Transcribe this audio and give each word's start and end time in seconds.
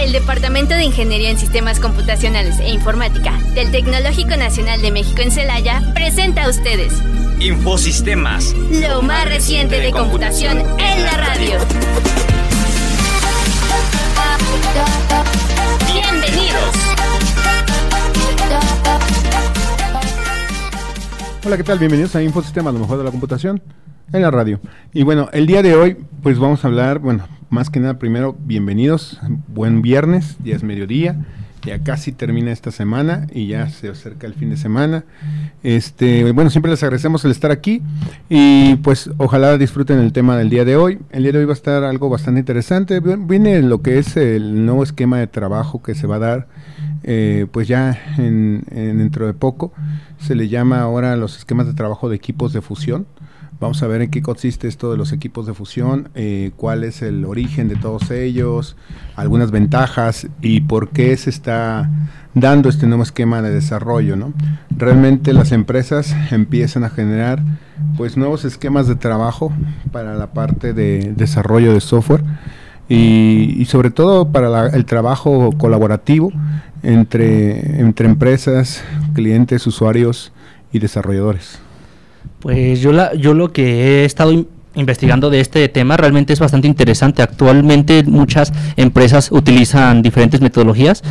El 0.00 0.12
Departamento 0.12 0.74
de 0.74 0.84
Ingeniería 0.84 1.28
en 1.28 1.38
Sistemas 1.38 1.78
Computacionales 1.78 2.58
e 2.58 2.70
Informática 2.70 3.38
del 3.54 3.70
Tecnológico 3.70 4.34
Nacional 4.34 4.80
de 4.80 4.90
México 4.90 5.20
en 5.20 5.30
Celaya 5.30 5.82
presenta 5.92 6.44
a 6.44 6.48
ustedes 6.48 6.94
Infosistemas, 7.38 8.54
lo 8.70 9.02
más 9.02 9.28
reciente 9.28 9.78
de 9.78 9.90
computación 9.90 10.58
en 10.58 11.04
la 11.04 11.12
radio. 11.18 11.58
Bienvenidos. 15.92 16.76
Hola, 21.44 21.56
¿qué 21.58 21.64
tal? 21.64 21.78
Bienvenidos 21.78 22.16
a 22.16 22.22
Infosistemas, 22.22 22.72
lo 22.72 22.80
mejor 22.80 22.96
de 22.96 23.04
la 23.04 23.10
computación 23.10 23.62
en 24.14 24.22
la 24.22 24.30
radio. 24.30 24.60
Y 24.94 25.02
bueno, 25.02 25.28
el 25.34 25.46
día 25.46 25.62
de 25.62 25.74
hoy, 25.74 25.98
pues 26.22 26.38
vamos 26.38 26.64
a 26.64 26.68
hablar, 26.68 27.00
bueno, 27.00 27.28
más 27.50 27.68
que 27.68 27.80
nada, 27.80 27.98
primero, 27.98 28.36
bienvenidos, 28.44 29.18
buen 29.48 29.82
viernes, 29.82 30.36
ya 30.44 30.54
es 30.54 30.62
mediodía, 30.62 31.26
ya 31.62 31.82
casi 31.82 32.12
termina 32.12 32.52
esta 32.52 32.70
semana 32.70 33.26
y 33.32 33.48
ya 33.48 33.68
se 33.68 33.88
acerca 33.88 34.28
el 34.28 34.34
fin 34.34 34.50
de 34.50 34.56
semana. 34.56 35.04
Este, 35.64 36.30
bueno, 36.30 36.48
siempre 36.48 36.70
les 36.70 36.80
agradecemos 36.84 37.24
el 37.24 37.32
estar 37.32 37.50
aquí 37.50 37.82
y 38.28 38.76
pues 38.76 39.10
ojalá 39.18 39.58
disfruten 39.58 39.98
el 39.98 40.12
tema 40.12 40.36
del 40.36 40.48
día 40.48 40.64
de 40.64 40.76
hoy. 40.76 41.00
El 41.10 41.24
día 41.24 41.32
de 41.32 41.38
hoy 41.40 41.44
va 41.44 41.52
a 41.52 41.54
estar 41.54 41.82
algo 41.82 42.08
bastante 42.08 42.38
interesante. 42.38 43.00
Viene 43.00 43.60
lo 43.62 43.82
que 43.82 43.98
es 43.98 44.16
el 44.16 44.64
nuevo 44.64 44.84
esquema 44.84 45.18
de 45.18 45.26
trabajo 45.26 45.82
que 45.82 45.96
se 45.96 46.06
va 46.06 46.16
a 46.16 46.20
dar, 46.20 46.48
eh, 47.02 47.46
pues 47.50 47.66
ya 47.66 47.98
en, 48.16 48.62
dentro 48.70 49.26
de 49.26 49.34
poco. 49.34 49.72
Se 50.18 50.36
le 50.36 50.48
llama 50.48 50.80
ahora 50.80 51.16
los 51.16 51.36
esquemas 51.36 51.66
de 51.66 51.74
trabajo 51.74 52.08
de 52.08 52.16
equipos 52.16 52.52
de 52.52 52.62
fusión. 52.62 53.06
Vamos 53.60 53.82
a 53.82 53.86
ver 53.86 54.00
en 54.00 54.10
qué 54.10 54.22
consiste 54.22 54.68
esto 54.68 54.90
de 54.90 54.96
los 54.96 55.12
equipos 55.12 55.46
de 55.46 55.52
fusión, 55.52 56.08
eh, 56.14 56.50
cuál 56.56 56.82
es 56.82 57.02
el 57.02 57.26
origen 57.26 57.68
de 57.68 57.76
todos 57.76 58.10
ellos, 58.10 58.74
algunas 59.16 59.50
ventajas 59.50 60.28
y 60.40 60.62
por 60.62 60.88
qué 60.88 61.14
se 61.18 61.28
está 61.28 61.90
dando 62.32 62.70
este 62.70 62.86
nuevo 62.86 63.02
esquema 63.02 63.42
de 63.42 63.50
desarrollo. 63.50 64.16
¿no? 64.16 64.32
Realmente 64.70 65.34
las 65.34 65.52
empresas 65.52 66.16
empiezan 66.30 66.84
a 66.84 66.88
generar 66.88 67.42
pues 67.98 68.16
nuevos 68.16 68.46
esquemas 68.46 68.88
de 68.88 68.96
trabajo 68.96 69.52
para 69.92 70.14
la 70.14 70.28
parte 70.28 70.72
de 70.72 71.12
desarrollo 71.14 71.74
de 71.74 71.82
software 71.82 72.24
y, 72.88 73.66
sobre 73.66 73.90
todo 73.90 74.32
para 74.32 74.68
el 74.68 74.86
trabajo 74.86 75.52
colaborativo 75.52 76.32
entre, 76.82 77.78
entre 77.78 78.08
empresas, 78.08 78.82
clientes, 79.12 79.66
usuarios 79.66 80.32
y 80.72 80.78
desarrolladores. 80.78 81.60
Pues 82.40 82.80
yo, 82.80 82.92
la, 82.92 83.14
yo 83.14 83.34
lo 83.34 83.52
que 83.52 84.02
he 84.02 84.04
estado 84.04 84.46
investigando 84.74 85.30
de 85.30 85.40
este 85.40 85.68
tema 85.68 85.96
realmente 85.96 86.32
es 86.32 86.40
bastante 86.40 86.68
interesante. 86.68 87.22
Actualmente 87.22 88.02
muchas 88.04 88.52
empresas 88.76 89.30
utilizan 89.30 90.02
diferentes 90.02 90.40
metodologías. 90.40 91.02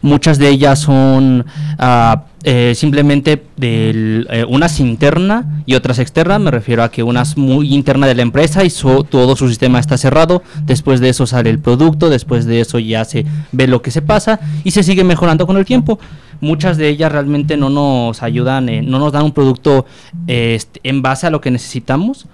Muchas 0.00 0.38
de 0.38 0.48
ellas 0.48 0.78
son 0.78 1.44
uh, 1.80 2.16
eh, 2.44 2.74
simplemente 2.76 3.42
de 3.56 4.24
eh, 4.30 4.44
unas 4.48 4.78
interna 4.78 5.62
y 5.66 5.74
otras 5.74 5.98
externa. 5.98 6.38
Me 6.38 6.52
refiero 6.52 6.84
a 6.84 6.90
que 6.90 7.02
una 7.02 7.24
muy 7.34 7.74
interna 7.74 8.06
de 8.06 8.14
la 8.14 8.22
empresa 8.22 8.64
y 8.64 8.70
todo 8.70 9.34
su 9.34 9.48
sistema 9.48 9.80
está 9.80 9.98
cerrado. 9.98 10.44
Después 10.64 11.00
de 11.00 11.08
eso 11.08 11.26
sale 11.26 11.50
el 11.50 11.58
producto, 11.58 12.10
después 12.10 12.46
de 12.46 12.60
eso 12.60 12.78
ya 12.78 13.04
se 13.04 13.26
ve 13.50 13.66
lo 13.66 13.82
que 13.82 13.90
se 13.90 14.02
pasa 14.02 14.38
y 14.62 14.70
se 14.70 14.84
sigue 14.84 15.02
mejorando 15.02 15.48
con 15.48 15.56
el 15.56 15.64
tiempo 15.64 15.98
muchas 16.40 16.76
de 16.76 16.88
ellas 16.88 17.12
realmente 17.12 17.56
no 17.56 17.70
nos 17.70 18.22
ayudan, 18.22 18.66
no 18.88 18.98
nos 18.98 19.12
dan 19.12 19.24
un 19.24 19.32
producto 19.32 19.86
este, 20.26 20.80
en 20.82 21.02
base 21.02 21.26
a 21.26 21.30
lo 21.30 21.40
que 21.40 21.50
necesitamos, 21.50 22.26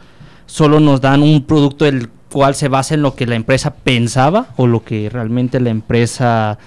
solo 0.46 0.80
nos 0.80 1.00
dan 1.00 1.22
un 1.22 1.42
producto 1.42 1.86
el 1.86 2.08
cual 2.30 2.54
se 2.54 2.68
basa 2.68 2.94
en 2.94 3.02
lo 3.02 3.14
que 3.14 3.26
la 3.26 3.36
empresa 3.36 3.74
pensaba 3.74 4.48
o 4.56 4.66
lo 4.66 4.82
que 4.82 5.08
realmente 5.08 5.60
la 5.60 5.70
empresa 5.70 6.58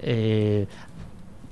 eh, 0.00 0.66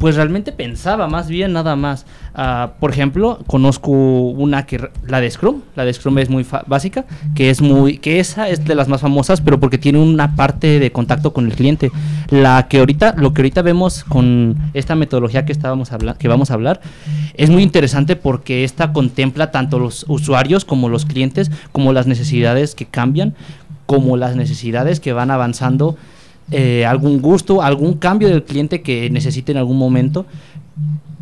pues 0.03 0.17
realmente 0.17 0.51
pensaba 0.51 1.07
más 1.07 1.29
bien 1.29 1.53
nada 1.53 1.77
más. 1.77 2.07
Ah, 2.35 2.73
por 2.81 2.91
ejemplo, 2.91 3.39
conozco 3.47 3.93
una 3.93 4.67
que 4.67 4.91
la 5.07 5.21
de 5.21 5.31
Scrum, 5.31 5.61
la 5.77 5.85
de 5.85 5.93
Scrum 5.93 6.19
es 6.19 6.29
muy 6.29 6.45
básica, 6.67 7.05
que 7.37 7.51
es 7.51 7.61
muy 7.63 7.99
que 7.99 8.19
esa 8.19 8.49
es 8.49 8.65
de 8.65 8.75
las 8.75 8.89
más 8.89 9.01
famosas, 9.01 9.41
pero 9.41 9.61
porque 9.61 9.79
tiene 9.79 10.01
una 10.01 10.35
parte 10.35 10.81
de 10.81 10.91
contacto 10.91 11.33
con 11.33 11.47
el 11.47 11.55
cliente. 11.55 11.93
La 12.31 12.67
que 12.67 12.81
ahorita 12.81 13.15
lo 13.17 13.33
que 13.33 13.43
ahorita 13.43 13.63
vemos 13.63 14.03
con 14.03 14.57
esta 14.75 14.97
metodología 14.97 15.45
que 15.45 15.53
estábamos 15.53 15.91
que 16.19 16.27
vamos 16.27 16.51
a 16.51 16.55
hablar 16.55 16.81
es 17.35 17.51
muy 17.51 17.63
interesante 17.63 18.17
porque 18.17 18.65
esta 18.65 18.93
contempla 18.93 19.53
tanto 19.53 19.79
los 19.79 20.05
usuarios 20.09 20.65
como 20.65 20.89
los 20.89 21.07
clientes, 21.07 21.53
como 21.71 21.93
las 21.93 22.09
necesidades 22.09 22.75
que 22.75 22.87
cambian, 22.87 23.37
como 23.87 24.17
las 24.17 24.35
necesidades 24.35 24.99
que 24.99 25.13
van 25.13 25.31
avanzando 25.31 25.97
eh, 26.53 26.87
algún 26.87 27.21
gusto, 27.21 27.63
algún 27.63 27.95
cambio 27.95 28.29
del 28.29 28.45
cliente 28.45 28.83
que 28.83 29.11
necesite 29.11 29.53
en 29.53 29.59
algún 29.59 29.79
momento, 29.79 30.27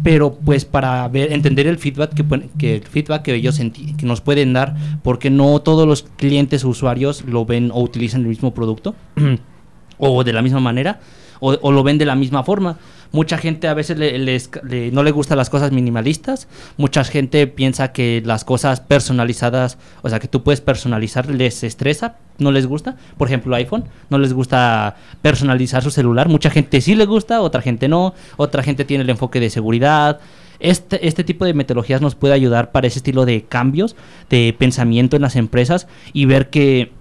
pero 0.03 0.35
pues 0.35 0.65
para 0.65 1.07
ver, 1.09 1.33
entender 1.33 1.67
el 1.67 1.79
feedback 1.79 2.15
que, 2.15 2.75
el 2.75 2.83
feedback 2.83 3.23
que 3.23 3.35
ellos 3.35 3.59
que 3.59 4.07
nos 4.07 4.21
pueden 4.21 4.53
dar, 4.53 4.77
porque 5.03 5.31
no 5.31 5.61
todos 5.61 5.87
los 5.87 6.03
clientes 6.17 6.65
o 6.65 6.69
usuarios 6.69 7.25
lo 7.25 7.45
ven 7.45 7.71
o 7.73 7.81
utilizan 7.83 8.23
el 8.23 8.29
mismo 8.29 8.55
producto 8.55 8.95
o 9.99 10.25
de 10.25 10.33
la 10.33 10.43
misma 10.43 10.61
manera 10.61 11.01
o, 11.41 11.73
lo 11.73 11.83
ven 11.83 11.99
de 11.99 12.07
la 12.07 12.15
misma 12.15 12.45
forma. 12.45 12.77
Mucha 13.13 13.39
gente 13.39 13.67
a 13.67 13.75
veces 13.75 13.99
no 14.93 15.03
le 15.03 15.11
gustan 15.11 15.37
las 15.37 15.51
cosas 15.51 15.73
minimalistas. 15.73 16.47
Mucha 16.77 17.03
gente 17.03 17.47
piensa 17.49 17.93
que 17.93 18.23
las 18.25 18.45
cosas 18.45 18.81
personalizadas, 18.81 19.79
o 20.03 20.09
sea, 20.09 20.21
que 20.21 20.29
tú 20.29 20.45
puedes 20.45 20.61
personalizar, 20.61 21.29
les 21.29 21.65
estresa, 21.65 22.17
no 22.39 22.53
les 22.53 22.67
gusta. 22.67 22.97
Por 23.19 23.27
ejemplo, 23.27 23.57
iPhone, 23.57 23.85
no 24.11 24.19
les 24.19 24.33
gusta 24.33 24.97
personalizar 25.23 25.83
su 25.83 25.91
celular. 25.91 26.29
Mucha 26.29 26.51
gente 26.51 26.81
sí 26.81 26.95
le 26.95 27.07
gusta, 27.07 27.41
otra 27.41 27.63
gente 27.63 27.89
no. 27.89 28.15
Otra 28.37 28.63
gente 28.63 28.85
tiene 28.85 29.03
el 29.03 29.11
enfoque 29.11 29.41
de 29.41 29.51
seguridad. 29.51 30.21
Este, 30.61 31.07
este 31.09 31.25
tipo 31.25 31.47
de 31.47 31.55
metodologías 31.55 32.03
nos 32.03 32.15
puede 32.15 32.35
ayudar 32.35 32.71
para 32.71 32.87
ese 32.87 32.99
estilo 32.99 33.25
de 33.25 33.45
cambios 33.45 33.97
de 34.29 34.55
pensamiento 34.57 35.17
en 35.17 35.23
las 35.23 35.35
empresas 35.35 35.89
y 36.13 36.27
ver 36.27 36.51
que 36.51 36.93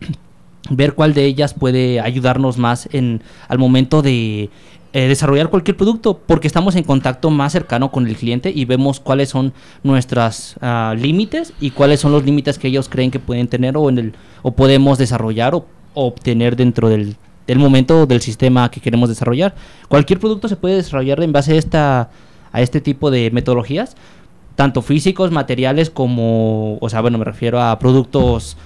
ver 0.70 0.94
cuál 0.94 1.14
de 1.14 1.26
ellas 1.26 1.54
puede 1.54 2.00
ayudarnos 2.00 2.58
más 2.58 2.88
en 2.92 3.22
al 3.48 3.58
momento 3.58 4.02
de 4.02 4.50
eh, 4.92 5.08
desarrollar 5.08 5.50
cualquier 5.50 5.78
producto 5.78 6.20
porque 6.26 6.48
estamos 6.48 6.76
en 6.76 6.84
contacto 6.84 7.30
más 7.30 7.52
cercano 7.52 7.92
con 7.92 8.08
el 8.08 8.16
cliente 8.16 8.52
y 8.54 8.66
vemos 8.66 9.00
cuáles 9.00 9.30
son 9.30 9.54
nuestros 9.84 10.56
ah, 10.62 10.96
límites 10.98 11.54
y 11.60 11.72
cuáles 11.72 12.00
son 12.00 12.12
los 12.12 12.26
límites 12.26 12.58
que 12.58 12.70
ellos 12.70 12.90
creen 12.90 13.12
que 13.12 13.20
pueden 13.20 13.48
tener 13.48 13.78
o 13.78 13.90
en 13.90 13.98
el 14.00 14.14
o 14.42 14.52
podemos 14.52 14.98
desarrollar 14.98 15.54
o, 15.56 15.66
obtener 15.96 16.56
dentro 16.56 16.88
del, 16.88 17.18
del, 17.46 17.60
momento 17.60 18.06
del 18.06 18.22
sistema 18.22 18.70
que 18.72 18.80
queremos 18.80 19.10
desarrollar. 19.10 19.54
Cualquier 19.90 20.20
producto 20.20 20.48
se 20.48 20.56
puede 20.56 20.76
desarrollar 20.76 21.22
en 21.22 21.34
base 21.34 21.54
a 21.54 21.56
esta 21.56 22.10
a 22.52 22.62
este 22.62 22.82
tipo 22.82 23.12
de 23.12 23.30
metodologías 23.32 23.96
tanto 24.60 24.82
físicos, 24.82 25.32
materiales 25.32 25.90
como, 25.90 26.78
o 26.82 26.90
sea, 26.90 27.00
bueno, 27.00 27.18
me 27.18 27.24
refiero 27.24 27.62
a 27.62 27.80
productos 27.80 28.58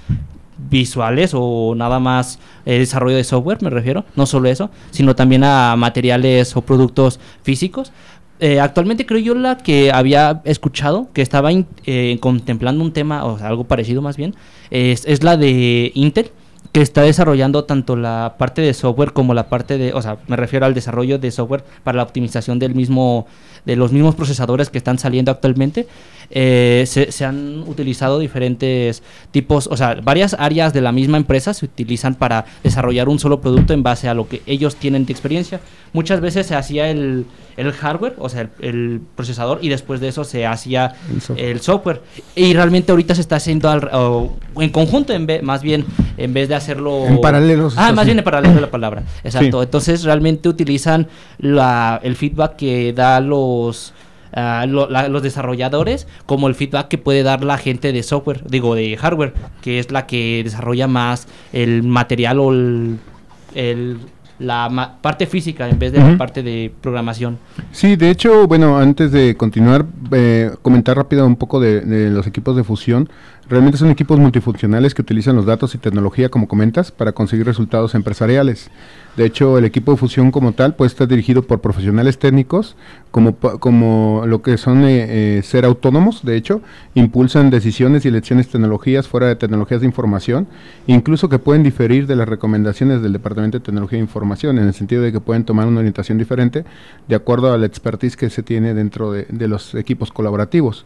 visuales 0.57 1.31
o 1.33 1.73
nada 1.75 1.99
más 1.99 2.39
eh, 2.65 2.79
desarrollo 2.79 3.17
de 3.17 3.23
software, 3.23 3.61
me 3.61 3.69
refiero, 3.69 4.05
no 4.15 4.25
solo 4.25 4.49
eso, 4.49 4.69
sino 4.91 5.15
también 5.15 5.43
a 5.43 5.75
materiales 5.75 6.55
o 6.55 6.61
productos 6.61 7.19
físicos. 7.43 7.91
Eh, 8.39 8.59
actualmente 8.59 9.05
creo 9.05 9.19
yo 9.19 9.35
la 9.35 9.57
que 9.57 9.91
había 9.91 10.41
escuchado, 10.43 11.07
que 11.13 11.21
estaba 11.21 11.49
eh, 11.51 12.17
contemplando 12.19 12.83
un 12.83 12.91
tema, 12.91 13.25
o 13.25 13.37
algo 13.37 13.63
parecido 13.65 14.01
más 14.01 14.17
bien, 14.17 14.35
es, 14.69 15.05
es 15.05 15.23
la 15.23 15.37
de 15.37 15.91
Intel, 15.95 16.31
que 16.73 16.81
está 16.81 17.03
desarrollando 17.03 17.65
tanto 17.65 17.95
la 17.95 18.33
parte 18.39 18.63
de 18.63 18.73
software 18.73 19.13
como 19.13 19.35
la 19.35 19.47
parte 19.47 19.77
de, 19.77 19.93
o 19.93 20.01
sea, 20.01 20.17
me 20.27 20.35
refiero 20.35 20.65
al 20.65 20.73
desarrollo 20.73 21.19
de 21.19 21.29
software 21.29 21.63
para 21.83 21.97
la 21.97 22.03
optimización 22.03 22.57
del 22.57 22.73
mismo, 22.73 23.27
de 23.63 23.75
los 23.75 23.91
mismos 23.91 24.15
procesadores 24.15 24.71
que 24.71 24.79
están 24.79 24.97
saliendo 24.97 25.29
actualmente. 25.29 25.87
Eh, 26.31 26.85
se, 26.87 27.25
han 27.25 27.59
utilizado 27.67 28.17
diferentes 28.17 29.03
tipos, 29.29 29.67
o 29.67 29.77
sea, 29.77 29.99
varias 30.01 30.35
áreas 30.39 30.73
de 30.73 30.81
la 30.81 30.91
misma 30.91 31.17
empresa 31.17 31.53
se 31.53 31.65
utilizan 31.65 32.15
para 32.15 32.45
desarrollar 32.63 33.07
un 33.07 33.19
solo 33.19 33.39
producto 33.39 33.73
en 33.73 33.83
base 33.83 34.09
a 34.09 34.15
lo 34.15 34.27
que 34.27 34.41
ellos 34.47 34.75
tienen 34.75 35.05
de 35.05 35.13
experiencia. 35.13 35.61
Muchas 35.93 36.21
veces 36.21 36.47
se 36.47 36.55
hacía 36.55 36.89
el, 36.89 37.27
hardware, 37.57 38.15
o 38.17 38.29
sea, 38.29 38.49
el, 38.59 39.01
procesador, 39.15 39.59
y 39.61 39.69
después 39.69 39.99
de 39.99 40.07
eso 40.07 40.23
se 40.23 40.45
hacía 40.45 40.95
el 41.35 41.61
software. 41.61 42.01
Y 42.35 42.53
realmente 42.53 42.91
ahorita 42.91 43.15
se 43.15 43.21
está 43.21 43.37
haciendo 43.37 44.37
en 44.55 44.69
conjunto, 44.69 45.13
en 45.13 45.25
vez, 45.25 45.43
más 45.43 45.61
bien, 45.61 45.85
en 46.17 46.33
vez 46.33 46.49
de 46.49 46.55
hacerlo... 46.55 47.05
En 47.05 47.21
paralelo. 47.21 47.69
Ah, 47.75 47.91
más 47.91 48.05
bien 48.05 48.17
en 48.17 48.23
paralelo 48.23 48.59
la 48.59 48.71
palabra. 48.71 49.03
Exacto. 49.23 49.63
Entonces 49.63 50.03
realmente 50.03 50.49
utilizan 50.49 51.07
la, 51.37 51.99
el 52.03 52.15
feedback 52.15 52.55
que 52.55 52.93
da 52.93 53.19
los 53.19 53.93
los 54.35 55.21
desarrolladores 55.21 56.07
como 56.25 56.47
el 56.47 56.55
feedback 56.55 56.87
que 56.87 56.97
puede 56.97 57.23
dar 57.23 57.43
la 57.43 57.57
gente 57.57 57.91
de 57.91 58.01
software, 58.01 58.43
digo, 58.47 58.75
de 58.75 58.97
hardware, 58.97 59.33
que 59.61 59.79
es 59.79 59.91
la 59.91 60.07
que 60.07 60.41
desarrolla 60.43 60.87
más 60.87 61.27
el 61.51 61.83
material 61.83 62.39
o 62.39 62.51
el, 62.51 63.99
la 64.39 64.97
parte 65.01 65.25
física 65.25 65.69
en 65.69 65.79
vez 65.79 65.91
de 65.91 65.99
la 65.99 66.17
parte 66.17 66.43
de 66.43 66.71
programación. 66.81 67.37
Sí, 67.71 67.95
de 67.95 68.09
hecho, 68.09 68.47
bueno, 68.47 68.77
antes 68.77 69.11
de 69.11 69.35
continuar, 69.35 69.85
eh, 70.11 70.51
comentar 70.61 70.97
rápido 70.97 71.25
un 71.25 71.35
poco 71.35 71.59
de, 71.59 72.09
los 72.09 72.27
equipos 72.27 72.55
de 72.55 72.63
fusión. 72.63 73.09
Realmente 73.49 73.77
son 73.77 73.91
equipos 73.91 74.17
multifuncionales 74.19 74.93
que 74.93 75.01
utilizan 75.01 75.35
los 75.35 75.45
datos 75.45 75.75
y 75.75 75.77
tecnología, 75.77 76.29
como 76.29 76.47
comentas, 76.47 76.93
para 76.93 77.11
conseguir 77.11 77.45
resultados 77.45 77.93
empresariales. 77.93 78.69
De 79.17 79.25
hecho, 79.25 79.57
el 79.57 79.65
equipo 79.65 79.91
de 79.91 79.97
fusión 79.97 80.31
como 80.31 80.53
tal 80.53 80.75
puede 80.75 80.87
estar 80.87 81.09
dirigido 81.09 81.43
por 81.43 81.59
profesionales 81.59 82.17
técnicos, 82.17 82.77
como, 83.11 83.35
como 83.35 84.23
lo 84.27 84.41
que 84.41 84.57
son 84.57 84.85
eh, 84.85 85.37
eh, 85.37 85.41
ser 85.43 85.65
autónomos, 85.65 86.23
de 86.23 86.37
hecho, 86.37 86.61
impulsan 86.95 87.49
decisiones 87.49 88.05
y 88.05 88.07
elecciones 88.07 88.47
tecnologías 88.47 89.09
fuera 89.09 89.27
de 89.27 89.35
tecnologías 89.35 89.81
de 89.81 89.87
información, 89.87 90.47
incluso 90.87 91.27
que 91.27 91.37
pueden 91.37 91.63
diferir 91.63 92.07
de 92.07 92.15
las 92.15 92.29
recomendaciones 92.29 93.01
del 93.01 93.11
Departamento 93.11 93.59
de 93.59 93.65
Tecnología 93.65 93.97
de 93.97 94.03
Información, 94.03 94.57
en 94.57 94.67
el 94.67 94.73
sentido 94.73 95.01
de 95.03 95.11
que 95.11 95.19
pueden 95.19 95.43
tomar 95.43 95.67
una 95.67 95.79
orientación 95.79 96.17
diferente 96.17 96.63
de 97.09 97.15
acuerdo 97.15 97.53
a 97.53 97.57
la 97.57 97.65
expertise 97.65 98.15
que 98.15 98.29
se 98.29 98.41
tiene 98.41 98.73
dentro 98.73 99.11
de, 99.11 99.27
de 99.29 99.47
los 99.49 99.75
equipos 99.75 100.13
colaborativos. 100.13 100.85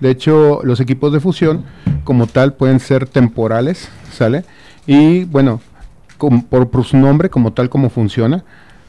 De 0.00 0.10
hecho, 0.10 0.60
los 0.64 0.80
equipos 0.80 1.12
de 1.12 1.20
fusión 1.20 1.64
como 2.04 2.26
tal 2.26 2.54
pueden 2.54 2.80
ser 2.80 3.06
temporales, 3.06 3.88
¿sale? 4.12 4.44
Y 4.86 5.24
bueno, 5.24 5.60
por, 6.48 6.84
su 6.84 6.96
nombre, 6.96 7.30
como 7.30 7.52
tal 7.52 7.68
como 7.68 7.90
funciona. 7.90 8.44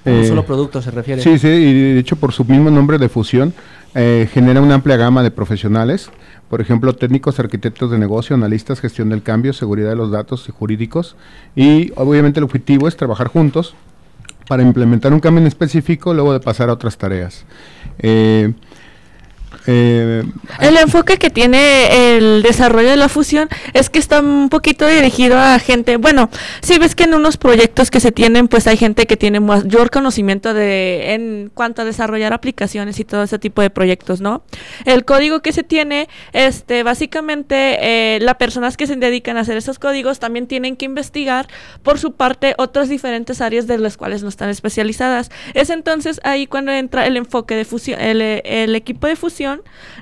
un 0.05 0.13
eh, 0.13 0.27
solo 0.27 0.45
producto 0.45 0.81
se 0.81 0.91
refiere. 0.91 1.21
Sí, 1.21 1.37
sí, 1.37 1.47
y 1.47 1.93
de 1.93 1.99
hecho 1.99 2.15
por 2.15 2.33
su 2.33 2.45
mismo 2.45 2.69
nombre 2.69 2.97
de 2.97 3.09
fusión 3.09 3.53
eh, 3.93 4.27
genera 4.31 4.61
una 4.61 4.75
amplia 4.75 4.97
gama 4.97 5.23
de 5.23 5.31
profesionales, 5.31 6.09
por 6.49 6.61
ejemplo, 6.61 6.93
técnicos, 6.93 7.39
arquitectos 7.39 7.91
de 7.91 7.97
negocio, 7.97 8.35
analistas, 8.35 8.79
gestión 8.79 9.09
del 9.09 9.23
cambio, 9.23 9.53
seguridad 9.53 9.89
de 9.89 9.95
los 9.95 10.11
datos 10.11 10.47
y 10.47 10.51
jurídicos. 10.51 11.15
Y 11.55 11.91
obviamente 11.95 12.39
el 12.39 12.43
objetivo 12.43 12.87
es 12.87 12.97
trabajar 12.97 13.27
juntos 13.27 13.75
para 14.47 14.61
implementar 14.61 15.11
un 15.13 15.19
cambio 15.19 15.41
en 15.41 15.47
específico, 15.47 16.13
luego 16.13 16.33
de 16.33 16.39
pasar 16.39 16.69
a 16.69 16.73
otras 16.73 16.97
tareas. 16.97 17.45
Eh, 17.99 18.53
eh, 19.67 20.23
el 20.59 20.77
enfoque 20.77 21.17
que 21.17 21.29
tiene 21.29 22.17
el 22.17 22.43
desarrollo 22.43 22.89
de 22.89 22.97
la 22.97 23.09
fusión 23.09 23.49
es 23.73 23.89
que 23.89 23.99
está 23.99 24.19
un 24.19 24.49
poquito 24.49 24.87
dirigido 24.87 25.37
a 25.37 25.57
gente, 25.59 25.97
bueno, 25.97 26.29
si 26.61 26.77
ves 26.77 26.95
que 26.95 27.03
en 27.05 27.13
unos 27.13 27.37
proyectos 27.37 27.91
que 27.91 27.99
se 27.99 28.11
tienen, 28.11 28.47
pues 28.47 28.67
hay 28.67 28.77
gente 28.77 29.05
que 29.05 29.17
tiene 29.17 29.39
mayor 29.39 29.91
conocimiento 29.91 30.53
de 30.53 31.13
en 31.13 31.51
cuanto 31.53 31.81
a 31.81 31.85
desarrollar 31.85 32.33
aplicaciones 32.33 32.99
y 32.99 33.05
todo 33.05 33.23
ese 33.23 33.39
tipo 33.39 33.61
de 33.61 33.69
proyectos, 33.69 34.21
¿no? 34.21 34.43
El 34.85 35.05
código 35.05 35.41
que 35.41 35.53
se 35.53 35.63
tiene, 35.63 36.09
este, 36.33 36.83
básicamente 36.83 38.15
eh, 38.15 38.19
las 38.21 38.35
personas 38.35 38.77
que 38.77 38.87
se 38.87 38.95
dedican 38.95 39.37
a 39.37 39.41
hacer 39.41 39.57
esos 39.57 39.79
códigos 39.79 40.19
también 40.19 40.47
tienen 40.47 40.75
que 40.75 40.85
investigar 40.85 41.47
por 41.83 41.99
su 41.99 42.13
parte 42.13 42.55
otras 42.57 42.89
diferentes 42.89 43.41
áreas 43.41 43.67
de 43.67 43.77
las 43.77 43.97
cuales 43.97 44.23
no 44.23 44.29
están 44.29 44.49
especializadas. 44.49 45.29
Es 45.53 45.69
entonces 45.69 46.19
ahí 46.23 46.47
cuando 46.47 46.71
entra 46.71 47.05
el 47.05 47.17
enfoque 47.17 47.55
de 47.55 47.65
fusión, 47.65 47.99
el 48.01 48.75
equipo 48.75 49.07
de 49.07 49.15
fusión 49.15 49.44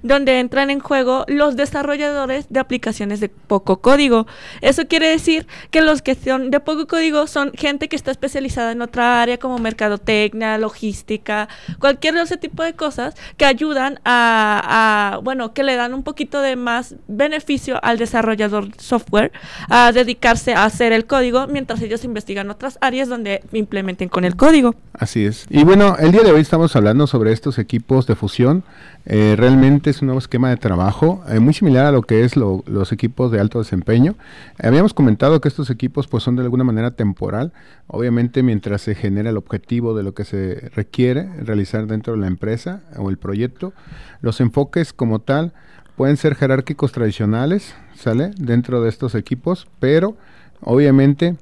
donde 0.02 0.40
entran 0.40 0.70
en 0.70 0.80
juego 0.80 1.26
los 1.28 1.56
desarrolladores 1.58 2.46
de 2.50 2.60
aplicaciones 2.60 3.20
de 3.20 3.30
poco 3.30 3.82
código. 3.82 4.28
Eso 4.62 4.88
quiere 4.88 5.10
decir 5.10 5.46
que 5.72 5.82
los 5.82 6.02
que 6.02 6.16
son 6.16 6.52
de 6.52 6.60
poco 6.60 6.88
código 6.88 7.28
son 7.28 7.52
gente 7.54 7.90
que 7.90 7.96
está 7.96 8.12
especializada 8.12 8.72
en 8.72 8.82
otra 8.82 9.22
área 9.22 9.38
como 9.38 9.58
mercadotecnia, 9.58 10.58
logística, 10.58 11.50
cualquier 11.80 12.14
ese 12.22 12.38
tipo 12.38 12.64
de 12.64 12.74
cosas 12.74 13.16
que 13.38 13.46
ayudan 13.46 14.00
a, 14.06 15.20
bueno, 15.24 15.54
que 15.54 15.64
le 15.64 15.76
dan 15.76 15.94
un 15.94 16.04
poquito 16.04 16.42
de 16.42 16.56
más 16.56 16.96
beneficio 17.08 17.84
al 17.84 17.98
desarrollador 17.98 18.70
software 18.78 19.32
a 19.70 19.92
dedicarse 19.92 20.54
a 20.54 20.66
hacer 20.66 20.92
el 20.94 21.06
código 21.06 21.48
mientras 21.48 21.82
ellos 21.82 22.04
investigan 22.04 22.50
otras 22.50 22.78
áreas 22.82 23.10
donde 23.10 23.42
implementen 23.52 24.10
con 24.10 24.26
el 24.26 24.36
código. 24.36 24.76
Así 24.94 25.26
es. 25.26 25.46
Y 25.50 25.64
bueno, 25.64 25.96
el 26.00 26.12
día 26.12 26.22
de 26.22 26.32
hoy 26.32 26.42
estamos 26.42 26.76
hablando 26.76 27.08
sobre 27.08 27.32
estos 27.32 27.58
equipos 27.58 28.06
de 28.08 28.16
fusión. 28.16 28.64
Eh, 29.06 29.23
realmente 29.36 29.90
es 29.90 30.02
un 30.02 30.08
nuevo 30.08 30.20
esquema 30.20 30.50
de 30.50 30.58
trabajo, 30.58 31.24
eh, 31.30 31.40
muy 31.40 31.54
similar 31.54 31.86
a 31.86 31.92
lo 31.92 32.02
que 32.02 32.24
es 32.24 32.36
los 32.36 32.92
equipos 32.92 33.32
de 33.32 33.40
alto 33.40 33.60
desempeño. 33.60 34.16
habíamos 34.62 34.94
comentado 34.94 35.42
que 35.42 35.48
estos 35.48 35.70
equipos 35.70 36.08
pues 36.08 36.24
son 36.24 36.36
de 36.36 36.44
alguna 36.44 36.64
manera 36.64 36.92
temporal, 36.92 37.54
obviamente 37.88 38.44
mientras 38.44 38.82
se 38.82 38.96
genera 38.96 39.30
el 39.30 39.38
objetivo 39.38 39.96
de 39.96 40.04
lo 40.04 40.14
que 40.14 40.26
se 40.26 40.70
requiere 40.76 41.28
realizar 41.44 41.88
dentro 41.88 42.14
de 42.14 42.20
la 42.20 42.28
empresa 42.28 42.82
o 42.98 43.10
el 43.10 43.18
proyecto. 43.18 43.74
Los 44.22 44.42
enfoques 44.42 44.94
como 44.94 45.20
tal 45.20 45.54
pueden 45.96 46.18
ser 46.18 46.36
jerárquicos 46.36 46.92
tradicionales, 46.92 47.76
¿sale? 47.96 48.32
Dentro 48.38 48.82
de 48.82 48.90
estos 48.90 49.16
equipos, 49.16 49.68
pero 49.80 50.18
obviamente 50.62 51.36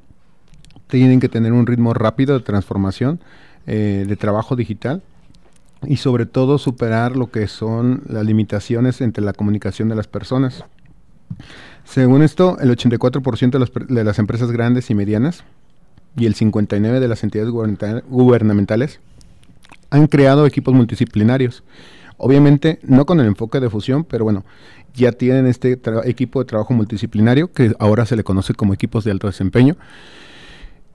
tienen 0.87 1.19
que 1.19 1.29
tener 1.29 1.53
un 1.53 1.67
ritmo 1.67 1.93
rápido 1.93 2.37
de 2.37 2.43
transformación 2.43 3.19
eh, 3.67 4.05
de 4.07 4.15
trabajo 4.15 4.55
digital 4.55 5.03
y 5.87 5.97
sobre 5.97 6.25
todo 6.25 6.57
superar 6.57 7.15
lo 7.15 7.31
que 7.31 7.47
son 7.47 8.03
las 8.07 8.25
limitaciones 8.25 9.01
entre 9.01 9.23
la 9.23 9.33
comunicación 9.33 9.89
de 9.89 9.95
las 9.95 10.07
personas. 10.07 10.63
Según 11.83 12.21
esto, 12.21 12.57
el 12.59 12.69
84% 12.75 13.49
de, 13.51 13.59
las, 13.59 13.71
de 13.87 14.03
las 14.03 14.19
empresas 14.19 14.51
grandes 14.51 14.89
y 14.89 14.95
medianas 14.95 15.43
y 16.15 16.25
el 16.25 16.35
59% 16.35 16.99
de 16.99 17.07
las 17.07 17.23
entidades 17.23 17.51
gubernamentales 17.51 18.99
han 19.89 20.07
creado 20.07 20.45
equipos 20.45 20.73
multidisciplinarios. 20.73 21.63
Obviamente 22.17 22.79
no 22.83 23.05
con 23.05 23.19
el 23.19 23.25
enfoque 23.25 23.59
de 23.59 23.69
fusión, 23.69 24.03
pero 24.03 24.23
bueno, 24.23 24.45
ya 24.93 25.11
tienen 25.11 25.47
este 25.47 25.79
equipo 26.05 26.39
de 26.39 26.45
trabajo 26.45 26.73
multidisciplinario 26.73 27.51
que 27.51 27.73
ahora 27.79 28.05
se 28.05 28.15
le 28.15 28.23
conoce 28.23 28.53
como 28.53 28.73
equipos 28.73 29.03
de 29.03 29.11
alto 29.11 29.27
desempeño 29.27 29.75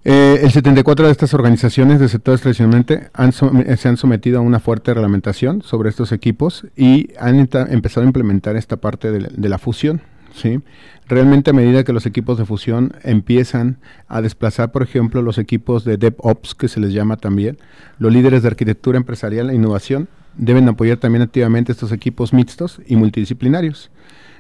eh, 0.09 0.39
el 0.45 0.53
74 0.53 1.07
de 1.07 1.11
estas 1.11 1.35
organizaciones 1.35 1.99
de 1.99 2.09
sectores 2.09 2.41
tradicionalmente 2.41 3.11
eh, 3.19 3.77
se 3.77 3.89
han 3.89 3.97
sometido 3.97 4.39
a 4.39 4.41
una 4.41 4.61
fuerte 4.61 4.95
reglamentación 4.95 5.63
sobre 5.63 5.89
estos 5.89 6.13
equipos 6.13 6.65
y 6.77 7.11
han 7.19 7.41
empezado 7.41 8.03
a 8.03 8.07
implementar 8.07 8.55
esta 8.55 8.77
parte 8.77 9.11
de, 9.11 9.49
la 9.49 9.59
fusión. 9.59 10.01
¿sí? 10.33 10.61
Realmente 11.09 11.51
a 11.51 11.55
medida 11.55 11.83
que 11.83 11.93
los 11.93 12.07
equipos 12.07 12.39
de 12.39 12.45
fusión 12.45 12.93
empiezan 13.03 13.79
a 14.07 14.23
desplazar, 14.23 14.71
por 14.71 14.85
ejemplo, 14.85 15.23
los 15.23 15.39
equipos 15.39 15.85
de 15.85 15.97
DevOps, 15.97 16.55
que 16.55 16.69
se 16.69 16.79
les 16.79 16.93
llama 16.93 17.17
también, 17.17 17.59
los 17.99 18.13
líderes 18.13 18.43
de 18.43 18.49
arquitectura 18.49 18.99
empresarial 18.99 19.51
e 19.51 19.57
innovación 19.57 20.07
deben 20.37 20.69
apoyar 20.69 20.99
también 20.99 21.23
activamente 21.23 21.73
estos 21.73 21.91
equipos 21.91 22.33
mixtos 22.33 22.81
y 22.87 22.95
multidisciplinarios. 22.95 23.91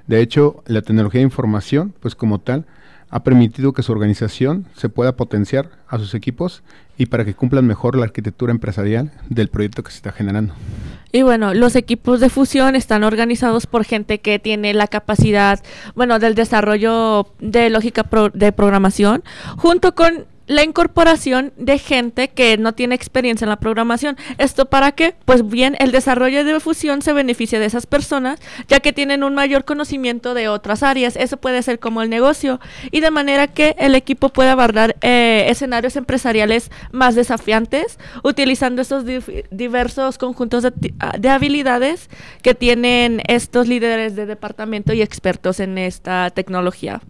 De 0.07 0.21
hecho, 0.21 0.62
la 0.67 0.83
tecnología 0.83 1.19
de 1.19 1.25
información, 1.25 1.93
pues 1.99 2.15
como 2.15 2.39
tal, 2.39 2.67
ha 3.11 3.23
permitido 3.23 3.73
que 3.73 3.82
su 3.82 3.93
organización 3.93 4.67
se 4.75 4.88
pueda 4.88 5.17
potenciar 5.17 5.70
a 5.88 5.99
sus 5.99 6.14
equipos 6.14 6.62
y 6.99 7.06
para 7.06 7.25
que 7.25 7.35
cumplan 7.35 7.67
mejor 7.67 7.97
la 7.97 8.05
arquitectura 8.05 8.50
empresarial 8.50 9.12
del 9.29 9.49
proyecto 9.49 9.82
que 9.82 9.91
se 9.91 9.99
está 9.99 10.12
generando. 10.12 10.55
Y 11.12 11.23
bueno, 11.23 11.55
los 11.55 11.76
equipos 11.76 12.20
de 12.20 12.31
fusión 12.31 12.75
están 12.75 13.05
organizados 13.05 13.67
por 13.67 13.85
gente 13.85 14.20
que 14.20 14.38
tiene 14.38 14.75
la 14.75 14.88
capacidad, 14.88 15.62
bueno, 15.94 16.19
del 16.19 16.35
desarrollo 16.35 17.29
de 17.38 17.70
lógica 17.70 18.05
de 18.32 18.53
programación, 18.53 19.23
junto 19.56 19.94
con 19.94 20.26
la 20.47 20.63
incorporación 20.63 21.53
de 21.57 21.79
gente 21.79 22.29
que 22.29 22.57
no 22.57 22.75
tiene 22.75 22.95
experiencia 22.95 23.45
en 23.45 23.50
la 23.50 23.59
programación. 23.59 24.17
¿Esto 24.38 24.67
para 24.67 24.93
qué? 24.93 25.15
Pues 25.25 25.47
bien, 25.47 25.76
el 25.79 25.93
desarrollo 25.93 26.45
de 26.45 26.61
fusión 26.61 27.03
se 27.03 27.12
beneficia 27.12 27.59
de 27.59 27.67
esas 27.67 27.87
personas, 27.87 28.38
ya 28.69 28.81
que 28.81 28.93
tienen 28.93 29.25
un 29.25 29.35
mayor 29.35 29.65
conocimiento 29.65 30.35
de 30.35 30.49
otras 30.49 30.83
áreas. 30.83 31.17
Eso 31.17 31.37
puede 31.37 31.62
ser 31.62 31.79
como 31.79 32.03
el 32.03 32.11
negocio. 32.11 32.61
Y 32.91 33.00
de 33.00 33.11
manera 33.11 33.49
que 33.49 33.75
el 33.79 33.95
equipo 33.95 34.29
pueda 34.29 34.53
abordar 34.53 34.97
eh, 35.00 35.47
escenarios 35.49 35.97
empresariales 35.97 36.71
más 36.93 37.15
desafiantes, 37.15 37.99
utilizando 38.23 38.83
estos 38.83 39.05
diversos 39.50 40.19
conjuntos 40.19 40.62
de, 40.62 40.73
de 41.19 41.29
habilidades 41.29 42.09
que 42.43 42.55
tienen 42.55 43.23
estos 43.26 43.69
líderes 43.69 44.17
de 44.17 44.26
departamento 44.26 44.93
y 44.93 45.03
expertos 45.03 45.61
en 45.61 45.79
esta 45.79 46.31
tecnología. 46.31 47.00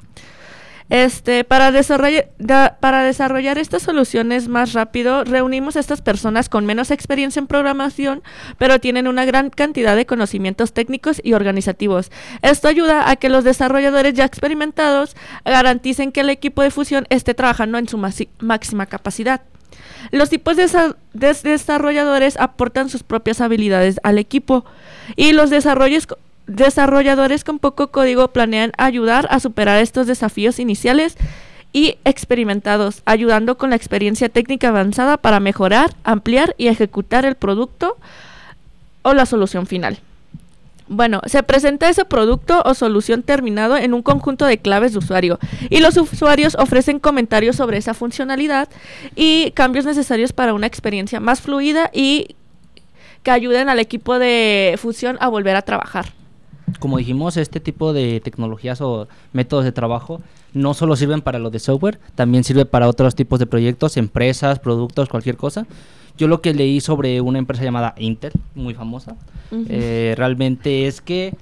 Este, 0.88 1.42
para, 1.44 1.72
desarrollar, 1.72 3.58
estas 3.58 3.82
soluciones 3.82 4.48
más 4.48 4.72
rápido, 4.72 5.24
reunimos 5.24 5.76
a 5.76 5.80
estas 5.80 6.00
personas 6.00 6.48
con 6.48 6.64
menos 6.64 6.90
experiencia 6.90 7.40
en 7.40 7.48
programación, 7.48 8.22
pero 8.58 8.78
tienen 8.78 9.08
una 9.08 9.24
gran 9.24 9.50
cantidad 9.50 9.96
de 9.96 10.06
conocimientos 10.06 10.72
técnicos 10.72 11.20
y 11.24 11.32
organizativos. 11.32 12.12
Esto 12.42 12.68
ayuda 12.68 13.10
a 13.10 13.16
que 13.16 13.28
los 13.28 13.42
desarrolladores 13.42 14.14
ya 14.14 14.24
experimentados 14.24 15.16
garanticen 15.44 16.12
que 16.12 16.20
el 16.20 16.30
equipo 16.30 16.62
de 16.62 16.70
fusión 16.70 17.06
esté 17.10 17.34
trabajando 17.34 17.78
en 17.78 17.88
su 17.88 17.98
máxima 17.98 18.86
capacidad. 18.86 19.42
Los 20.10 20.30
tipos 20.30 20.56
de, 20.56 20.94
desarrolladores 21.12 22.36
aportan 22.38 22.88
sus 22.88 23.02
propias 23.02 23.40
habilidades 23.40 23.98
al 24.02 24.18
equipo 24.18 24.64
y 25.16 25.32
los 25.32 25.50
desarrollos 25.50 26.06
desarrolladores 26.46 27.44
con 27.44 27.58
poco 27.58 27.88
código 27.88 28.28
planean 28.28 28.72
ayudar 28.78 29.26
a 29.30 29.40
superar 29.40 29.82
estos 29.82 30.06
desafíos 30.06 30.58
iniciales 30.58 31.16
y 31.72 31.98
experimentados, 32.04 33.02
ayudando 33.04 33.58
con 33.58 33.70
la 33.70 33.76
experiencia 33.76 34.28
técnica 34.28 34.68
avanzada 34.68 35.16
para 35.18 35.40
mejorar, 35.40 35.94
ampliar 36.04 36.54
y 36.56 36.68
ejecutar 36.68 37.24
el 37.26 37.34
producto 37.34 37.96
o 39.02 39.12
la 39.12 39.26
solución 39.26 39.66
final. 39.66 39.98
Bueno, 40.88 41.20
se 41.26 41.42
presenta 41.42 41.88
ese 41.88 42.04
producto 42.04 42.62
o 42.64 42.74
solución 42.74 43.24
terminado 43.24 43.76
en 43.76 43.92
un 43.92 44.02
conjunto 44.02 44.46
de 44.46 44.58
claves 44.58 44.92
de 44.92 44.98
usuario 44.98 45.40
y 45.68 45.80
los 45.80 45.96
usuarios 45.96 46.54
ofrecen 46.54 47.00
comentarios 47.00 47.56
sobre 47.56 47.76
esa 47.76 47.92
funcionalidad 47.92 48.68
y 49.16 49.50
cambios 49.50 49.84
necesarios 49.84 50.32
para 50.32 50.54
una 50.54 50.68
experiencia 50.68 51.18
más 51.18 51.40
fluida 51.40 51.90
y 51.92 52.36
que 53.24 53.32
ayuden 53.32 53.68
al 53.68 53.80
equipo 53.80 54.20
de 54.20 54.76
fusión 54.80 55.18
a 55.20 55.26
volver 55.26 55.56
a 55.56 55.62
trabajar. 55.62 56.06
Como 56.78 56.98
dijimos, 56.98 57.36
este 57.36 57.60
tipo 57.60 57.92
de 57.92 58.20
tecnologías 58.20 58.80
o 58.80 59.08
métodos 59.32 59.64
de 59.64 59.72
trabajo 59.72 60.20
no 60.52 60.74
solo 60.74 60.96
sirven 60.96 61.20
para 61.20 61.38
lo 61.38 61.50
de 61.50 61.58
software, 61.58 61.98
también 62.14 62.44
sirve 62.44 62.64
para 62.64 62.88
otros 62.88 63.14
tipos 63.14 63.38
de 63.38 63.46
proyectos, 63.46 63.96
empresas, 63.96 64.58
productos, 64.58 65.08
cualquier 65.08 65.36
cosa. 65.36 65.66
Yo 66.16 66.28
lo 66.28 66.40
que 66.40 66.54
leí 66.54 66.80
sobre 66.80 67.20
una 67.20 67.38
empresa 67.38 67.62
llamada 67.62 67.94
Intel, 67.98 68.32
muy 68.54 68.74
famosa, 68.74 69.16
eh, 69.68 70.14
realmente 70.16 70.86
es 70.86 71.00
que 71.00 71.34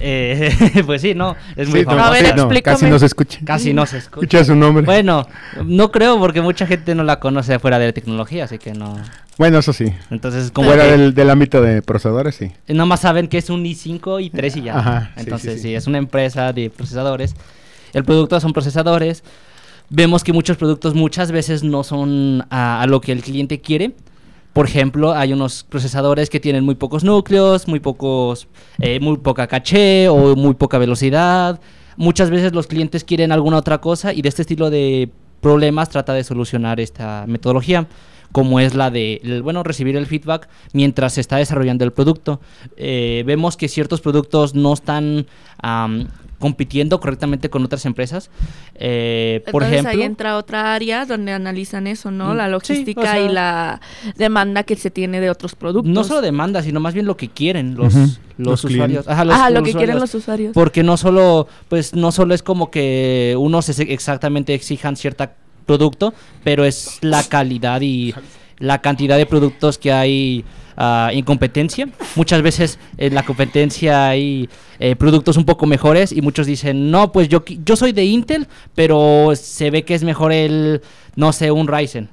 eh, 0.00 0.82
pues 0.86 1.02
sí, 1.02 1.14
no, 1.14 1.36
es 1.56 1.68
muy 1.68 1.80
Sí, 1.80 1.84
no, 1.84 1.90
famosa. 1.92 2.08
A 2.08 2.10
ver, 2.10 2.26
sí, 2.26 2.32
no, 2.34 2.42
explícame. 2.42 2.74
casi 2.74 2.86
no 2.90 2.98
se 2.98 3.06
escucha. 3.06 3.38
Casi 3.44 3.72
no 3.74 3.86
se 3.86 3.98
escucha. 3.98 4.24
Escucha 4.26 4.44
su 4.44 4.54
nombre. 4.56 4.84
Bueno, 4.84 5.26
Bueno, 5.54 5.68
no 5.68 5.90
creo 5.92 6.18
porque 6.18 6.40
mucha 6.40 6.66
gente 6.66 6.94
no 6.94 7.04
la 7.04 7.20
conoce 7.20 7.58
fuera 7.58 7.78
de 7.78 7.86
la 7.86 7.92
tecnología, 7.92 8.44
así 8.44 8.58
que 8.58 8.72
no. 8.72 8.98
eso 9.38 9.72
sí. 9.72 9.92
Entonces, 10.10 10.50
como 10.50 10.68
Fuera 10.68 10.84
que 10.84 10.90
del, 10.92 11.14
del 11.14 11.30
ámbito 11.30 11.62
de 11.62 11.82
procesadores, 11.82 12.34
sí. 12.34 12.52
nomás 12.68 13.00
saben 13.00 13.28
que 13.28 13.38
es 13.38 13.50
un 13.50 13.64
i5 13.64 14.22
y 14.24 14.30
3 14.30 14.56
y 14.56 14.62
ya. 14.62 14.78
Ajá, 14.78 15.10
sí, 15.14 15.20
Entonces, 15.20 15.52
sí, 15.54 15.58
sí, 15.60 15.68
sí. 15.68 15.74
es 15.74 15.86
una 15.86 15.98
empresa 15.98 16.52
de 16.52 16.70
procesadores. 16.70 17.34
El 17.92 18.04
producto 18.04 18.38
son 18.40 18.52
procesadores. 18.52 19.22
Vemos 19.88 20.22
que 20.22 20.32
muchos 20.32 20.56
productos 20.56 20.94
muchas 20.94 21.32
veces 21.32 21.64
no 21.64 21.82
son 21.82 22.46
a, 22.50 22.80
a 22.82 22.86
lo 22.86 23.00
que 23.00 23.12
el 23.12 23.22
cliente 23.22 23.60
quiere. 23.60 23.92
Por 24.52 24.66
ejemplo, 24.66 25.12
hay 25.12 25.32
unos 25.32 25.64
procesadores 25.64 26.28
que 26.28 26.40
tienen 26.40 26.64
muy 26.64 26.74
pocos 26.74 27.04
núcleos, 27.04 27.68
muy 27.68 27.78
pocos, 27.78 28.48
eh, 28.80 28.98
muy 29.00 29.16
poca 29.18 29.46
caché 29.46 30.08
o 30.08 30.34
muy 30.34 30.54
poca 30.54 30.78
velocidad. 30.78 31.60
Muchas 31.96 32.30
veces 32.30 32.52
los 32.52 32.66
clientes 32.66 33.04
quieren 33.04 33.30
alguna 33.30 33.58
otra 33.58 33.80
cosa 33.80 34.12
y 34.12 34.22
de 34.22 34.28
este 34.28 34.42
estilo 34.42 34.70
de 34.70 35.10
problemas 35.40 35.88
trata 35.88 36.14
de 36.14 36.24
solucionar 36.24 36.80
esta 36.80 37.24
metodología, 37.28 37.86
como 38.32 38.60
es 38.60 38.74
la 38.74 38.90
de, 38.90 39.40
bueno, 39.42 39.62
recibir 39.62 39.96
el 39.96 40.06
feedback 40.06 40.48
mientras 40.72 41.14
se 41.14 41.20
está 41.20 41.36
desarrollando 41.36 41.84
el 41.84 41.92
producto. 41.92 42.40
Eh, 42.76 43.22
vemos 43.26 43.56
que 43.56 43.68
ciertos 43.68 44.00
productos 44.00 44.54
no 44.54 44.72
están 44.72 45.26
am, 45.62 46.08
compitiendo 46.40 46.98
correctamente 46.98 47.48
con 47.50 47.62
otras 47.64 47.86
empresas. 47.86 48.30
Eh, 48.74 49.42
por 49.52 49.62
Entonces 49.62 49.80
ejemplo, 49.84 50.00
ahí 50.00 50.06
entra 50.06 50.36
otra 50.38 50.74
área 50.74 51.06
donde 51.06 51.32
analizan 51.32 51.86
eso, 51.86 52.10
¿no? 52.10 52.32
Mm, 52.32 52.36
La 52.36 52.46
sí, 52.46 52.50
logística 52.50 53.00
o 53.00 53.04
sea- 53.04 53.20
y 53.20 53.28
la 53.28 53.80
demanda 54.16 54.64
que 54.64 54.74
se 54.74 54.90
tiene 54.90 55.20
de 55.20 55.30
otros 55.30 55.54
productos. 55.54 55.92
no 55.92 56.02
solo 56.02 56.22
demanda, 56.22 56.62
sino 56.62 56.80
más 56.80 56.94
bien 56.94 57.06
lo 57.06 57.16
que 57.16 57.28
quieren 57.28 57.76
los, 57.76 57.94
Ujú, 57.94 58.06
los, 58.38 58.46
los 58.48 58.64
usuarios. 58.64 59.06
Ajá, 59.06 59.24
los- 59.24 59.36
Ah, 59.38 59.50
lo 59.50 59.60
los 59.60 59.68
que 59.68 59.74
quieren 59.74 60.00
los 60.00 60.14
usuarios. 60.14 60.52
Porque 60.54 60.82
no 60.82 60.96
solo, 60.96 61.46
pues 61.68 61.94
no 61.94 62.10
solo 62.10 62.34
es 62.34 62.42
como 62.42 62.70
que 62.70 63.36
unos 63.38 63.68
exactamente 63.78 64.54
exijan 64.54 64.96
cierto 64.96 65.28
producto, 65.66 66.14
pero 66.42 66.64
es 66.64 66.98
la 67.02 67.22
calidad 67.22 67.80
y 67.82 68.14
la 68.58 68.80
cantidad 68.80 69.16
de 69.18 69.26
productos 69.26 69.76
que 69.78 69.92
hay 69.92 70.44
ah, 70.80 71.10
en 71.12 71.24
competencia. 71.24 71.88
Muchas 72.16 72.42
veces 72.42 72.78
en 72.96 73.14
la 73.14 73.22
competencia 73.22 74.08
hay 74.08 74.48
eh, 74.78 74.96
productos 74.96 75.36
un 75.36 75.44
poco 75.44 75.66
mejores 75.66 76.10
y 76.12 76.22
muchos 76.22 76.46
dicen, 76.46 76.90
no, 76.90 77.12
pues 77.12 77.28
yo, 77.28 77.44
yo 77.46 77.76
soy 77.76 77.92
de 77.92 78.04
Intel, 78.04 78.48
pero 78.74 79.32
se 79.36 79.70
ve 79.70 79.84
que 79.84 79.94
es 79.94 80.02
mejor 80.02 80.32
el, 80.32 80.80
no 81.16 81.32
sé, 81.32 81.50
un 81.50 81.68
Ryzen 81.68 82.08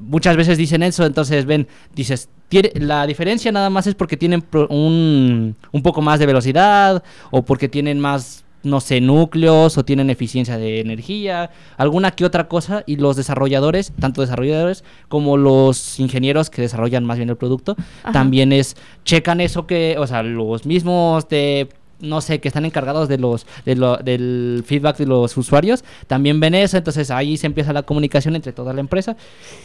muchas 0.00 0.36
veces 0.36 0.56
dicen 0.56 0.82
eso, 0.82 1.04
entonces 1.04 1.44
ven, 1.44 1.68
dices, 1.94 2.30
la 2.74 3.06
diferencia 3.06 3.52
nada 3.52 3.70
más 3.70 3.86
es 3.86 3.94
porque 3.94 4.16
tienen 4.16 4.44
un, 4.68 5.56
un 5.70 5.82
poco 5.82 6.02
más 6.02 6.18
de 6.18 6.26
velocidad 6.26 7.02
o 7.30 7.42
porque 7.42 7.68
tienen 7.68 8.00
más, 8.00 8.44
no 8.62 8.80
sé, 8.80 9.00
núcleos 9.00 9.78
o 9.78 9.84
tienen 9.84 10.10
eficiencia 10.10 10.58
de 10.58 10.80
energía, 10.80 11.50
alguna 11.76 12.10
que 12.10 12.24
otra 12.24 12.46
cosa 12.48 12.82
y 12.86 12.96
los 12.96 13.16
desarrolladores, 13.16 13.92
tanto 13.98 14.20
desarrolladores 14.20 14.84
como 15.08 15.36
los 15.36 15.98
ingenieros 15.98 16.50
que 16.50 16.62
desarrollan 16.62 17.04
más 17.04 17.16
bien 17.16 17.30
el 17.30 17.36
producto, 17.36 17.76
Ajá. 18.02 18.12
también 18.12 18.52
es, 18.52 18.76
checan 19.04 19.40
eso 19.40 19.66
que, 19.66 19.96
o 19.98 20.06
sea, 20.06 20.22
los 20.22 20.66
mismos 20.66 21.28
de 21.28 21.68
no 22.02 22.22
sé, 22.22 22.40
que 22.40 22.48
están 22.48 22.64
encargados 22.64 23.08
de 23.10 23.18
los 23.18 23.46
de 23.66 23.76
lo- 23.76 23.98
del 23.98 24.62
feedback 24.66 24.96
de 24.96 25.04
los 25.04 25.36
usuarios, 25.36 25.84
también 26.06 26.40
ven 26.40 26.54
eso, 26.54 26.78
entonces 26.78 27.10
ahí 27.10 27.36
se 27.36 27.46
empieza 27.46 27.74
la 27.74 27.82
comunicación 27.82 28.34
entre 28.36 28.54
toda 28.54 28.72
la 28.72 28.80
empresa. 28.80 29.18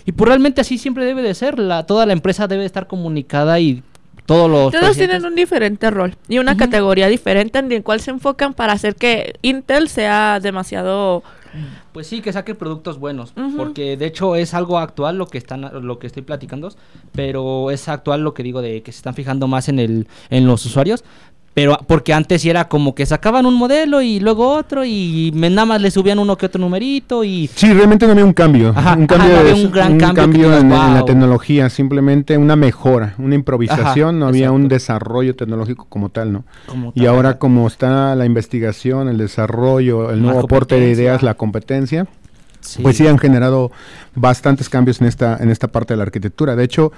Y 0.05 0.11
pues 0.11 0.27
realmente 0.27 0.59
así 0.59 0.77
siempre 0.77 1.05
debe 1.05 1.21
de 1.21 1.33
ser, 1.33 1.57
la, 1.59 1.85
toda 1.85 2.05
la 2.05 2.11
empresa 2.11 2.47
debe 2.49 2.65
estar 2.65 2.87
comunicada 2.87 3.57
y 3.61 3.83
todos 4.25 4.49
los... 4.49 4.71
Todos 4.71 4.97
tienen 4.97 5.25
un 5.25 5.35
diferente 5.35 5.91
rol 5.91 6.15
y 6.27 6.39
una 6.39 6.51
Ujú. 6.51 6.59
categoría 6.59 7.07
diferente 7.07 7.59
en 7.59 7.71
el 7.71 7.83
cual 7.83 7.99
se 7.99 8.11
enfocan 8.11 8.53
para 8.53 8.73
hacer 8.73 8.95
que 8.95 9.35
Intel 9.41 9.89
sea 9.89 10.39
demasiado... 10.41 11.23
Pues 11.93 12.07
sí, 12.07 12.19
que 12.21 12.33
saque 12.33 12.53
productos 12.53 12.99
buenos, 12.99 13.31
Ujú. 13.37 13.55
porque 13.55 13.95
de 13.95 14.05
hecho 14.07 14.35
es 14.35 14.53
algo 14.53 14.77
actual 14.77 15.17
lo 15.17 15.27
que 15.27 15.37
están 15.37 15.69
lo 15.87 15.99
que 15.99 16.07
estoy 16.07 16.21
platicando, 16.21 16.69
pero 17.13 17.71
es 17.71 17.87
actual 17.87 18.21
lo 18.21 18.33
que 18.33 18.43
digo 18.43 18.61
de 18.61 18.81
que 18.83 18.91
se 18.91 18.97
están 18.97 19.13
fijando 19.13 19.47
más 19.47 19.69
en 19.69 19.79
el 19.79 20.07
en 20.29 20.47
los 20.47 20.65
usuarios, 20.65 21.05
pero 21.55 21.79
porque 21.87 22.13
antes 22.13 22.41
sí 22.41 22.49
era 22.49 22.67
como 22.67 22.93
que 22.93 23.05
sacaban 23.05 23.45
un 23.47 23.53
modelo 23.55 24.01
y 24.01 24.19
luego 24.19 24.49
otro 24.49 24.83
y 24.85 25.31
me- 25.33 25.49
nada 25.49 25.65
más 25.65 25.81
le 25.81 25.89
subían 25.89 26.19
uno 26.19 26.37
que 26.37 26.45
otro 26.47 26.59
numerito 26.59 27.23
y 27.23 27.49
Sí, 27.55 27.71
realmente 27.73 28.05
no 28.05 28.11
había 28.11 28.25
un 28.25 28.33
cambio. 28.33 28.73
Ajá, 28.75 28.93
un 28.95 29.05
ajá, 29.05 29.07
cambio, 29.07 29.33
no 29.33 29.39
había 29.39 29.55
un 29.55 29.71
gran 29.71 29.97
cambio 29.97 30.15
que 30.15 30.23
en, 30.23 30.31
digas, 30.33 30.61
en 30.63 30.69
la 30.69 30.97
"Wow". 30.99 31.05
tecnología, 31.05 31.69
simplemente 31.69 32.37
una 32.37 32.55
mejora, 32.57 33.15
una 33.17 33.35
improvisación, 33.35 34.09
Ajá, 34.09 34.19
no 34.19 34.27
había 34.27 34.51
un 34.51 34.67
desarrollo 34.67 35.35
tecnológico 35.35 35.85
como 35.87 36.09
tal, 36.09 36.33
¿no? 36.33 36.43
como 36.67 36.91
Y 36.93 36.99
tal, 37.05 37.07
ahora 37.15 37.37
como 37.39 37.65
está 37.67 38.13
la 38.15 38.25
investigación, 38.25 39.07
el 39.07 39.17
desarrollo, 39.17 40.11
el 40.11 40.21
nuevo 40.21 40.41
aporte 40.41 40.77
de 40.77 40.91
ideas, 40.91 41.23
la 41.23 41.35
competencia, 41.35 42.05
Sí. 42.59 42.81
pues 42.81 42.97
sí 42.97 43.07
han 43.07 43.19
generado 43.19 43.71
bastantes 44.15 44.69
cambios 44.69 44.99
en 44.99 45.07
esta, 45.07 45.37
en 45.39 45.51
esta 45.51 45.67
parte 45.67 45.93
de 45.93 45.97
la 45.97 46.03
arquitectura. 46.03 46.55
De 46.55 46.63
hecho, 46.63 46.91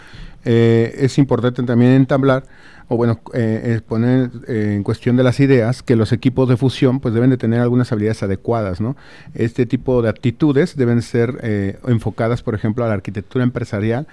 eh, 0.50 0.96
es 1.00 1.18
importante 1.18 1.62
también 1.64 1.92
entablar, 1.92 2.46
o 2.88 2.96
bueno, 2.96 3.20
eh, 3.34 3.82
poner 3.86 4.32
eh, 4.48 4.76
en 4.78 4.84
cuestión 4.84 5.18
de 5.18 5.24
las 5.24 5.42
ideas, 5.42 5.84
que 5.84 5.98
los 5.98 6.14
equipos 6.14 6.48
de 6.48 6.56
fusión 6.56 7.02
pues 7.02 7.14
deben 7.14 7.30
de 7.30 7.36
tener 7.36 7.60
algunas 7.60 7.92
habilidades 7.92 8.24
adecuadas, 8.24 8.80
¿no? 8.80 8.96
Este 9.34 9.66
tipo 9.66 10.02
de 10.02 10.08
actitudes 10.08 10.78
deben 10.78 11.02
ser 11.02 11.78
enfocadas, 11.86 12.44
por 12.44 12.56
ejemplo, 12.56 12.86
a 12.86 12.88
la 12.88 12.94
arquitectura 12.94 13.44
empresarial, 13.44 14.08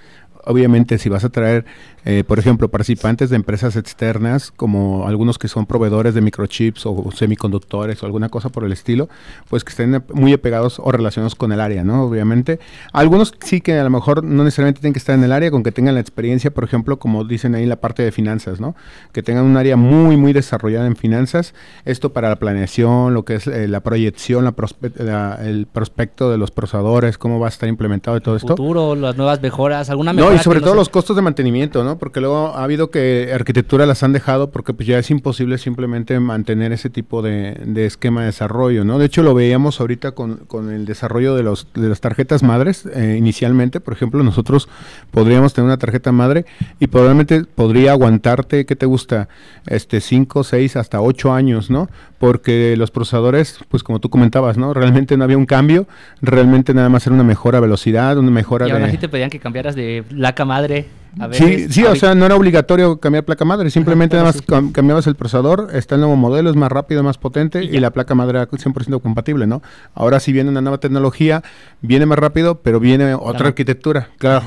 obviamente 0.46 0.98
si 0.98 1.08
vas 1.08 1.24
a 1.24 1.28
traer, 1.30 1.64
eh, 2.04 2.24
por 2.26 2.38
ejemplo, 2.38 2.68
participantes 2.68 3.30
de 3.30 3.36
empresas 3.36 3.76
externas, 3.76 4.50
como 4.50 5.06
algunos 5.08 5.38
que 5.38 5.48
son 5.48 5.66
proveedores 5.66 6.14
de 6.14 6.20
microchips 6.20 6.86
o 6.86 7.10
semiconductores 7.14 8.02
o 8.02 8.06
alguna 8.06 8.28
cosa 8.28 8.48
por 8.50 8.64
el 8.64 8.72
estilo, 8.72 9.08
pues 9.48 9.64
que 9.64 9.70
estén 9.70 10.02
muy 10.12 10.32
apegados 10.32 10.78
o 10.78 10.92
relacionados 10.92 11.34
con 11.34 11.52
el 11.52 11.60
área, 11.60 11.84
¿no? 11.84 12.04
Obviamente. 12.04 12.58
Algunos 12.92 13.34
sí 13.40 13.60
que 13.60 13.78
a 13.78 13.84
lo 13.84 13.90
mejor 13.90 14.22
no 14.24 14.44
necesariamente 14.44 14.80
tienen 14.80 14.92
que 14.92 14.98
estar 14.98 15.14
en 15.14 15.24
el 15.24 15.32
área, 15.32 15.50
con 15.50 15.62
que 15.62 15.72
tengan 15.72 15.94
la 15.94 16.00
experiencia, 16.00 16.52
por 16.52 16.64
ejemplo, 16.64 16.98
como 16.98 17.24
dicen 17.24 17.54
ahí 17.54 17.66
la 17.66 17.76
parte 17.76 18.02
de 18.02 18.12
finanzas, 18.12 18.60
¿no? 18.60 18.74
Que 19.12 19.22
tengan 19.22 19.44
un 19.44 19.56
área 19.56 19.76
muy, 19.76 20.16
muy 20.16 20.32
desarrollada 20.32 20.86
en 20.86 20.96
finanzas. 20.96 21.54
Esto 21.84 22.12
para 22.12 22.28
la 22.28 22.36
planeación, 22.36 23.14
lo 23.14 23.24
que 23.24 23.36
es 23.36 23.46
eh, 23.46 23.66
la 23.68 23.80
proyección, 23.80 24.44
la 24.44 24.54
prospe- 24.54 24.92
la- 24.96 25.38
el 25.42 25.66
prospecto 25.66 26.30
de 26.30 26.38
los 26.38 26.50
procesadores, 26.50 27.18
cómo 27.18 27.40
va 27.40 27.46
a 27.46 27.48
estar 27.50 27.68
implementado 27.68 28.16
y 28.16 28.20
todo 28.20 28.36
esto. 28.36 28.48
futuro, 28.56 28.94
las 28.94 29.16
nuevas 29.16 29.40
mejoras, 29.40 29.90
alguna 29.90 30.12
No, 30.12 30.16
mejora 30.22 30.33
y 30.34 30.38
sobre 30.38 30.60
todo 30.60 30.74
los 30.74 30.88
costos 30.88 31.16
de 31.16 31.22
mantenimiento, 31.22 31.84
¿no? 31.84 31.98
Porque 31.98 32.20
luego 32.20 32.48
ha 32.48 32.64
habido 32.64 32.90
que 32.90 33.30
arquitectura 33.34 33.86
las 33.86 34.02
han 34.02 34.12
dejado 34.12 34.50
porque 34.50 34.74
pues 34.74 34.86
ya 34.86 34.98
es 34.98 35.10
imposible 35.10 35.58
simplemente 35.58 36.18
mantener 36.20 36.72
ese 36.72 36.90
tipo 36.90 37.22
de, 37.22 37.60
de 37.64 37.86
esquema 37.86 38.20
de 38.20 38.26
desarrollo, 38.26 38.84
¿no? 38.84 38.98
De 38.98 39.06
hecho 39.06 39.22
lo 39.22 39.34
veíamos 39.34 39.80
ahorita 39.80 40.12
con, 40.12 40.36
con 40.46 40.70
el 40.70 40.86
desarrollo 40.86 41.34
de, 41.34 41.42
los, 41.42 41.68
de 41.74 41.88
las 41.88 42.00
tarjetas 42.00 42.42
madres 42.42 42.86
eh, 42.86 43.16
inicialmente, 43.18 43.80
por 43.80 43.94
ejemplo, 43.94 44.22
nosotros 44.22 44.68
podríamos 45.10 45.54
tener 45.54 45.66
una 45.66 45.78
tarjeta 45.78 46.12
madre 46.12 46.44
y 46.80 46.86
probablemente 46.86 47.44
podría 47.44 47.92
aguantarte, 47.92 48.66
¿qué 48.66 48.76
te 48.76 48.86
gusta? 48.86 49.28
Este 49.66 50.00
5, 50.00 50.44
6, 50.44 50.76
hasta 50.76 51.00
8 51.00 51.32
años, 51.32 51.70
¿no? 51.70 51.88
Porque 52.18 52.74
los 52.76 52.90
procesadores, 52.90 53.58
pues 53.68 53.82
como 53.82 54.00
tú 54.00 54.08
comentabas, 54.08 54.56
¿no? 54.56 54.72
Realmente 54.72 55.16
no 55.16 55.24
había 55.24 55.36
un 55.36 55.46
cambio, 55.46 55.86
realmente 56.22 56.74
nada 56.74 56.88
más 56.88 57.06
era 57.06 57.14
una 57.14 57.24
mejora 57.24 57.58
de 57.58 57.62
velocidad, 57.62 58.16
una 58.18 58.30
mejora 58.30 58.66
Y 58.66 58.70
aún 58.70 58.82
de... 58.82 58.88
así 58.88 58.98
te 58.98 59.08
pedían 59.08 59.30
que 59.30 59.38
cambiaras 59.38 59.74
de 59.74 60.04
placa 60.24 60.44
madre. 60.46 60.86
A 61.20 61.32
Sí, 61.32 61.44
veces, 61.44 61.74
sí, 61.74 61.82
o 61.84 61.88
ahorita- 61.88 62.06
sea, 62.06 62.14
no 62.16 62.24
era 62.26 62.34
obligatorio 62.34 62.98
cambiar 62.98 63.24
placa 63.24 63.44
madre, 63.44 63.70
simplemente 63.70 64.16
nada 64.16 64.28
más 64.30 64.36
sí. 64.36 64.42
cam- 64.48 64.72
cambiabas 64.72 65.06
el 65.06 65.14
procesador, 65.14 65.68
está 65.74 65.94
el 65.96 66.00
nuevo 66.00 66.16
modelo, 66.16 66.48
es 66.50 66.56
más 66.56 66.72
rápido, 66.72 67.04
más 67.04 67.18
potente 67.18 67.62
Y 67.62 67.78
la 67.78 67.90
placa 67.92 68.14
madre 68.16 68.38
era 68.38 68.48
100% 68.48 69.00
compatible, 69.00 69.46
¿no? 69.46 69.62
Ahora 69.94 70.18
sí 70.18 70.32
viene 70.32 70.50
una 70.50 70.60
nueva 70.60 70.78
tecnología, 70.78 71.42
viene 71.82 72.06
más 72.06 72.18
rápido, 72.18 72.56
pero 72.62 72.80
viene 72.80 73.14
otra 73.14 73.32
Claro. 73.32 73.46
arquitectura, 73.48 74.08
claro. 74.18 74.44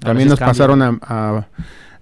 También 0.00 0.28
nos 0.28 0.40
pasaron 0.40 0.82
a, 0.82 0.98
a- 1.02 1.46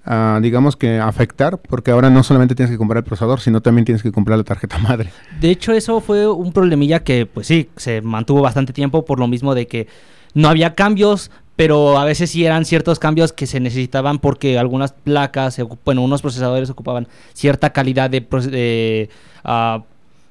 a, 0.09 0.39
digamos 0.41 0.77
que 0.77 0.99
afectar, 0.99 1.59
porque 1.59 1.91
ahora 1.91 2.09
no 2.09 2.23
solamente 2.23 2.55
tienes 2.55 2.71
que 2.71 2.79
comprar 2.79 2.99
el 2.99 3.05
procesador, 3.05 3.41
sino 3.41 3.61
también 3.61 3.85
tienes 3.85 4.03
que 4.05 4.13
comprar 4.13 4.39
la 4.39 4.45
tarjeta 4.45 4.79
madre. 4.79 5.11
De 5.41 5.51
hecho, 5.51 5.73
eso 5.73 6.01
fue 6.01 6.27
un 6.27 6.53
problemilla 6.53 7.01
que, 7.01 7.27
pues 7.27 7.49
sí, 7.49 7.69
se 7.77 8.01
mantuvo 8.03 8.41
bastante 8.41 8.73
tiempo 8.73 9.05
por 9.05 9.19
lo 9.19 9.27
mismo 9.27 9.55
de 9.55 9.67
que 9.67 9.89
no 10.33 10.49
había 10.49 10.75
cambios, 10.75 11.31
pero 11.57 11.99
a 11.99 12.05
veces 12.05 12.31
sí 12.31 12.45
eran 12.45 12.65
ciertos 12.67 12.99
cambios 12.99 13.33
que 13.33 13.47
se 13.47 13.61
necesitaban 13.61 14.19
porque 14.19 14.59
algunas 14.59 14.93
placas, 14.93 15.59
bueno, 15.85 16.03
unos 16.03 16.21
procesadores 16.23 16.71
ocupaban 16.71 17.09
cierta 17.33 17.71
calidad 17.73 18.11
de, 18.11 18.21
de, 18.21 19.09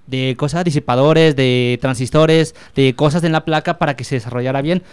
de 0.08 0.36
cosas, 0.38 0.63
disipadores, 0.63 1.36
de 1.36 1.79
transistores, 1.82 2.53
de 2.75 2.96
cosas 2.96 3.24
en 3.24 3.32
la 3.32 3.44
placa 3.44 3.79
para 3.79 3.96
que 3.96 4.03
se 4.03 4.15
desarrollara 4.15 4.62
bien. 4.62 4.84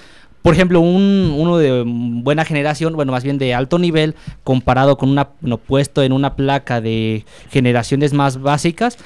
por 0.42 0.54
ejemplo, 0.54 0.80
un, 0.80 1.34
uno 1.36 1.56
de 1.58 1.84
buena 1.86 2.44
generación, 2.44 2.94
bueno, 2.94 3.12
más 3.12 3.22
bien 3.22 3.38
de 3.38 3.54
alto 3.54 3.78
nivel, 3.78 4.16
comparado 4.42 4.96
con 4.98 5.08
una, 5.08 5.28
no, 5.40 5.58
puesto 5.58 6.02
en 6.02 6.12
una 6.12 6.34
placa 6.34 6.80
de 6.80 7.24
generaciones 7.50 8.12
más 8.12 8.40
básicas, 8.40 8.98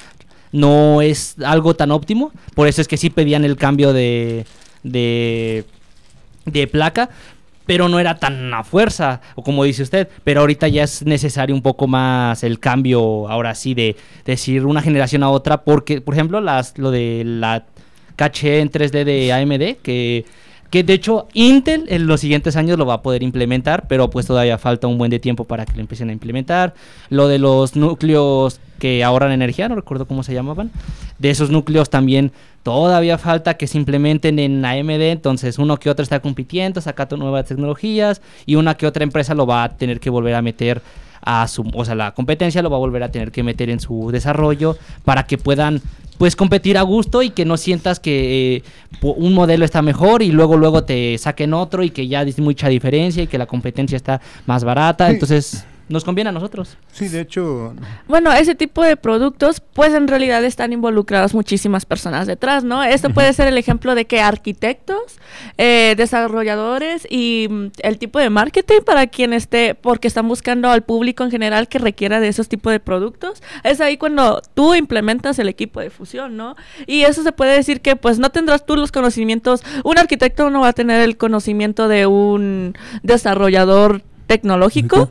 no 0.52 1.02
es 1.02 1.36
algo 1.44 1.74
tan 1.74 1.90
óptimo. 1.90 2.32
Por 2.54 2.68
eso 2.68 2.80
es 2.80 2.88
que 2.88 2.96
sí 2.96 3.10
pedían 3.10 3.44
el 3.44 3.56
cambio 3.56 3.92
de, 3.92 4.46
de 6.46 6.66
placa, 6.66 7.10
pero 7.66 7.88
no 7.88 7.98
era 7.98 8.14
tan 8.14 8.54
a 8.54 8.64
fuerza, 8.64 9.20
o 9.34 9.42
como 9.42 9.64
dice 9.64 9.82
usted, 9.82 10.08
pero 10.24 10.40
ahorita 10.40 10.68
ya 10.68 10.84
es 10.84 11.04
necesario 11.04 11.54
un 11.54 11.62
poco 11.62 11.86
más 11.86 12.44
el 12.44 12.60
cambio, 12.60 13.28
ahora 13.28 13.54
sí, 13.54 13.74
de 13.74 13.96
decir 14.24 14.64
una 14.64 14.80
generación 14.80 15.22
a 15.22 15.30
otra, 15.30 15.62
porque, 15.64 16.00
por 16.00 16.14
ejemplo, 16.14 16.40
las, 16.40 16.78
lo 16.78 16.90
de 16.90 17.22
la 17.24 17.66
caché 18.14 18.60
en 18.60 18.70
3D 18.70 19.04
de 19.04 19.32
AMD, 19.32 19.82
que 19.82 20.24
que 20.70 20.82
de 20.82 20.94
hecho 20.94 21.28
Intel 21.32 21.84
en 21.88 22.06
los 22.06 22.20
siguientes 22.20 22.56
años 22.56 22.78
lo 22.78 22.86
va 22.86 22.94
a 22.94 23.02
poder 23.02 23.22
implementar, 23.22 23.86
pero 23.88 24.10
pues 24.10 24.26
todavía 24.26 24.58
falta 24.58 24.86
un 24.86 24.98
buen 24.98 25.10
de 25.10 25.18
tiempo 25.18 25.44
para 25.44 25.64
que 25.66 25.74
lo 25.74 25.80
empiecen 25.80 26.10
a 26.10 26.12
implementar. 26.12 26.74
Lo 27.10 27.28
de 27.28 27.38
los 27.38 27.76
núcleos 27.76 28.60
que 28.78 29.02
ahorran 29.04 29.32
energía, 29.32 29.68
no 29.68 29.74
recuerdo 29.74 30.06
cómo 30.06 30.22
se 30.22 30.34
llamaban, 30.34 30.70
de 31.18 31.30
esos 31.30 31.50
núcleos 31.50 31.88
también 31.88 32.32
todavía 32.62 33.16
falta 33.16 33.54
que 33.54 33.66
se 33.66 33.78
implementen 33.78 34.38
en 34.38 34.64
AMD, 34.64 35.00
entonces 35.02 35.58
uno 35.58 35.78
que 35.78 35.88
otro 35.88 36.02
está 36.02 36.20
compitiendo, 36.20 36.80
sacando 36.80 37.16
nuevas 37.16 37.46
tecnologías 37.46 38.20
y 38.44 38.56
una 38.56 38.76
que 38.76 38.86
otra 38.86 39.04
empresa 39.04 39.34
lo 39.34 39.46
va 39.46 39.64
a 39.64 39.68
tener 39.76 40.00
que 40.00 40.10
volver 40.10 40.34
a 40.34 40.42
meter 40.42 40.82
a 41.22 41.48
su, 41.48 41.68
o 41.74 41.84
sea, 41.84 41.94
la 41.94 42.12
competencia 42.12 42.62
lo 42.62 42.70
va 42.70 42.76
a 42.76 42.80
volver 42.80 43.02
a 43.02 43.10
tener 43.10 43.32
que 43.32 43.42
meter 43.42 43.68
en 43.70 43.80
su 43.80 44.10
desarrollo 44.12 44.76
para 45.04 45.26
que 45.26 45.38
puedan 45.38 45.80
pues 46.18 46.36
competir 46.36 46.78
a 46.78 46.82
gusto 46.82 47.22
y 47.22 47.30
que 47.30 47.44
no 47.44 47.56
sientas 47.56 48.00
que 48.00 48.56
eh, 48.56 48.62
un 49.02 49.34
modelo 49.34 49.64
está 49.64 49.82
mejor 49.82 50.22
y 50.22 50.32
luego 50.32 50.56
luego 50.56 50.84
te 50.84 51.16
saquen 51.18 51.54
otro 51.54 51.82
y 51.82 51.90
que 51.90 52.08
ya 52.08 52.20
hay 52.20 52.34
mucha 52.38 52.68
diferencia 52.68 53.22
y 53.22 53.26
que 53.26 53.38
la 53.38 53.46
competencia 53.46 53.96
está 53.96 54.20
más 54.46 54.64
barata, 54.64 55.10
entonces 55.10 55.64
nos 55.88 56.04
conviene 56.04 56.30
a 56.30 56.32
nosotros. 56.32 56.76
Sí, 56.92 57.08
de 57.08 57.20
hecho. 57.20 57.74
Bueno, 58.08 58.32
ese 58.32 58.54
tipo 58.54 58.82
de 58.82 58.96
productos, 58.96 59.60
pues 59.60 59.94
en 59.94 60.08
realidad 60.08 60.44
están 60.44 60.72
involucradas 60.72 61.32
muchísimas 61.32 61.86
personas 61.86 62.26
detrás, 62.26 62.64
¿no? 62.64 62.82
Esto 62.82 63.10
puede 63.10 63.32
ser 63.32 63.46
el 63.46 63.56
ejemplo 63.56 63.94
de 63.94 64.06
que 64.06 64.20
arquitectos, 64.20 65.18
eh, 65.58 65.94
desarrolladores 65.96 67.06
y 67.08 67.46
mm, 67.48 67.66
el 67.82 67.98
tipo 67.98 68.18
de 68.18 68.30
marketing 68.30 68.80
para 68.84 69.06
quien 69.06 69.32
esté, 69.32 69.74
porque 69.74 70.08
están 70.08 70.26
buscando 70.26 70.70
al 70.70 70.82
público 70.82 71.22
en 71.22 71.30
general 71.30 71.68
que 71.68 71.78
requiera 71.78 72.18
de 72.18 72.28
esos 72.28 72.48
tipos 72.48 72.72
de 72.72 72.80
productos. 72.80 73.42
Es 73.62 73.80
ahí 73.80 73.96
cuando 73.96 74.42
tú 74.54 74.74
implementas 74.74 75.38
el 75.38 75.48
equipo 75.48 75.80
de 75.80 75.90
fusión, 75.90 76.36
¿no? 76.36 76.56
Y 76.86 77.02
eso 77.02 77.22
se 77.22 77.32
puede 77.32 77.54
decir 77.54 77.80
que 77.80 77.94
pues 77.94 78.18
no 78.18 78.30
tendrás 78.30 78.66
tú 78.66 78.76
los 78.76 78.90
conocimientos, 78.90 79.62
un 79.84 79.98
arquitecto 79.98 80.50
no 80.50 80.62
va 80.62 80.68
a 80.68 80.72
tener 80.72 81.00
el 81.00 81.16
conocimiento 81.16 81.86
de 81.86 82.06
un 82.06 82.76
desarrollador 83.02 84.02
tecnológico. 84.26 85.10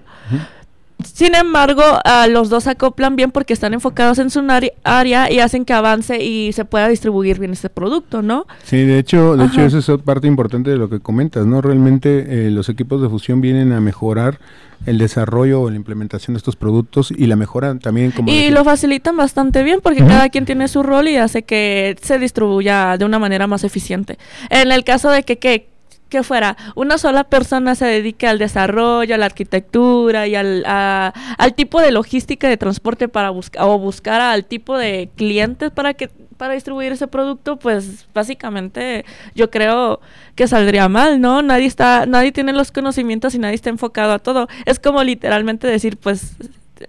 Sin 1.14 1.36
embargo, 1.36 1.84
los 2.30 2.50
dos 2.50 2.68
acoplan 2.68 3.16
bien 3.16 3.32
porque 3.32 3.54
están 3.54 3.74
enfocados 3.74 4.20
en 4.20 4.30
su 4.30 4.46
área 4.84 5.32
y 5.32 5.40
hacen 5.40 5.66
que 5.66 5.74
avance 5.74 6.24
y 6.24 6.52
se 6.54 6.66
pueda 6.66 6.88
distribuir 6.88 7.40
bien 7.40 7.52
este 7.52 7.70
producto, 7.70 8.22
¿no? 8.22 8.48
Sí, 8.64 8.78
de 8.78 9.00
hecho, 9.00 9.36
de 9.36 9.46
hecho 9.46 9.62
eso 9.62 9.80
es 9.80 10.02
parte 10.02 10.28
importante 10.28 10.70
de 10.70 10.78
lo 10.78 10.90
que 10.90 11.00
comentas, 11.00 11.46
¿no? 11.46 11.62
Realmente 11.62 12.48
eh, 12.48 12.52
los 12.52 12.70
equipos 12.70 13.02
de 13.02 13.10
fusión 13.10 13.42
vienen 13.42 13.72
a 13.72 13.82
mejorar 13.82 14.40
el 14.86 14.98
desarrollo 14.98 15.62
o 15.62 15.70
la 15.70 15.76
implementación 15.76 16.34
de 16.34 16.40
estos 16.40 16.56
productos 16.56 17.12
y 17.12 17.26
la 17.28 17.36
mejora 17.36 17.78
también 17.80 18.12
como 18.12 18.32
y 18.32 18.50
lo 18.50 18.64
facilitan 18.64 19.18
bastante 19.18 19.64
bien 19.64 19.80
porque 19.82 20.06
cada 20.06 20.30
quien 20.30 20.46
tiene 20.46 20.68
su 20.68 20.84
rol 20.84 21.08
y 21.08 21.16
hace 21.16 21.44
que 21.44 21.96
se 22.02 22.20
distribuya 22.20 22.98
de 22.98 23.06
una 23.06 23.18
manera 23.18 23.48
más 23.48 23.64
eficiente 23.64 24.18
en 24.50 24.72
el 24.72 24.84
caso 24.84 25.10
de 25.10 25.24
que, 25.24 25.38
que 25.38 25.70
que 26.10 26.24
fuera 26.24 26.56
una 26.76 26.98
sola 26.98 27.24
persona 27.24 27.76
se 27.76 27.86
dedique 27.86 28.28
al 28.28 28.40
desarrollo, 28.40 29.16
a 29.16 29.18
la 29.18 29.26
arquitectura 29.26 30.28
y 30.28 30.36
al, 30.36 30.64
al 30.66 31.54
tipo 31.56 31.82
de 31.82 31.92
logística 31.92 32.48
de 32.48 32.58
transporte 32.58 33.08
para 33.08 33.30
buscar 33.30 33.64
o 33.64 33.78
buscar 33.80 34.22
al 34.22 34.46
tipo 34.46 34.78
de 34.78 35.10
clientes 35.16 35.72
para 35.72 35.94
que 35.94 36.10
para 36.38 36.54
distribuir 36.54 36.92
ese 36.92 37.08
producto, 37.08 37.58
pues 37.58 38.08
básicamente 38.14 39.06
yo 39.36 39.50
creo 39.50 40.02
que 40.36 40.48
saldría 40.48 40.90
mal, 40.90 41.22
¿no? 41.22 41.42
Nadie 41.42 41.66
está, 41.66 42.06
nadie 42.06 42.32
tiene 42.32 42.54
los 42.54 42.72
conocimientos 42.72 43.36
y 43.36 43.40
nadie 43.40 43.56
está 43.56 43.70
enfocado 43.70 44.14
a 44.14 44.20
todo. 44.20 44.48
Es 44.66 44.80
como 44.80 45.04
literalmente 45.04 45.68
decir, 45.68 45.98
pues 45.98 46.36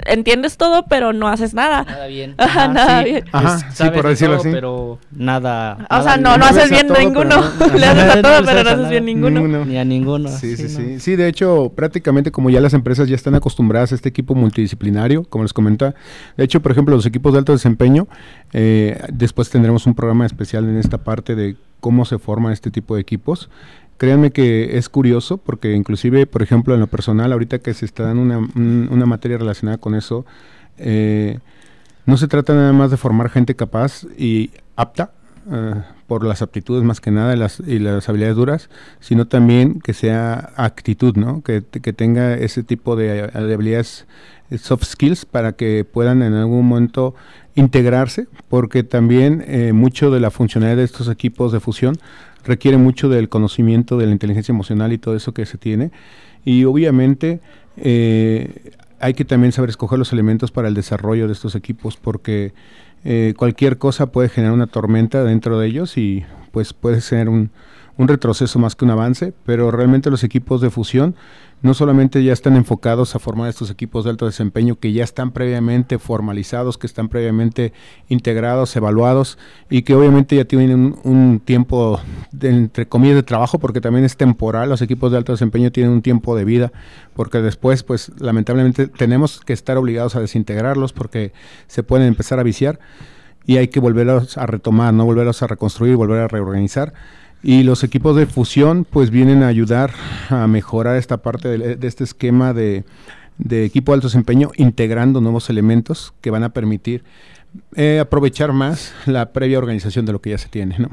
entiendes 0.06 0.56
todo, 0.56 0.86
pero 0.88 1.12
no 1.12 1.28
haces 1.28 1.54
nada. 1.54 1.84
Nada 1.84 2.06
bien. 2.06 2.34
Ajá, 2.38 2.68
nada 2.68 3.02
bien. 3.02 3.24
Ajá, 3.32 3.70
sí, 3.72 3.84
por 3.90 4.08
decirlo 4.08 4.36
así. 4.36 4.50
Pero 4.50 4.98
nada. 5.10 5.86
O 5.90 6.02
sea, 6.02 6.16
no, 6.16 6.36
no, 6.36 6.44
haces 6.44 6.70
bien 6.70 6.88
ninguno. 6.88 7.42
Le 7.76 7.86
haces 7.86 8.16
a 8.16 8.22
todo, 8.22 8.44
pero 8.44 8.64
no 8.64 8.70
haces 8.70 8.90
bien 8.90 9.04
ninguno. 9.04 9.64
Ni 9.64 9.78
a 9.78 9.84
ninguno. 9.84 10.28
Sí, 10.28 10.56
sí, 10.56 10.68
sí, 10.68 11.00
sí. 11.00 11.16
de 11.16 11.28
hecho, 11.28 11.72
prácticamente 11.74 12.30
como 12.30 12.50
ya 12.50 12.60
las 12.60 12.74
empresas 12.74 13.08
ya 13.08 13.16
están 13.16 13.34
acostumbradas 13.34 13.92
a 13.92 13.94
este 13.94 14.08
equipo 14.08 14.34
multidisciplinario, 14.34 15.24
como 15.24 15.44
les 15.44 15.52
comenta. 15.52 15.94
De 16.36 16.44
hecho, 16.44 16.60
por 16.60 16.72
ejemplo, 16.72 16.94
los 16.94 17.06
equipos 17.06 17.32
de 17.32 17.38
alto 17.38 17.52
desempeño, 17.52 18.08
eh, 18.52 19.00
después 19.12 19.50
tendremos 19.50 19.86
un 19.86 19.94
programa 19.94 20.26
especial 20.26 20.68
en 20.68 20.78
esta 20.78 20.98
parte 20.98 21.34
de 21.34 21.56
cómo 21.80 22.04
se 22.04 22.18
forman 22.18 22.52
este 22.52 22.70
tipo 22.70 22.94
de 22.94 23.02
equipos. 23.02 23.48
Créanme 23.98 24.30
que 24.30 24.76
es 24.76 24.88
curioso 24.88 25.38
porque 25.38 25.72
inclusive, 25.74 26.26
por 26.26 26.42
ejemplo, 26.42 26.74
en 26.74 26.80
lo 26.80 26.86
personal, 26.86 27.32
ahorita 27.32 27.60
que 27.60 27.72
se 27.72 27.86
está 27.86 28.04
dando 28.04 28.22
una, 28.22 28.38
una 28.38 29.06
materia 29.06 29.38
relacionada 29.38 29.78
con 29.78 29.94
eso, 29.94 30.26
eh, 30.78 31.38
no 32.04 32.16
se 32.16 32.28
trata 32.28 32.54
nada 32.54 32.72
más 32.72 32.90
de 32.90 32.96
formar 32.96 33.30
gente 33.30 33.56
capaz 33.56 34.04
y 34.16 34.50
apta 34.76 35.10
eh, 35.50 35.74
por 36.06 36.24
las 36.24 36.42
aptitudes 36.42 36.84
más 36.84 37.00
que 37.00 37.10
nada 37.10 37.34
y 37.34 37.38
las, 37.38 37.60
y 37.60 37.78
las 37.78 38.08
habilidades 38.08 38.36
duras, 38.36 38.70
sino 39.00 39.26
también 39.26 39.80
que 39.80 39.92
sea 39.92 40.50
actitud, 40.56 41.16
¿no? 41.16 41.42
Que, 41.42 41.62
que 41.64 41.92
tenga 41.92 42.34
ese 42.34 42.62
tipo 42.62 42.94
de, 42.94 43.30
habilidades 43.34 44.06
eh, 44.50 44.58
soft 44.58 44.84
skills 44.84 45.24
para 45.24 45.52
que 45.52 45.84
puedan 45.84 46.22
en 46.22 46.34
algún 46.34 46.68
momento 46.68 47.14
integrarse, 47.54 48.28
porque 48.48 48.84
también 48.84 49.44
mucho 49.74 50.10
de 50.10 50.20
la 50.20 50.30
funcionalidad 50.30 50.76
de 50.76 50.84
estos 50.84 51.08
equipos 51.08 51.52
de 51.52 51.60
fusión 51.60 51.96
requiere 52.46 52.78
mucho 52.78 53.08
del 53.08 53.28
conocimiento 53.28 53.98
de 53.98 54.06
la 54.06 54.12
inteligencia 54.12 54.52
emocional 54.52 54.92
y 54.92 54.98
todo 54.98 55.16
eso 55.16 55.34
que 55.34 55.44
se 55.46 55.58
tiene. 55.58 55.90
Y 56.44 56.64
obviamente 56.64 57.40
eh, 57.76 58.72
hay 59.00 59.14
que 59.14 59.24
también 59.24 59.52
saber 59.52 59.70
escoger 59.70 59.98
los 59.98 60.12
elementos 60.12 60.50
para 60.50 60.68
el 60.68 60.74
desarrollo 60.74 61.26
de 61.26 61.32
estos 61.32 61.54
equipos 61.54 61.96
porque 61.96 62.54
eh, 63.04 63.34
cualquier 63.36 63.78
cosa 63.78 64.06
puede 64.06 64.28
generar 64.28 64.54
una 64.54 64.66
tormenta 64.66 65.24
dentro 65.24 65.58
de 65.58 65.66
ellos 65.66 65.98
y 65.98 66.24
pues 66.52 66.72
puede 66.72 67.00
ser 67.00 67.28
un, 67.28 67.50
un 67.98 68.08
retroceso 68.08 68.58
más 68.58 68.76
que 68.76 68.84
un 68.84 68.90
avance, 68.90 69.32
pero 69.44 69.70
realmente 69.70 70.10
los 70.10 70.24
equipos 70.24 70.60
de 70.60 70.70
fusión 70.70 71.14
no 71.62 71.72
solamente 71.72 72.22
ya 72.22 72.34
están 72.34 72.54
enfocados 72.54 73.14
a 73.14 73.18
formar 73.18 73.48
estos 73.48 73.70
equipos 73.70 74.04
de 74.04 74.10
alto 74.10 74.26
desempeño 74.26 74.78
que 74.78 74.92
ya 74.92 75.02
están 75.02 75.30
previamente 75.30 75.98
formalizados, 75.98 76.76
que 76.76 76.86
están 76.86 77.08
previamente 77.08 77.72
integrados, 78.08 78.76
evaluados 78.76 79.38
y 79.70 79.82
que 79.82 79.94
obviamente 79.94 80.36
ya 80.36 80.44
tienen 80.44 80.96
un, 81.02 81.40
tiempo, 81.40 81.98
de, 82.30 82.50
entre 82.50 82.86
comillas, 82.86 83.16
de 83.16 83.22
trabajo, 83.22 83.58
porque 83.58 83.80
también 83.80 84.04
es 84.04 84.16
temporal, 84.16 84.68
los 84.68 84.82
equipos 84.82 85.10
de 85.10 85.18
alto 85.18 85.32
desempeño 85.32 85.72
tienen 85.72 85.92
un 85.92 86.02
tiempo 86.02 86.36
de 86.36 86.44
vida, 86.44 86.72
porque 87.14 87.40
después, 87.40 87.82
pues 87.82 88.12
lamentablemente 88.18 88.86
tenemos 88.88 89.40
que 89.40 89.54
estar 89.54 89.78
obligados 89.78 90.14
a 90.14 90.20
desintegrarlos 90.20 90.92
porque 90.92 91.32
se 91.68 91.82
pueden 91.82 92.06
empezar 92.06 92.38
a 92.38 92.42
viciar 92.42 92.78
y 93.46 93.56
hay 93.56 93.68
que 93.68 93.80
volverlos 93.80 94.36
a 94.36 94.46
retomar, 94.46 94.92
no 94.92 95.04
volverlos 95.04 95.42
a 95.42 95.46
reconstruir, 95.46 95.96
volver 95.96 96.20
a 96.20 96.28
reorganizar. 96.28 96.92
Y 97.42 97.62
los 97.62 97.84
equipos 97.84 98.16
de 98.16 98.26
fusión 98.26 98.84
pues 98.88 99.10
vienen 99.10 99.42
a 99.42 99.48
ayudar 99.48 99.92
a 100.30 100.46
mejorar 100.46 100.96
esta 100.96 101.18
parte 101.18 101.58
de, 101.58 101.86
este 101.86 102.04
esquema 102.04 102.52
de, 102.52 102.84
equipo 103.50 103.92
de 103.92 103.96
alto 103.96 104.08
desempeño, 104.08 104.50
integrando 104.56 105.20
nuevos 105.20 105.48
elementos 105.50 106.12
que 106.20 106.30
van 106.30 106.42
a 106.42 106.48
permitir 106.48 107.04
eh, 107.74 108.00
aprovechar 108.00 108.52
más 108.52 108.92
la 109.06 109.32
previa 109.32 109.58
organización 109.58 110.06
de 110.06 110.12
lo 110.12 110.20
que 110.20 110.30
ya 110.30 110.38
se 110.38 110.48
tiene. 110.48 110.76
¿no? 110.78 110.90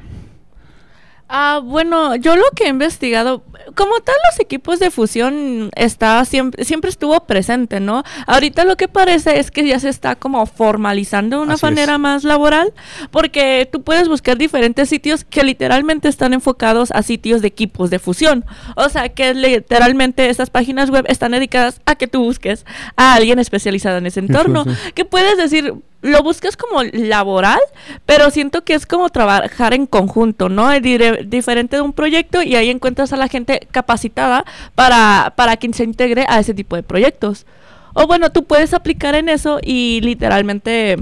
Ah, 1.35 1.61
bueno, 1.63 2.15
yo 2.15 2.35
lo 2.35 2.43
que 2.55 2.65
he 2.65 2.69
investigado, 2.69 3.43
como 3.73 3.99
tal 4.01 4.13
los 4.29 4.39
equipos 4.39 4.77
de 4.77 4.91
fusión 4.91 5.71
está 5.75 6.23
siempre, 6.25 6.63
siempre 6.63 6.91
estuvo 6.91 7.19
presente, 7.21 7.79
¿no? 7.79 8.03
Ahorita 8.27 8.65
lo 8.65 8.77
que 8.77 8.87
parece 8.87 9.39
es 9.39 9.49
que 9.49 9.65
ya 9.65 9.79
se 9.79 9.89
está 9.89 10.15
como 10.15 10.45
formalizando 10.45 11.37
de 11.37 11.43
una 11.43 11.55
manera 11.59 11.97
más 11.97 12.23
laboral, 12.23 12.71
porque 13.09 13.67
tú 13.71 13.81
puedes 13.81 14.07
buscar 14.09 14.37
diferentes 14.37 14.89
sitios 14.89 15.23
que 15.23 15.43
literalmente 15.43 16.07
están 16.07 16.35
enfocados 16.35 16.91
a 16.91 17.01
sitios 17.01 17.41
de 17.41 17.47
equipos 17.47 17.89
de 17.89 17.97
fusión. 17.97 18.45
O 18.75 18.87
sea, 18.89 19.09
que 19.09 19.33
literalmente 19.33 20.29
estas 20.29 20.51
páginas 20.51 20.91
web 20.91 21.05
están 21.07 21.31
dedicadas 21.31 21.81
a 21.87 21.95
que 21.95 22.05
tú 22.05 22.23
busques 22.23 22.63
a 22.95 23.15
alguien 23.15 23.39
especializado 23.39 23.97
en 23.97 24.05
ese 24.05 24.19
entorno. 24.19 24.65
Que 24.93 25.05
puedes 25.05 25.35
decir, 25.37 25.73
lo 26.03 26.21
buscas 26.21 26.57
como 26.57 26.83
laboral, 26.83 27.59
pero 28.05 28.29
siento 28.29 28.63
que 28.63 28.73
es 28.73 28.85
como 28.85 29.09
trabajar 29.09 29.73
en 29.73 29.87
conjunto, 29.87 30.49
¿no? 30.49 30.71
Es 30.71 30.81
diferente 31.25 31.77
de 31.77 31.81
un 31.81 31.93
proyecto 31.93 32.43
y 32.43 32.55
ahí 32.55 32.69
encuentras 32.69 33.13
a 33.13 33.17
la 33.17 33.29
gente 33.29 33.67
capacitada 33.71 34.45
para, 34.75 35.33
para 35.35 35.55
que 35.57 35.71
se 35.73 35.85
integre 35.85 36.25
a 36.27 36.39
ese 36.39 36.53
tipo 36.53 36.75
de 36.75 36.83
proyectos. 36.83 37.45
O 37.93 38.05
bueno, 38.05 38.31
tú 38.31 38.43
puedes 38.43 38.73
aplicar 38.73 39.15
en 39.15 39.29
eso 39.29 39.59
y 39.63 40.01
literalmente 40.01 40.97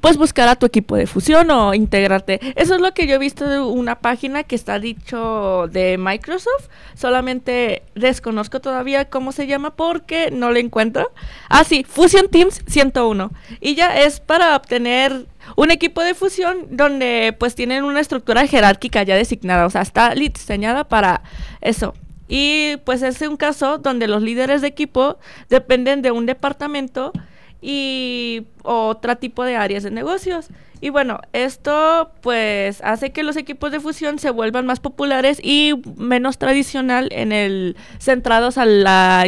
pues 0.00 0.16
buscar 0.16 0.48
a 0.48 0.56
tu 0.56 0.66
equipo 0.66 0.96
de 0.96 1.06
fusión 1.06 1.50
o 1.50 1.74
integrarte. 1.74 2.40
Eso 2.56 2.74
es 2.74 2.80
lo 2.80 2.92
que 2.94 3.06
yo 3.06 3.16
he 3.16 3.18
visto 3.18 3.48
de 3.48 3.60
una 3.60 4.00
página 4.00 4.42
que 4.44 4.54
está 4.54 4.78
dicho 4.78 5.68
de 5.68 5.98
Microsoft. 5.98 6.68
Solamente 6.94 7.82
desconozco 7.94 8.60
todavía 8.60 9.06
cómo 9.06 9.32
se 9.32 9.46
llama 9.46 9.74
porque 9.74 10.30
no 10.30 10.50
lo 10.50 10.58
encuentro. 10.58 11.12
Ah, 11.48 11.64
sí, 11.64 11.84
Fusion 11.88 12.28
Teams 12.28 12.62
101. 12.66 13.30
Y 13.60 13.74
ya 13.74 13.98
es 13.98 14.20
para 14.20 14.56
obtener 14.56 15.26
un 15.56 15.70
equipo 15.70 16.02
de 16.02 16.14
fusión 16.14 16.66
donde 16.70 17.34
pues 17.38 17.54
tienen 17.54 17.84
una 17.84 18.00
estructura 18.00 18.46
jerárquica 18.46 19.02
ya 19.02 19.14
designada. 19.14 19.66
O 19.66 19.70
sea, 19.70 19.82
está 19.82 20.14
diseñada 20.14 20.84
para 20.84 21.22
eso. 21.60 21.94
Y 22.28 22.76
pues 22.84 23.02
es 23.02 23.20
un 23.22 23.36
caso 23.36 23.78
donde 23.78 24.08
los 24.08 24.22
líderes 24.22 24.60
de 24.60 24.68
equipo 24.68 25.18
dependen 25.48 26.02
de 26.02 26.10
un 26.10 26.26
departamento 26.26 27.12
y 27.60 28.46
otro 28.62 29.16
tipo 29.16 29.44
de 29.44 29.56
áreas 29.56 29.82
de 29.82 29.90
negocios. 29.90 30.48
Y 30.80 30.90
bueno, 30.90 31.20
esto 31.32 32.10
pues 32.20 32.82
hace 32.84 33.10
que 33.10 33.22
los 33.22 33.36
equipos 33.36 33.72
de 33.72 33.80
fusión 33.80 34.18
se 34.18 34.30
vuelvan 34.30 34.66
más 34.66 34.80
populares 34.80 35.40
y 35.42 35.72
menos 35.96 36.38
tradicional 36.38 37.08
en 37.12 37.32
el 37.32 37.76
centrados 37.98 38.58
a 38.58 38.66
la 38.66 39.24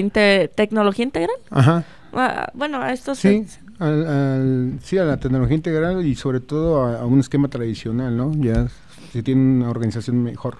tecnología 0.55 1.05
integral. 1.05 1.37
Ajá. 1.51 1.85
Ah, 2.12 2.51
bueno, 2.55 2.83
a 2.83 2.93
esto 2.93 3.14
sí. 3.14 3.47
sí, 3.47 4.99
a 4.99 5.05
la 5.05 5.17
tecnología 5.19 5.57
integral 5.57 6.05
y 6.05 6.14
sobre 6.14 6.41
todo 6.41 6.83
a, 6.83 7.07
un 7.07 7.21
esquema 7.21 7.49
tradicional, 7.49 8.17
¿no? 8.17 8.33
Ya 8.37 8.69
se 9.12 9.23
tiene 9.23 9.41
una 9.41 9.71
organización 9.71 10.23
mejor. 10.23 10.59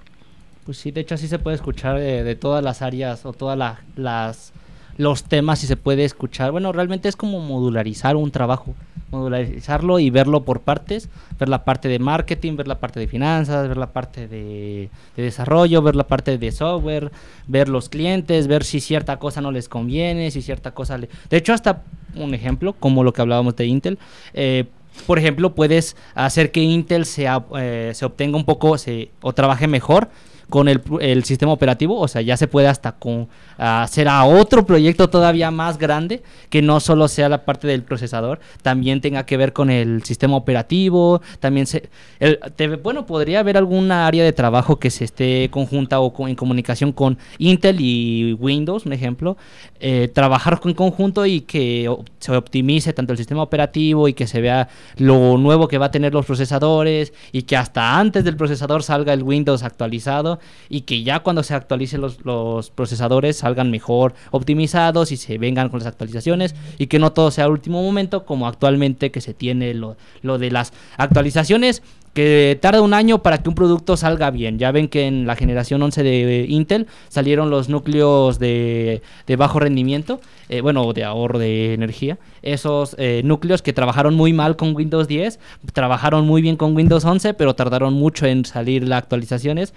Pues 0.65 0.79
sí, 0.79 0.91
de 0.91 1.03
hecho 1.03 1.15
así 1.15 1.29
se 1.29 1.39
puede 1.39 1.57
escuchar 1.57 1.99
de, 1.99 2.35
todas 2.35 2.63
las 2.63 2.83
áreas 2.83 3.25
o 3.27 3.33
todas 3.33 3.59
las 3.97 4.53
los 4.99 5.25
temas 5.25 5.65
y 5.65 5.67
se 5.67 5.77
puede 5.77 6.05
escuchar. 6.05 6.51
Bueno, 6.51 6.73
realmente 6.73 7.09
es 7.09 7.17
como 7.17 7.41
modularizar 7.41 8.17
un 8.17 8.31
trabajo, 8.31 8.75
modularizarlo 9.11 10.01
y 10.01 10.11
verlo 10.11 10.45
por 10.45 10.61
partes, 10.61 11.09
ver 11.39 11.49
la 11.49 11.65
parte 11.65 11.89
de 11.89 12.01
marketing, 12.01 12.57
ver 12.57 12.69
la 12.69 12.81
parte 12.81 13.01
de 13.01 13.07
finanzas, 13.07 13.69
ver 13.69 13.77
la 13.77 13.93
parte 13.93 14.27
de, 14.29 14.91
desarrollo, 15.17 15.81
ver 15.83 15.97
la 15.97 16.07
parte 16.07 16.37
de 16.37 16.53
software, 16.53 17.13
ver 17.47 17.69
los 17.69 17.89
clientes, 17.89 18.49
ver 18.49 18.65
si 18.65 18.81
cierta 18.81 19.19
cosa 19.19 19.41
no 19.41 19.53
les 19.53 19.69
conviene, 19.69 20.31
si 20.33 20.43
cierta 20.43 20.73
cosa 20.73 20.99
le... 20.99 21.09
De 21.31 21.37
hecho, 21.37 21.55
hasta 21.55 21.85
un 22.17 22.35
ejemplo, 22.35 22.73
como 22.73 23.05
lo 23.05 23.13
que 23.13 23.23
hablábamos 23.23 23.55
de 23.55 23.67
Intel, 23.67 23.99
eh, 24.35 24.65
por 25.07 25.21
ejemplo, 25.21 25.55
puedes 25.55 25.97
hacer 26.17 26.51
que 26.51 26.61
Intel 26.61 27.07
se, 27.07 27.29
eh, 27.57 27.93
se 27.95 28.05
obtenga 28.05 28.37
un 28.37 28.45
poco 28.45 28.77
se, 28.79 29.13
o 29.23 29.33
trabaje 29.33 29.69
mejor 29.69 30.09
con 30.49 30.69
el, 30.69 30.81
el, 31.01 31.25
sistema 31.25 31.53
operativo, 31.53 31.99
o 31.99 32.09
sea, 32.09 32.23
ya 32.23 32.37
se 32.37 32.49
puede 32.49 32.69
hasta 32.69 32.93
con 32.93 33.29
hacer 33.59 34.09
a 34.09 34.25
otro 34.25 34.65
proyecto 34.65 35.11
todavía 35.11 35.51
más 35.51 35.79
grande, 35.79 36.23
que 36.49 36.63
no 36.63 36.81
solo 36.81 37.09
sea 37.09 37.29
la 37.29 37.45
parte 37.45 37.67
del 37.67 37.83
procesador, 37.83 38.41
también 38.63 39.01
tenga 39.01 39.27
que 39.27 39.37
ver 39.37 39.53
con 39.53 39.71
el 39.71 40.05
sistema 40.05 40.37
operativo, 40.37 41.21
también 41.41 41.67
se, 41.67 41.91
el, 42.21 42.39
bueno, 42.83 43.05
podría 43.05 43.41
haber 43.41 43.57
alguna 43.57 44.07
área 44.07 44.25
de 44.25 44.33
trabajo 44.33 44.79
que 44.79 44.91
se 44.91 45.05
esté 45.05 45.49
conjunta 45.51 46.01
o 46.01 46.29
en 46.29 46.37
comunicación 46.37 46.93
con 46.93 47.19
Intel 47.39 47.81
y 47.81 48.35
Windows, 48.35 48.87
un 48.87 48.93
ejemplo, 48.93 49.37
eh, 49.81 50.09
trabajar 50.13 50.61
en 50.65 50.75
conjunto 50.75 51.27
y 51.27 51.43
que 51.43 51.93
se 52.19 52.33
optimice 52.33 52.93
tanto 52.93 53.13
el 53.13 53.19
sistema 53.19 53.43
operativo 53.43 54.09
y 54.09 54.15
que 54.15 54.27
se 54.27 54.41
vea 54.41 54.69
lo 54.97 55.37
nuevo 55.37 55.69
que 55.69 55.79
va 55.79 55.87
a 55.87 55.91
tener 55.91 56.15
los 56.15 56.27
procesadores 56.27 57.13
y 57.33 57.43
que 57.43 57.57
hasta 57.57 57.99
antes 57.99 58.25
del 58.25 58.37
procesador 58.37 58.83
salga 58.83 59.13
el 59.13 59.23
Windows 59.23 59.63
actualizado 59.63 60.38
y 60.69 60.83
que 60.83 61.03
ya 61.03 61.21
cuando 61.21 61.43
se 61.43 61.55
actualicen 61.55 62.01
los, 62.01 62.71
procesadores 62.71 63.39
salgan 63.39 63.71
mejor 63.71 64.15
optimizados 64.31 65.13
y 65.13 65.17
se 65.17 65.39
vengan 65.39 65.69
con 65.69 65.81
las 65.81 65.87
actualizaciones 65.87 66.55
y 66.79 66.87
que 66.87 66.99
no 66.99 67.13
todo 67.13 67.31
sea 67.31 67.45
al 67.45 67.53
último 67.53 67.83
momento 67.83 68.25
como 68.25 68.47
actualmente 68.47 69.11
que 69.11 69.21
se 69.21 69.35
tiene 69.35 69.75
lo, 69.75 69.97
lo 70.23 70.39
de 70.39 70.51
las 70.51 70.73
actualizaciones 70.97 71.83
que 72.19 72.59
tarda 72.61 72.83
un 72.83 72.95
año 72.95 73.23
para 73.23 73.39
que 73.39 73.49
un 73.49 73.55
producto 73.55 73.97
salga 73.97 74.33
bien. 74.33 74.59
Ya 74.59 74.73
ven 74.73 74.89
que 74.89 75.07
en 75.07 75.25
la 75.25 75.37
generación 75.37 75.81
11 75.83 76.03
de 76.03 76.47
Intel 76.49 76.89
salieron 77.09 77.49
los 77.49 77.69
núcleos 77.69 78.41
de, 78.41 79.03
de 79.29 79.37
bajo 79.37 79.61
rendimiento, 79.61 80.21
eh, 80.49 80.61
bueno, 80.61 80.93
de 80.93 81.05
ahorro 81.05 81.39
de 81.39 81.75
energía. 81.75 82.19
Esos 82.43 82.97
eh, 82.99 83.23
núcleos 83.25 83.63
que 83.63 83.73
trabajaron 83.73 84.17
muy 84.17 84.33
mal 84.33 84.57
con 84.57 84.75
Windows 84.75 85.07
10, 85.07 85.39
trabajaron 85.73 86.27
muy 86.27 86.43
bien 86.43 86.57
con 86.57 86.75
Windows 86.75 87.05
11, 87.05 87.35
pero 87.35 87.55
tardaron 87.55 87.95
mucho 87.95 88.27
en 88.27 88.45
salir 88.45 88.83
las 88.89 88.99
actualizaciones. 88.99 89.73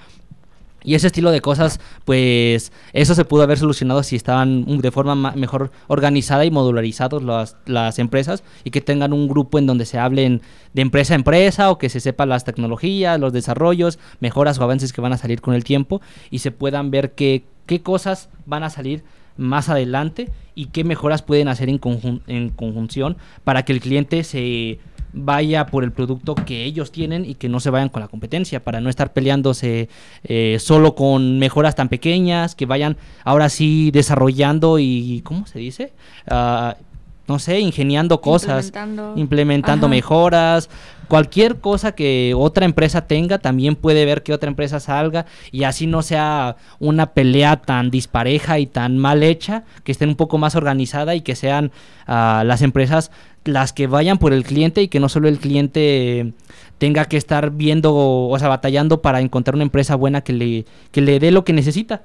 Y 0.84 0.96
ese 0.96 1.08
estilo 1.08 1.32
de 1.32 1.42
cosas, 1.42 1.80
pues 2.06 2.72
eso 2.94 3.16
se 3.16 3.26
pudo 3.26 3.44
haber 3.44 3.58
solucionado 3.60 4.04
si 4.04 4.16
estaban 4.16 4.66
de 4.80 4.92
forma 4.92 5.16
mejor 5.16 5.72
organizada 5.88 6.46
y 6.46 6.52
modularizados 6.52 7.24
las, 7.24 7.58
las 7.66 8.00
empresas 8.00 8.44
y 8.64 8.72
que 8.72 8.82
tengan 8.82 9.14
un 9.14 9.28
grupo 9.28 9.60
en 9.60 9.68
donde 9.68 9.86
se 9.86 10.00
hablen 10.00 10.42
de 10.74 10.82
empresa 10.82 11.14
a 11.14 11.16
empresa 11.16 11.70
o 11.70 11.78
que 11.78 11.90
se 11.90 12.00
sepan 12.00 12.30
las 12.30 12.46
tecnologías, 12.46 13.20
los 13.20 13.34
desarrollos, 13.34 14.00
mejoras 14.20 14.58
o 14.60 14.64
avances 14.64 14.94
que 14.94 15.02
van 15.02 15.14
a 15.14 15.18
salir 15.18 15.42
con 15.42 15.54
el 15.54 15.64
tiempo 15.64 16.02
y 16.30 16.40
se 16.40 16.52
puedan 16.52 16.92
ver 16.92 17.12
qué, 17.12 17.44
qué 17.66 17.82
cosas 17.82 18.30
van 18.46 18.64
a 18.64 18.70
salir 18.70 19.04
más 19.38 19.70
adelante 19.70 20.30
y 20.56 20.68
qué 20.68 20.84
mejoras 20.84 21.22
pueden 21.22 21.48
hacer 21.48 21.70
en, 21.70 21.80
en 22.28 22.50
conjunción 22.50 23.18
para 23.44 23.64
que 23.64 23.74
el 23.74 23.82
cliente 23.82 24.24
se 24.24 24.80
vaya 25.14 25.66
por 25.66 25.84
el 25.84 25.92
producto 25.92 26.36
que 26.36 26.64
ellos 26.64 26.92
tienen 26.92 27.26
y 27.26 27.36
que 27.36 27.50
no 27.50 27.60
se 27.60 27.70
vayan 27.70 27.90
con 27.90 28.02
la 28.02 28.08
competencia, 28.08 28.64
para 28.64 28.82
no 28.82 28.90
estar 28.90 29.14
peleándose 29.14 29.90
eh, 30.24 30.58
solo 30.60 30.96
con 30.96 31.40
mejoras 31.40 31.76
tan 31.76 31.90
pequeñas, 31.90 32.56
que 32.56 32.66
vayan 32.66 32.98
ahora 33.24 33.50
sí 33.50 33.92
desarrollando 33.92 34.80
y, 34.80 35.22
¿cómo 35.24 35.46
se 35.46 35.60
dice? 35.60 35.94
Uh, 36.30 36.74
no 37.28 37.40
sé, 37.40 37.60
ingeniando 37.60 38.20
cosas, 38.20 38.66
implementando, 38.66 39.14
implementando 39.16 39.88
mejoras, 39.88 40.70
cualquier 41.08 41.60
cosa 41.60 41.94
que 41.94 42.34
otra 42.36 42.66
empresa 42.66 43.08
tenga, 43.08 43.38
también 43.38 43.76
puede 43.76 44.06
ver 44.06 44.24
que 44.24 44.34
otra 44.34 44.50
empresa 44.50 44.80
salga 44.80 45.26
y 45.52 45.64
así 45.64 45.88
no 45.88 46.02
sea 46.02 46.58
una 46.80 47.14
pelea 47.14 47.58
tan 47.58 47.92
dispareja 47.92 48.60
y 48.60 48.66
tan 48.66 48.98
mal 48.98 49.24
hecha, 49.24 49.64
que 49.84 49.92
estén 49.92 50.10
un 50.10 50.16
poco 50.16 50.38
más 50.38 50.56
organizada 50.56 51.16
y 51.16 51.22
que 51.22 51.36
sean 51.36 51.72
uh, 52.08 52.44
las 52.44 52.62
empresas 52.62 53.12
las 53.46 53.74
que 53.74 53.88
vayan 53.88 54.18
por 54.18 54.34
el 54.34 54.44
cliente 54.44 54.82
y 54.82 54.88
que 54.88 55.00
no 55.00 55.10
solo 55.10 55.28
el 55.28 55.40
cliente 55.40 56.34
tenga 56.78 57.06
que 57.06 57.18
estar 57.18 57.52
viendo, 57.52 57.94
o 57.96 58.40
sea, 58.40 58.48
batallando 58.48 59.02
para 59.02 59.22
encontrar 59.22 59.56
una 59.56 59.64
empresa 59.64 59.96
buena 59.96 60.22
que 60.22 60.34
le, 60.34 60.66
que 60.92 61.02
le 61.02 61.20
dé 61.20 61.32
lo 61.32 61.44
que 61.44 61.54
necesita. 61.54 62.04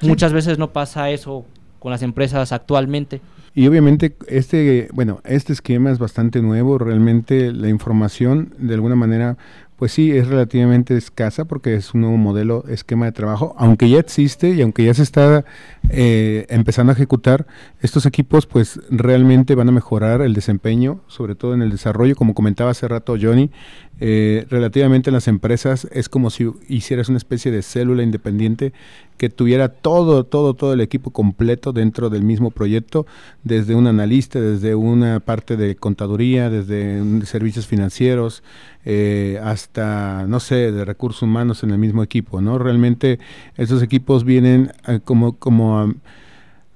Muchas 0.00 0.32
veces 0.32 0.58
no 0.58 0.70
pasa 0.72 1.10
eso 1.10 1.44
con 1.78 1.90
las 1.90 2.02
empresas 2.02 2.52
actualmente. 2.52 3.20
Y 3.54 3.66
obviamente 3.66 4.14
este, 4.28 4.88
bueno, 4.92 5.20
este 5.24 5.52
esquema 5.52 5.90
es 5.90 5.98
bastante 5.98 6.42
nuevo, 6.42 6.78
realmente 6.78 7.52
la 7.52 7.68
información 7.68 8.54
de 8.58 8.74
alguna 8.74 8.94
manera 8.94 9.36
pues 9.78 9.92
sí, 9.92 10.10
es 10.10 10.26
relativamente 10.26 10.96
escasa 10.96 11.44
porque 11.44 11.76
es 11.76 11.94
un 11.94 12.00
nuevo 12.00 12.16
modelo, 12.16 12.64
esquema 12.68 13.06
de 13.06 13.12
trabajo, 13.12 13.54
aunque 13.56 13.88
ya 13.88 14.00
existe 14.00 14.50
y 14.50 14.60
aunque 14.60 14.84
ya 14.84 14.92
se 14.92 15.04
está 15.04 15.44
eh, 15.88 16.46
empezando 16.48 16.90
a 16.90 16.96
ejecutar, 16.96 17.46
estos 17.80 18.04
equipos 18.04 18.46
pues 18.46 18.80
realmente 18.90 19.54
van 19.54 19.68
a 19.68 19.72
mejorar 19.72 20.20
el 20.20 20.34
desempeño, 20.34 21.00
sobre 21.06 21.36
todo 21.36 21.54
en 21.54 21.62
el 21.62 21.70
desarrollo, 21.70 22.16
como 22.16 22.34
comentaba 22.34 22.72
hace 22.72 22.88
rato 22.88 23.16
Johnny, 23.20 23.52
eh, 24.00 24.46
relativamente 24.50 25.10
en 25.10 25.14
las 25.14 25.28
empresas 25.28 25.86
es 25.92 26.08
como 26.08 26.30
si 26.30 26.50
hicieras 26.68 27.08
una 27.08 27.18
especie 27.18 27.52
de 27.52 27.62
célula 27.62 28.02
independiente 28.02 28.72
que 29.18 29.28
tuviera 29.28 29.68
todo, 29.68 30.24
todo, 30.24 30.54
todo 30.54 30.72
el 30.72 30.80
equipo 30.80 31.10
completo 31.10 31.72
dentro 31.72 32.08
del 32.08 32.22
mismo 32.22 32.50
proyecto, 32.50 33.06
desde 33.44 33.74
un 33.74 33.86
analista, 33.86 34.40
desde 34.40 34.74
una 34.74 35.20
parte 35.20 35.56
de 35.56 35.76
contaduría, 35.76 36.48
desde 36.48 37.26
servicios 37.26 37.66
financieros, 37.66 38.42
eh, 38.86 39.38
hasta, 39.44 40.24
no 40.26 40.40
sé, 40.40 40.72
de 40.72 40.84
recursos 40.86 41.22
humanos 41.22 41.62
en 41.62 41.72
el 41.72 41.78
mismo 41.78 42.02
equipo, 42.02 42.40
¿no? 42.40 42.58
Realmente 42.58 43.18
esos 43.56 43.82
equipos 43.82 44.24
vienen 44.24 44.72
eh, 44.86 45.00
como, 45.04 45.36
como 45.36 45.78
a, 45.78 45.92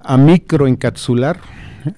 a 0.00 0.16
microencapsular 0.18 1.40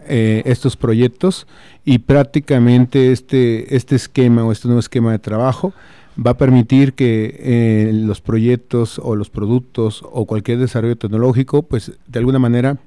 eh, 0.07 0.43
estos 0.47 0.77
proyectos 0.77 1.47
y 1.85 1.99
prácticamente 1.99 3.13
este, 3.13 3.77
este 3.77 3.97
esquema 3.97 4.45
o 4.45 4.53
este 4.53 4.69
nuevo 4.69 4.81
esquema 4.81 5.13
de 5.13 5.19
trabajo 5.19 5.75
va 6.17 6.33
a 6.33 6.37
permitir 6.37 6.95
que 6.95 7.37
eh, 7.41 7.91
los 7.93 8.21
proyectos 8.21 9.01
o 9.03 9.17
los 9.17 9.31
productos 9.31 10.03
o 10.11 10.27
cualquier 10.27 10.59
desarrollo 10.59 10.97
tecnológico, 10.97 11.63
pues 11.63 11.93
de 12.07 12.19
alguna 12.19 12.39
manera 12.39 12.79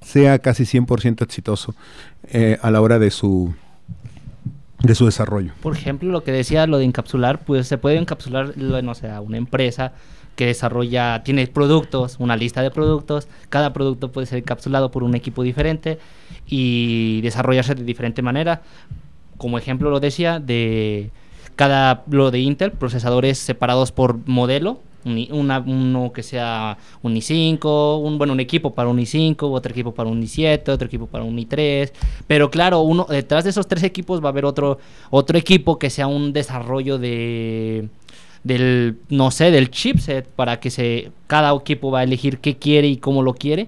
sea 0.00 0.38
casi 0.38 0.64
100% 0.64 1.22
exitoso 1.22 1.74
eh, 2.30 2.58
a 2.62 2.70
la 2.70 2.80
hora 2.80 2.98
de 2.98 3.10
su 3.10 3.54
de 4.82 4.94
su 4.94 5.06
desarrollo. 5.06 5.52
Por 5.62 5.74
ejemplo, 5.74 6.10
lo 6.10 6.22
que 6.22 6.32
decía 6.32 6.66
lo 6.66 6.78
de 6.78 6.84
encapsular, 6.84 7.44
pues 7.44 7.66
se 7.66 7.78
puede 7.78 7.96
encapsular, 7.96 8.56
no 8.56 8.94
sé, 8.94 9.10
a 9.10 9.20
una 9.20 9.38
empresa 9.38 9.92
que 10.36 10.46
desarrolla, 10.46 11.22
tiene 11.24 11.46
productos, 11.46 12.16
una 12.18 12.36
lista 12.36 12.60
de 12.60 12.70
productos, 12.70 13.26
cada 13.48 13.72
producto 13.72 14.12
puede 14.12 14.26
ser 14.26 14.38
encapsulado 14.38 14.90
por 14.90 15.02
un 15.02 15.14
equipo 15.14 15.42
diferente 15.42 15.98
y 16.46 17.22
desarrollarse 17.22 17.74
de 17.74 17.84
diferente 17.84 18.20
manera. 18.20 18.62
Como 19.38 19.56
ejemplo 19.56 19.90
lo 19.90 19.98
decía, 19.98 20.38
de 20.38 21.10
cada 21.56 22.04
lo 22.08 22.30
de 22.30 22.40
Intel, 22.40 22.72
procesadores 22.72 23.38
separados 23.38 23.90
por 23.90 24.18
modelo, 24.26 24.78
una, 25.30 25.60
uno 25.60 26.12
que 26.12 26.22
sea 26.22 26.78
un 27.02 27.14
i5, 27.14 28.00
un, 28.02 28.18
bueno, 28.18 28.32
un 28.32 28.40
equipo 28.40 28.74
para 28.74 28.88
un 28.88 28.98
i5, 28.98 29.36
otro 29.42 29.70
equipo 29.70 29.94
para 29.94 30.08
un 30.08 30.20
i7, 30.20 30.68
otro 30.68 30.86
equipo 30.86 31.06
para 31.06 31.24
un 31.24 31.36
i3. 31.36 31.92
Pero 32.26 32.50
claro, 32.50 32.80
uno, 32.80 33.06
detrás 33.08 33.44
de 33.44 33.50
esos 33.50 33.68
tres 33.68 33.82
equipos 33.84 34.20
va 34.20 34.26
a 34.26 34.32
haber 34.32 34.44
otro, 34.44 34.78
otro 35.10 35.38
equipo 35.38 35.78
que 35.78 35.90
sea 35.90 36.06
un 36.06 36.32
desarrollo 36.32 36.98
de 36.98 37.88
del 38.42 38.98
no 39.08 39.32
sé 39.32 39.50
del 39.50 39.70
chipset 39.70 40.24
para 40.24 40.60
que 40.60 40.70
se 40.70 41.10
cada 41.26 41.52
equipo 41.52 41.90
va 41.90 42.00
a 42.00 42.04
elegir 42.04 42.38
qué 42.38 42.56
quiere 42.56 42.86
y 42.86 42.96
cómo 42.96 43.22
lo 43.22 43.34
quiere 43.34 43.66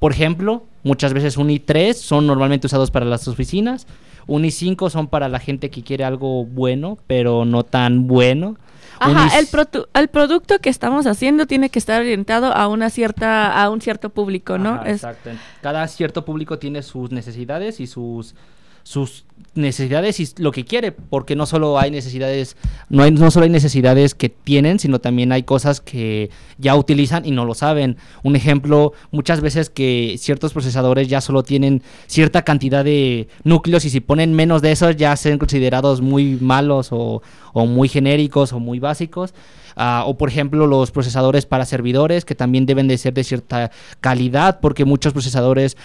por 0.00 0.10
ejemplo 0.10 0.64
muchas 0.82 1.12
veces 1.12 1.36
un 1.36 1.50
i3 1.50 1.92
son 1.94 2.26
normalmente 2.26 2.66
usados 2.66 2.90
para 2.90 3.06
las 3.06 3.28
oficinas 3.28 3.86
un 4.26 4.42
i5 4.44 4.90
son 4.90 5.08
para 5.08 5.28
la 5.28 5.38
gente 5.38 5.70
que 5.70 5.82
quiere 5.82 6.04
algo 6.04 6.44
bueno 6.44 6.98
pero 7.06 7.44
no 7.44 7.64
tan 7.64 8.06
bueno 8.06 8.56
Ajá, 8.98 9.38
el, 9.38 9.48
el 9.94 10.08
producto 10.08 10.58
que 10.60 10.70
estamos 10.70 11.06
haciendo 11.06 11.46
tiene 11.46 11.70
que 11.70 11.78
estar 11.78 12.00
orientado 12.00 12.52
a 12.52 12.68
una 12.68 12.88
cierta 12.90 13.60
a 13.60 13.68
un 13.70 13.80
cierto 13.80 14.10
público, 14.10 14.58
¿no? 14.58 14.80
Exacto. 14.86 15.30
Cada 15.60 15.86
cierto 15.88 16.24
público 16.24 16.58
tiene 16.58 16.82
sus 16.82 17.10
necesidades 17.10 17.80
y 17.80 17.86
sus 17.86 18.34
sus 18.82 19.24
necesidades 19.54 20.18
y 20.20 20.28
lo 20.38 20.50
que 20.50 20.64
quiere, 20.64 20.92
porque 20.92 21.36
no 21.36 21.46
solo 21.46 21.78
hay 21.78 21.90
necesidades, 21.90 22.56
no, 22.88 23.08
no 23.10 23.30
solo 23.30 23.44
hay 23.44 23.50
necesidades 23.50 24.14
que 24.14 24.28
tienen, 24.28 24.78
sino 24.78 24.98
también 25.00 25.32
hay 25.32 25.42
cosas 25.42 25.80
que 25.80 26.30
ya 26.58 26.74
utilizan 26.74 27.26
y 27.26 27.32
no 27.32 27.44
lo 27.44 27.54
saben. 27.54 27.96
Un 28.22 28.36
ejemplo, 28.36 28.92
muchas 29.10 29.40
veces 29.40 29.68
que 29.68 30.16
ciertos 30.18 30.52
procesadores 30.52 31.08
ya 31.08 31.20
solo 31.20 31.42
tienen 31.42 31.82
cierta 32.06 32.42
cantidad 32.42 32.84
de 32.84 33.28
núcleos 33.44 33.84
y 33.84 33.90
si 33.90 34.00
ponen 34.00 34.34
menos 34.34 34.62
de 34.62 34.72
esos 34.72 34.96
ya 34.96 35.14
sean 35.16 35.38
considerados 35.38 36.00
muy 36.00 36.36
malos 36.40 36.88
o, 36.90 37.22
o 37.52 37.66
muy 37.66 37.88
genéricos 37.88 38.52
o 38.52 38.60
muy 38.60 38.78
básicos. 38.78 39.34
Ah, 39.76 40.04
o 40.06 40.16
por 40.16 40.28
ejemplo 40.28 40.66
los 40.66 40.90
procesadores 40.90 41.46
para 41.46 41.64
servidores 41.64 42.24
que 42.24 42.34
también 42.34 42.66
deben 42.66 42.88
de 42.88 42.98
ser 42.98 43.14
de 43.14 43.24
cierta 43.24 43.70
calidad 44.00 44.60
porque 44.60 44.84
muchos 44.84 45.12
procesadores, 45.12 45.76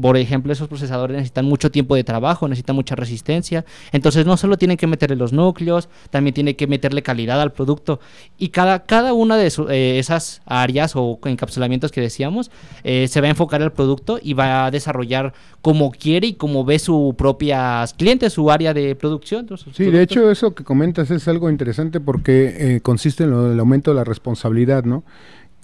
por 0.00 0.16
ejemplo 0.16 0.52
esos 0.52 0.68
procesadores 0.68 1.16
necesitan 1.16 1.44
mucho 1.44 1.70
tiempo 1.70 1.94
de 1.94 2.04
trabajo, 2.04 2.48
necesitan 2.48 2.76
mucha 2.76 2.94
resistencia, 2.94 3.64
entonces 3.92 4.26
no 4.26 4.36
solo 4.36 4.56
tienen 4.56 4.76
que 4.76 4.86
meterle 4.86 5.16
los 5.16 5.32
núcleos, 5.32 5.88
también 6.10 6.34
tienen 6.34 6.54
que 6.54 6.66
meterle 6.66 7.02
calidad 7.02 7.40
al 7.40 7.52
producto. 7.52 8.00
Y 8.38 8.48
cada, 8.48 8.84
cada 8.84 9.12
una 9.12 9.36
de 9.36 9.52
eh, 9.70 9.98
esas 9.98 10.42
áreas 10.46 10.92
o 10.96 11.18
encapsulamientos 11.24 11.92
que 11.92 12.00
decíamos 12.00 12.50
eh, 12.82 13.08
se 13.08 13.20
va 13.20 13.26
a 13.26 13.30
enfocar 13.30 13.62
al 13.62 13.72
producto 13.72 14.18
y 14.22 14.34
va 14.34 14.66
a 14.66 14.70
desarrollar 14.70 15.32
como 15.60 15.90
quiere 15.90 16.28
y 16.28 16.34
como 16.34 16.64
ve 16.64 16.78
su 16.78 17.14
propia 17.16 17.84
cliente, 17.96 18.28
su 18.30 18.50
área 18.50 18.74
de 18.74 18.94
producción. 18.94 19.46
sí, 19.72 19.84
de 19.84 20.02
hecho 20.02 20.30
eso 20.30 20.54
que 20.54 20.64
comentas 20.64 21.10
es 21.10 21.26
algo 21.28 21.50
interesante 21.50 22.00
porque 22.00 22.76
eh, 22.76 22.80
consiste 22.80 23.24
en 23.24 23.30
el 23.52 23.60
aumento 23.60 23.90
de 23.90 23.96
la 23.96 24.04
responsabilidad, 24.04 24.84
¿no? 24.84 25.04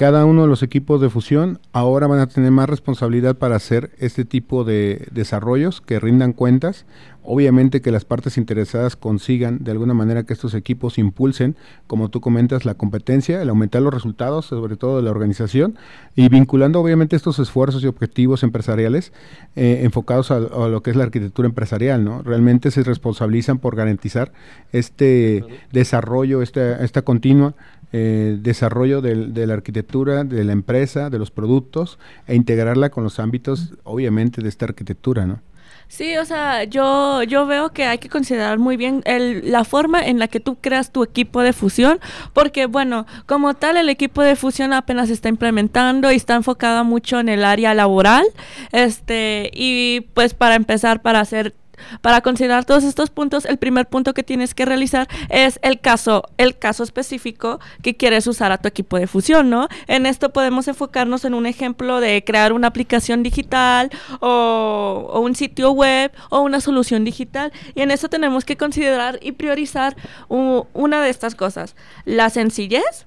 Cada 0.00 0.24
uno 0.24 0.40
de 0.40 0.48
los 0.48 0.62
equipos 0.62 0.98
de 1.02 1.10
fusión 1.10 1.60
ahora 1.74 2.06
van 2.06 2.20
a 2.20 2.26
tener 2.26 2.50
más 2.50 2.70
responsabilidad 2.70 3.36
para 3.36 3.56
hacer 3.56 3.90
este 3.98 4.24
tipo 4.24 4.64
de 4.64 5.06
desarrollos 5.10 5.82
que 5.82 6.00
rindan 6.00 6.32
cuentas. 6.32 6.86
Obviamente 7.22 7.82
que 7.82 7.90
las 7.90 8.06
partes 8.06 8.38
interesadas 8.38 8.96
consigan 8.96 9.62
de 9.62 9.72
alguna 9.72 9.92
manera 9.92 10.22
que 10.22 10.32
estos 10.32 10.54
equipos 10.54 10.96
impulsen, 10.96 11.54
como 11.86 12.08
tú 12.08 12.22
comentas, 12.22 12.64
la 12.64 12.72
competencia, 12.72 13.42
el 13.42 13.50
aumentar 13.50 13.82
los 13.82 13.92
resultados, 13.92 14.46
sobre 14.46 14.78
todo 14.78 14.96
de 14.96 15.02
la 15.02 15.10
organización, 15.10 15.76
y 16.16 16.30
vinculando 16.30 16.80
obviamente 16.80 17.14
estos 17.14 17.38
esfuerzos 17.38 17.84
y 17.84 17.86
objetivos 17.86 18.42
empresariales 18.42 19.12
eh, 19.54 19.80
enfocados 19.82 20.30
a, 20.30 20.36
a, 20.36 20.68
lo 20.68 20.82
que 20.82 20.92
es 20.92 20.96
la 20.96 21.04
arquitectura 21.04 21.46
empresarial, 21.46 22.02
¿no? 22.02 22.22
Realmente 22.22 22.70
se 22.70 22.82
responsabilizan 22.84 23.58
por 23.58 23.76
garantizar 23.76 24.32
este 24.72 25.44
desarrollo, 25.72 26.40
esta, 26.40 26.82
esta 26.82 27.02
continua 27.02 27.54
eh, 27.92 28.36
desarrollo 28.40 29.00
de 29.00 29.46
la 29.46 29.54
arquitectura, 29.54 30.24
de 30.24 30.44
la 30.44 30.52
empresa, 30.52 31.10
de 31.10 31.18
los 31.18 31.30
productos 31.30 31.98
e 32.26 32.34
integrarla 32.34 32.90
con 32.90 33.04
los 33.04 33.18
ámbitos, 33.18 33.74
obviamente, 33.84 34.42
de 34.42 34.48
esta 34.48 34.66
arquitectura, 34.66 35.26
¿no? 35.26 35.40
Sí, 35.90 36.16
o 36.18 36.24
sea, 36.24 36.62
yo, 36.62 37.24
yo 37.24 37.46
veo 37.46 37.72
que 37.72 37.84
hay 37.84 37.98
que 37.98 38.08
considerar 38.08 38.60
muy 38.60 38.76
bien 38.76 39.02
el, 39.06 39.50
la 39.50 39.64
forma 39.64 40.00
en 40.00 40.20
la 40.20 40.28
que 40.28 40.38
tú 40.38 40.56
creas 40.60 40.92
tu 40.92 41.02
equipo 41.02 41.42
de 41.42 41.52
fusión, 41.52 41.98
porque 42.32 42.66
bueno, 42.66 43.06
como 43.26 43.54
tal 43.54 43.76
el 43.76 43.88
equipo 43.88 44.22
de 44.22 44.36
fusión 44.36 44.72
apenas 44.72 45.08
se 45.08 45.14
está 45.14 45.28
implementando 45.28 46.12
y 46.12 46.14
está 46.14 46.36
enfocado 46.36 46.84
mucho 46.84 47.18
en 47.18 47.28
el 47.28 47.44
área 47.44 47.74
laboral, 47.74 48.24
este, 48.70 49.50
y 49.52 50.02
pues 50.14 50.32
para 50.32 50.54
empezar, 50.54 51.02
para 51.02 51.18
hacer 51.18 51.56
para 52.00 52.20
considerar 52.20 52.64
todos 52.64 52.84
estos 52.84 53.10
puntos, 53.10 53.44
el 53.44 53.58
primer 53.58 53.86
punto 53.86 54.14
que 54.14 54.22
tienes 54.22 54.54
que 54.54 54.64
realizar 54.64 55.08
es 55.28 55.58
el 55.62 55.80
caso, 55.80 56.24
el 56.36 56.58
caso 56.58 56.82
específico 56.82 57.60
que 57.82 57.96
quieres 57.96 58.26
usar 58.26 58.52
a 58.52 58.58
tu 58.58 58.68
equipo 58.68 58.98
de 58.98 59.06
fusión, 59.06 59.50
¿no? 59.50 59.68
En 59.86 60.06
esto 60.06 60.32
podemos 60.32 60.68
enfocarnos 60.68 61.24
en 61.24 61.34
un 61.34 61.46
ejemplo 61.46 62.00
de 62.00 62.24
crear 62.24 62.52
una 62.52 62.68
aplicación 62.68 63.22
digital 63.22 63.90
o, 64.20 65.20
un 65.22 65.34
sitio 65.34 65.72
web 65.72 66.12
o 66.30 66.40
una 66.40 66.60
solución 66.60 67.04
digital. 67.04 67.52
Y 67.74 67.82
en 67.82 67.90
eso 67.90 68.08
tenemos 68.08 68.44
que 68.44 68.56
considerar 68.56 69.18
y 69.22 69.32
priorizar 69.32 69.96
una 70.28 71.02
de 71.02 71.10
estas 71.10 71.34
cosas. 71.34 71.76
La 72.04 72.30
sencillez, 72.30 73.06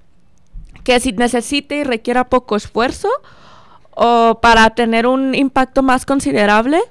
que 0.84 1.00
si 1.00 1.14
necesite 1.14 1.78
y 1.78 1.84
requiera 1.84 2.26
poco 2.26 2.56
esfuerzo, 2.56 3.10
o 3.96 4.40
para 4.42 4.72
tener 4.72 5.06
un 5.06 5.36
impacto 5.36 5.84
más 5.84 6.06
considerable, 6.06 6.82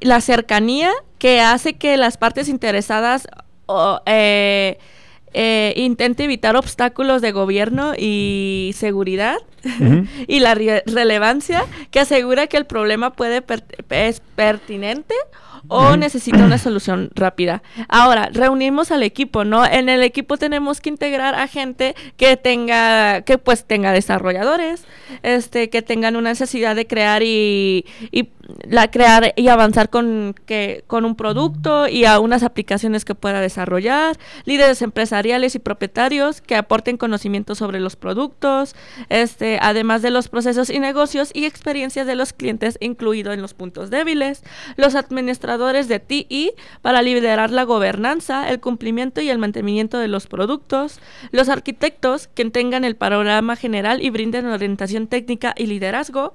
la 0.00 0.20
cercanía 0.20 0.92
que 1.18 1.40
hace 1.40 1.74
que 1.74 1.96
las 1.96 2.16
partes 2.16 2.48
interesadas 2.48 3.26
eh, 4.06 4.78
eh, 5.32 5.74
intente 5.76 6.24
evitar 6.24 6.56
obstáculos 6.56 7.22
de 7.22 7.32
gobierno 7.32 7.92
y 7.96 8.72
seguridad 8.76 9.38
y 10.28 10.40
la 10.40 10.54
relevancia 10.54 11.64
que 11.90 12.00
asegura 12.00 12.46
que 12.46 12.56
el 12.56 12.66
problema 12.66 13.14
puede 13.14 13.42
es 13.90 14.20
pertinente 14.36 15.14
o 15.68 15.96
necesita 15.96 16.44
una 16.44 16.58
solución 16.58 17.10
rápida. 17.14 17.62
Ahora, 17.88 18.28
reunimos 18.32 18.90
al 18.90 19.02
equipo, 19.02 19.44
¿no? 19.44 19.64
En 19.64 19.88
el 19.88 20.02
equipo 20.02 20.36
tenemos 20.36 20.80
que 20.80 20.90
integrar 20.90 21.34
a 21.34 21.48
gente 21.48 21.94
que 22.16 22.36
tenga, 22.36 23.22
que 23.22 23.38
pues 23.38 23.64
tenga 23.64 23.92
desarrolladores, 23.92 24.84
este, 25.22 25.70
que 25.70 25.82
tengan 25.82 26.16
una 26.16 26.30
necesidad 26.30 26.76
de 26.76 26.86
crear 26.86 27.22
y, 27.22 27.86
y 28.10 28.30
la 28.68 28.90
crear 28.90 29.32
y 29.36 29.48
avanzar 29.48 29.90
con 29.90 30.34
que 30.46 30.84
con 30.86 31.04
un 31.04 31.16
producto 31.16 31.88
y 31.88 32.04
a 32.04 32.20
unas 32.20 32.42
aplicaciones 32.42 33.04
que 33.04 33.14
pueda 33.14 33.40
desarrollar, 33.40 34.18
líderes 34.44 34.82
empresariales 34.82 35.54
y 35.54 35.58
propietarios 35.58 36.40
que 36.40 36.56
aporten 36.56 36.96
conocimiento 36.96 37.54
sobre 37.54 37.80
los 37.80 37.96
productos, 37.96 38.74
este, 39.08 39.58
además 39.60 40.02
de 40.02 40.10
los 40.10 40.28
procesos 40.28 40.70
y 40.70 40.78
negocios 40.78 41.30
y 41.32 41.46
experiencias 41.46 42.06
de 42.06 42.14
los 42.14 42.32
clientes 42.32 42.76
incluido 42.80 43.32
en 43.32 43.42
los 43.42 43.54
puntos 43.54 43.90
débiles, 43.90 44.42
los 44.76 44.94
administradores 44.94 45.53
de 45.58 46.00
TI 46.00 46.52
para 46.82 47.00
liderar 47.00 47.50
la 47.50 47.62
gobernanza, 47.62 48.48
el 48.50 48.58
cumplimiento 48.60 49.20
y 49.20 49.30
el 49.30 49.38
mantenimiento 49.38 49.98
de 49.98 50.08
los 50.08 50.26
productos, 50.26 50.98
los 51.30 51.48
arquitectos 51.48 52.26
que 52.26 52.44
tengan 52.50 52.84
el 52.84 52.96
panorama 52.96 53.54
general 53.54 54.02
y 54.02 54.10
brinden 54.10 54.46
orientación 54.46 55.06
técnica 55.06 55.54
y 55.56 55.66
liderazgo, 55.66 56.34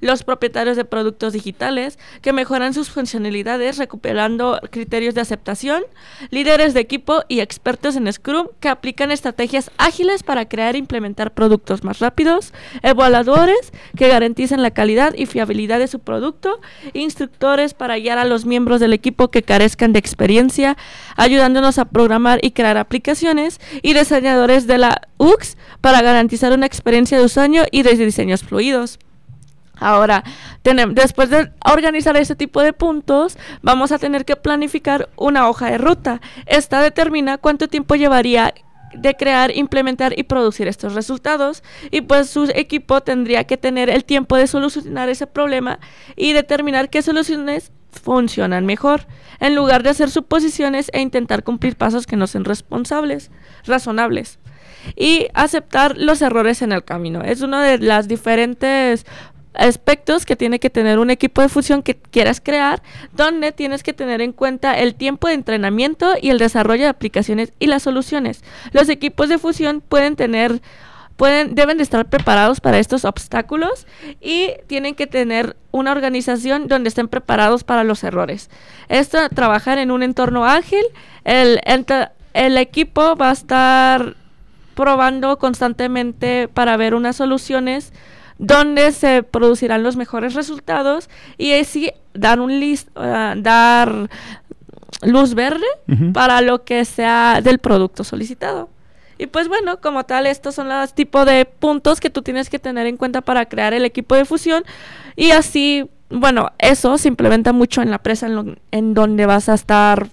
los 0.00 0.22
propietarios 0.22 0.76
de 0.76 0.86
productos 0.86 1.34
digitales 1.34 1.98
que 2.22 2.32
mejoran 2.32 2.72
sus 2.72 2.88
funcionalidades 2.88 3.76
recuperando 3.76 4.58
criterios 4.70 5.14
de 5.14 5.20
aceptación, 5.20 5.82
líderes 6.30 6.72
de 6.72 6.80
equipo 6.80 7.22
y 7.28 7.40
expertos 7.40 7.96
en 7.96 8.10
Scrum 8.10 8.48
que 8.60 8.68
aplican 8.68 9.10
estrategias 9.10 9.70
ágiles 9.76 10.22
para 10.22 10.48
crear 10.48 10.74
e 10.74 10.78
implementar 10.78 11.34
productos 11.34 11.84
más 11.84 11.98
rápidos, 11.98 12.54
evaluadores 12.82 13.72
que 13.96 14.08
garanticen 14.08 14.62
la 14.62 14.70
calidad 14.70 15.14
y 15.14 15.26
fiabilidad 15.26 15.78
de 15.78 15.88
su 15.88 15.98
producto, 15.98 16.60
instructores 16.94 17.74
para 17.74 17.98
guiar 17.98 18.18
a 18.18 18.24
los 18.24 18.44
miembros 18.44 18.53
del 18.54 18.92
equipo 18.92 19.30
que 19.30 19.42
carezcan 19.42 19.92
de 19.92 19.98
experiencia, 19.98 20.76
ayudándonos 21.16 21.78
a 21.78 21.86
programar 21.86 22.38
y 22.42 22.52
crear 22.52 22.78
aplicaciones, 22.78 23.60
y 23.82 23.94
diseñadores 23.94 24.66
de 24.66 24.78
la 24.78 25.02
UX 25.18 25.56
para 25.80 26.02
garantizar 26.02 26.52
una 26.52 26.66
experiencia 26.66 27.18
de 27.18 27.24
usuario 27.24 27.64
y 27.70 27.82
de 27.82 27.96
diseños 27.96 28.42
fluidos. 28.42 28.98
Ahora, 29.76 30.22
tenemos, 30.62 30.94
después 30.94 31.30
de 31.30 31.50
organizar 31.64 32.16
ese 32.16 32.36
tipo 32.36 32.62
de 32.62 32.72
puntos, 32.72 33.36
vamos 33.60 33.90
a 33.90 33.98
tener 33.98 34.24
que 34.24 34.36
planificar 34.36 35.08
una 35.16 35.48
hoja 35.48 35.70
de 35.70 35.78
ruta. 35.78 36.20
Esta 36.46 36.80
determina 36.80 37.38
cuánto 37.38 37.66
tiempo 37.68 37.96
llevaría 37.96 38.54
de 38.96 39.14
crear, 39.14 39.56
implementar 39.56 40.18
y 40.18 40.22
producir 40.24 40.68
estos 40.68 40.94
resultados 40.94 41.62
y 41.90 42.02
pues 42.02 42.30
su 42.30 42.44
equipo 42.54 43.00
tendría 43.00 43.44
que 43.44 43.56
tener 43.56 43.90
el 43.90 44.04
tiempo 44.04 44.36
de 44.36 44.46
solucionar 44.46 45.08
ese 45.08 45.26
problema 45.26 45.80
y 46.16 46.32
determinar 46.32 46.90
qué 46.90 47.02
soluciones 47.02 47.72
funcionan 47.94 48.66
mejor, 48.66 49.06
en 49.40 49.54
lugar 49.54 49.82
de 49.82 49.90
hacer 49.90 50.10
suposiciones 50.10 50.90
e 50.92 51.00
intentar 51.00 51.42
cumplir 51.44 51.76
pasos 51.76 52.06
que 52.06 52.16
no 52.16 52.26
sean 52.26 52.44
responsables, 52.44 53.30
razonables 53.64 54.38
y 54.96 55.28
aceptar 55.34 55.96
los 55.96 56.22
errores 56.22 56.62
en 56.62 56.72
el 56.72 56.84
camino. 56.84 57.22
Es 57.22 57.40
una 57.40 57.62
de 57.62 57.78
las 57.78 58.08
diferentes 58.08 59.06
aspectos 59.54 60.26
que 60.26 60.36
tiene 60.36 60.58
que 60.58 60.70
tener 60.70 60.98
un 60.98 61.10
equipo 61.10 61.40
de 61.40 61.48
fusión 61.48 61.82
que 61.82 61.96
quieras 61.96 62.40
crear, 62.40 62.82
donde 63.12 63.52
tienes 63.52 63.82
que 63.82 63.92
tener 63.92 64.20
en 64.20 64.32
cuenta 64.32 64.78
el 64.78 64.94
tiempo 64.94 65.28
de 65.28 65.34
entrenamiento 65.34 66.14
y 66.20 66.30
el 66.30 66.38
desarrollo 66.38 66.82
de 66.82 66.88
aplicaciones 66.88 67.52
y 67.58 67.66
las 67.66 67.84
soluciones. 67.84 68.42
Los 68.72 68.88
equipos 68.88 69.28
de 69.28 69.38
fusión 69.38 69.80
pueden 69.80 70.16
tener 70.16 70.60
pueden, 71.16 71.54
deben 71.54 71.76
de 71.76 71.82
estar 71.82 72.06
preparados 72.06 72.60
para 72.60 72.78
estos 72.78 73.04
obstáculos 73.04 73.86
y 74.20 74.50
tienen 74.66 74.94
que 74.94 75.06
tener 75.06 75.56
una 75.70 75.92
organización 75.92 76.68
donde 76.68 76.88
estén 76.88 77.08
preparados 77.08 77.64
para 77.64 77.84
los 77.84 78.04
errores. 78.04 78.50
Esto, 78.88 79.28
trabajar 79.30 79.78
en 79.78 79.90
un 79.90 80.02
entorno 80.02 80.44
ágil, 80.44 80.84
el, 81.24 81.60
el 82.34 82.58
equipo 82.58 83.16
va 83.16 83.30
a 83.30 83.32
estar 83.32 84.16
probando 84.74 85.38
constantemente 85.38 86.48
para 86.48 86.76
ver 86.76 86.94
unas 86.94 87.16
soluciones 87.16 87.92
donde 88.38 88.90
se 88.92 89.22
producirán 89.22 89.82
los 89.82 89.96
mejores 89.96 90.34
resultados 90.34 91.08
y 91.38 91.52
así 91.52 91.92
dar 92.14 92.40
un 92.40 92.58
list, 92.58 92.88
uh, 92.96 93.40
dar 93.40 94.10
luz 95.02 95.34
verde 95.34 95.66
para 96.12 96.40
lo 96.40 96.64
que 96.64 96.84
sea 96.84 97.40
del 97.42 97.58
producto 97.58 98.04
solicitado. 98.04 98.68
Y 99.18 99.26
pues 99.26 99.48
bueno, 99.48 99.80
como 99.80 100.04
tal, 100.04 100.26
estos 100.26 100.54
son 100.54 100.68
los 100.68 100.94
tipos 100.94 101.26
de 101.26 101.44
puntos 101.44 102.00
que 102.00 102.10
tú 102.10 102.22
tienes 102.22 102.50
que 102.50 102.58
tener 102.58 102.86
en 102.86 102.96
cuenta 102.96 103.20
para 103.20 103.46
crear 103.46 103.74
el 103.74 103.84
equipo 103.84 104.14
de 104.14 104.24
fusión. 104.24 104.64
Y 105.16 105.30
así, 105.30 105.88
bueno, 106.10 106.52
eso 106.58 106.98
se 106.98 107.08
implementa 107.08 107.52
mucho 107.52 107.82
en 107.82 107.90
la 107.90 107.98
presa 107.98 108.26
en, 108.26 108.58
en 108.70 108.94
donde 108.94 109.26
vas 109.26 109.48
a 109.48 109.54
estar 109.54 110.08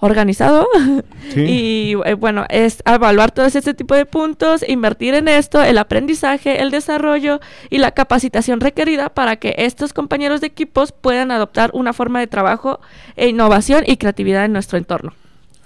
organizado. 0.00 0.66
Y 1.36 1.94
eh, 2.06 2.14
bueno, 2.14 2.46
es 2.48 2.82
evaluar 2.86 3.32
todo 3.32 3.44
ese 3.44 3.74
tipo 3.74 3.94
de 3.94 4.06
puntos, 4.06 4.64
invertir 4.66 5.14
en 5.14 5.28
esto, 5.28 5.62
el 5.62 5.76
aprendizaje, 5.76 6.62
el 6.62 6.70
desarrollo 6.70 7.40
y 7.68 7.78
la 7.78 7.90
capacitación 7.90 8.60
requerida 8.60 9.10
para 9.10 9.36
que 9.36 9.54
estos 9.58 9.92
compañeros 9.92 10.40
de 10.40 10.46
equipos 10.46 10.92
puedan 10.92 11.30
adoptar 11.30 11.70
una 11.74 11.92
forma 11.92 12.20
de 12.20 12.26
trabajo 12.26 12.80
e 13.16 13.28
innovación 13.28 13.84
y 13.86 13.98
creatividad 13.98 14.46
en 14.46 14.54
nuestro 14.54 14.78
entorno. 14.78 15.12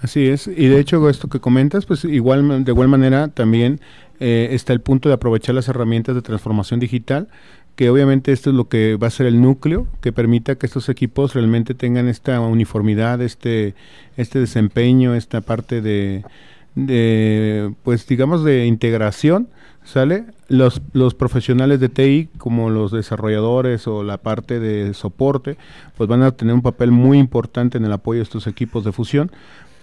Así 0.03 0.27
es, 0.27 0.47
y 0.47 0.67
de 0.67 0.81
hecho 0.81 1.09
esto 1.09 1.29
que 1.29 1.39
comentas, 1.39 1.85
pues 1.85 2.03
igual 2.03 2.65
de 2.65 2.71
igual 2.73 2.89
manera 2.89 3.29
también 3.29 3.79
eh, 4.19 4.49
está 4.51 4.73
el 4.73 4.81
punto 4.81 5.07
de 5.07 5.15
aprovechar 5.15 5.55
las 5.55 5.69
herramientas 5.69 6.13
de 6.13 6.21
transformación 6.21 6.81
digital 6.81 7.29
que 7.77 7.89
obviamente 7.89 8.33
esto 8.33 8.49
es 8.49 8.55
lo 8.57 8.67
que 8.67 8.97
va 8.97 9.07
a 9.07 9.11
ser 9.11 9.27
el 9.27 9.41
núcleo 9.41 9.87
que 10.01 10.11
permita 10.11 10.55
que 10.55 10.65
estos 10.65 10.89
equipos 10.89 11.33
realmente 11.33 11.73
tengan 11.73 12.09
esta 12.09 12.41
uniformidad, 12.41 13.21
este, 13.21 13.75
este 14.17 14.39
desempeño, 14.39 15.15
esta 15.15 15.39
parte 15.39 15.81
de, 15.81 16.25
de 16.75 17.73
pues 17.83 18.05
digamos 18.05 18.43
de 18.43 18.65
integración, 18.65 19.47
¿sale? 19.85 20.25
Los, 20.49 20.81
los 20.91 21.15
profesionales 21.15 21.79
de 21.79 21.87
TI, 21.87 22.29
como 22.37 22.69
los 22.69 22.91
desarrolladores 22.91 23.87
o 23.87 24.03
la 24.03 24.17
parte 24.17 24.59
de 24.59 24.93
soporte, 24.93 25.55
pues 25.97 26.09
van 26.09 26.23
a 26.23 26.31
tener 26.31 26.53
un 26.53 26.61
papel 26.61 26.91
muy 26.91 27.17
importante 27.17 27.77
en 27.77 27.85
el 27.85 27.93
apoyo 27.93 28.19
de 28.19 28.23
estos 28.23 28.47
equipos 28.47 28.83
de 28.83 28.91
fusión, 28.91 29.31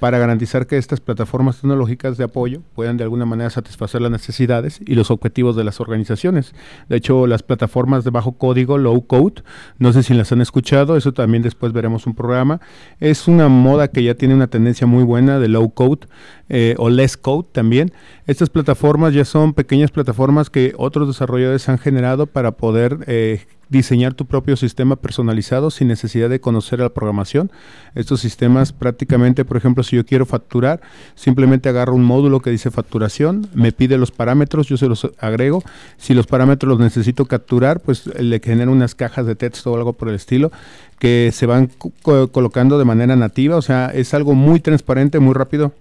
para 0.01 0.19
garantizar 0.19 0.67
que 0.67 0.79
estas 0.79 0.99
plataformas 0.99 1.61
tecnológicas 1.61 2.17
de 2.17 2.25
apoyo 2.25 2.63
puedan 2.75 2.97
de 2.97 3.05
alguna 3.05 3.27
manera 3.27 3.51
satisfacer 3.51 4.01
las 4.01 4.11
necesidades 4.11 4.81
y 4.85 4.95
los 4.95 5.11
objetivos 5.11 5.57
de 5.57 5.63
las 5.63 5.79
organizaciones. 5.79 6.55
De 6.89 6.97
hecho, 6.97 7.27
las 7.27 7.43
plataformas 7.43 8.03
de 8.03 8.11
bajo 8.11 8.33
código, 8.33 8.79
low 8.79 9.07
code, 9.07 9.43
no 9.79 9.93
sé 9.93 10.03
si 10.03 10.15
las 10.15 10.33
han 10.33 10.41
escuchado, 10.41 10.97
eso 10.97 11.13
también 11.13 11.43
después 11.43 11.73
veremos 11.73 12.07
un 12.07 12.15
programa. 12.15 12.61
Es 12.99 13.29
una 13.29 13.49
moda 13.49 13.89
que 13.89 14.03
ya 14.03 14.15
tiene 14.15 14.35
una 14.35 14.47
tendencia 14.47 14.87
muy 14.87 15.05
buena 15.05 15.39
de 15.39 15.49
low 15.49 15.71
code 15.71 16.07
eh, 16.49 16.75
o 16.79 16.89
less 16.89 17.17
code 17.17 17.49
también. 17.53 17.93
Estas 18.27 18.49
plataformas 18.49 19.13
ya 19.13 19.27
son 19.27 19.53
pequeñas 19.53 19.91
plataformas 19.91 20.49
que 20.49 20.73
otros 20.79 21.09
desarrolladores 21.09 21.69
han 21.69 21.79
generado 21.79 22.27
para 22.27 22.53
poder 22.53 22.99
eh, 23.07 23.45
diseñar 23.71 24.15
tu 24.15 24.27
propio 24.27 24.57
sistema 24.57 24.97
personalizado 24.97 25.71
sin 25.71 25.89
necesidad 25.89 26.29
de 26.29 26.41
conocer 26.41 26.81
la 26.81 26.91
programación. 26.91 27.51
Estos 27.95 28.21
sistemas 28.21 28.73
prácticamente, 28.73 29.45
por 29.45 29.57
ejemplo, 29.57 29.85
si 29.85 29.97
yo 29.97 30.05
quiero 30.05 30.27
facturar, 30.27 30.81
simplemente 31.15 31.69
agarro 31.69 31.95
un 31.95 32.05
módulo 32.05 32.41
que 32.41 32.51
dice 32.51 32.71
facturación, 32.71 33.49
me 33.55 33.73
pide 33.73 33.97
los 33.97 34.11
parámetros, 34.11 34.67
yo 34.67 34.77
se 34.77 34.89
los 34.89 35.11
agrego. 35.19 35.63
Si 35.97 36.15
los 36.15 36.27
parámetros 36.27 36.69
los 36.69 36.81
necesito 36.81 37.25
capturar, 37.27 37.81
pues 37.81 38.07
le 38.07 38.41
genero 38.41 38.73
unas 38.73 38.95
cajas 38.95 39.25
de 39.25 39.37
texto 39.37 39.73
o 39.73 39.77
algo 39.77 39.93
por 39.93 40.09
el 40.09 40.17
estilo 40.17 40.51
que 40.99 41.31
se 41.33 41.47
van 41.47 41.71
colocando 42.03 42.79
de 42.79 42.85
manera 42.85 43.17
nativa, 43.17 43.57
o 43.57 43.63
sea, 43.63 43.87
es 43.87 44.13
algo 44.13 44.35
muy 44.35 44.61
transparente, 44.61 45.19
muy 45.19 45.33
rápido 45.33 45.73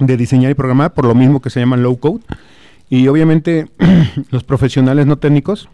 de 0.00 0.16
diseñar 0.16 0.50
y 0.50 0.54
programar, 0.54 0.94
por 0.94 1.04
lo 1.04 1.14
mismo 1.14 1.42
que 1.42 1.50
se 1.50 1.60
llaman 1.60 1.82
low 1.82 1.98
code. 1.98 2.22
Y 2.88 3.08
obviamente 3.08 3.68
los 4.30 4.44
profesionales 4.44 5.06
no 5.06 5.18
técnicos 5.18 5.68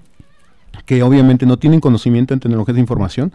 que 0.87 1.03
obviamente 1.03 1.47
no 1.47 1.59
tienen 1.59 1.81
conocimiento 1.81 2.35
en 2.35 2.41
tecnologías 2.41 2.75
de 2.75 2.81
información, 2.81 3.33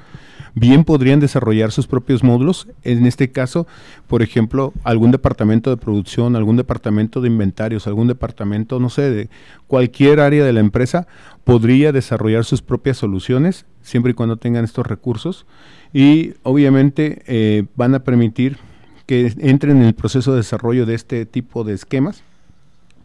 bien 0.56 0.84
podrían 0.84 1.20
desarrollar 1.20 1.72
sus 1.72 1.88
propios 1.88 2.24
módulos. 2.24 2.68
En 2.84 3.06
este 3.06 3.32
caso, 3.32 3.68
por 4.08 4.22
ejemplo, 4.22 4.74
algún 4.84 5.12
departamento 5.12 5.70
de 5.70 5.78
producción, 5.78 6.36
algún 6.36 6.58
departamento 6.58 7.22
de 7.22 7.28
inventarios, 7.28 7.88
algún 7.88 8.08
departamento, 8.08 8.80
no 8.80 8.90
sé, 8.90 9.10
de 9.10 9.30
cualquier 9.68 10.20
área 10.20 10.44
de 10.44 10.54
la 10.54 10.60
empresa, 10.60 11.08
podría 11.44 11.92
desarrollar 11.92 12.46
sus 12.46 12.62
propias 12.62 12.98
soluciones, 12.98 13.66
siempre 13.82 14.12
y 14.12 14.16
cuando 14.16 14.38
tengan 14.38 14.64
estos 14.64 14.86
recursos. 14.86 15.46
Y 15.94 16.34
obviamente 16.44 17.24
eh, 17.26 17.66
van 17.76 17.96
a 17.96 18.00
permitir 18.04 18.58
que 19.08 19.34
entren 19.40 19.78
en 19.78 19.84
el 19.84 19.96
proceso 19.96 20.32
de 20.32 20.38
desarrollo 20.38 20.86
de 20.86 20.94
este 20.94 21.26
tipo 21.26 21.64
de 21.64 21.74
esquemas 21.74 22.24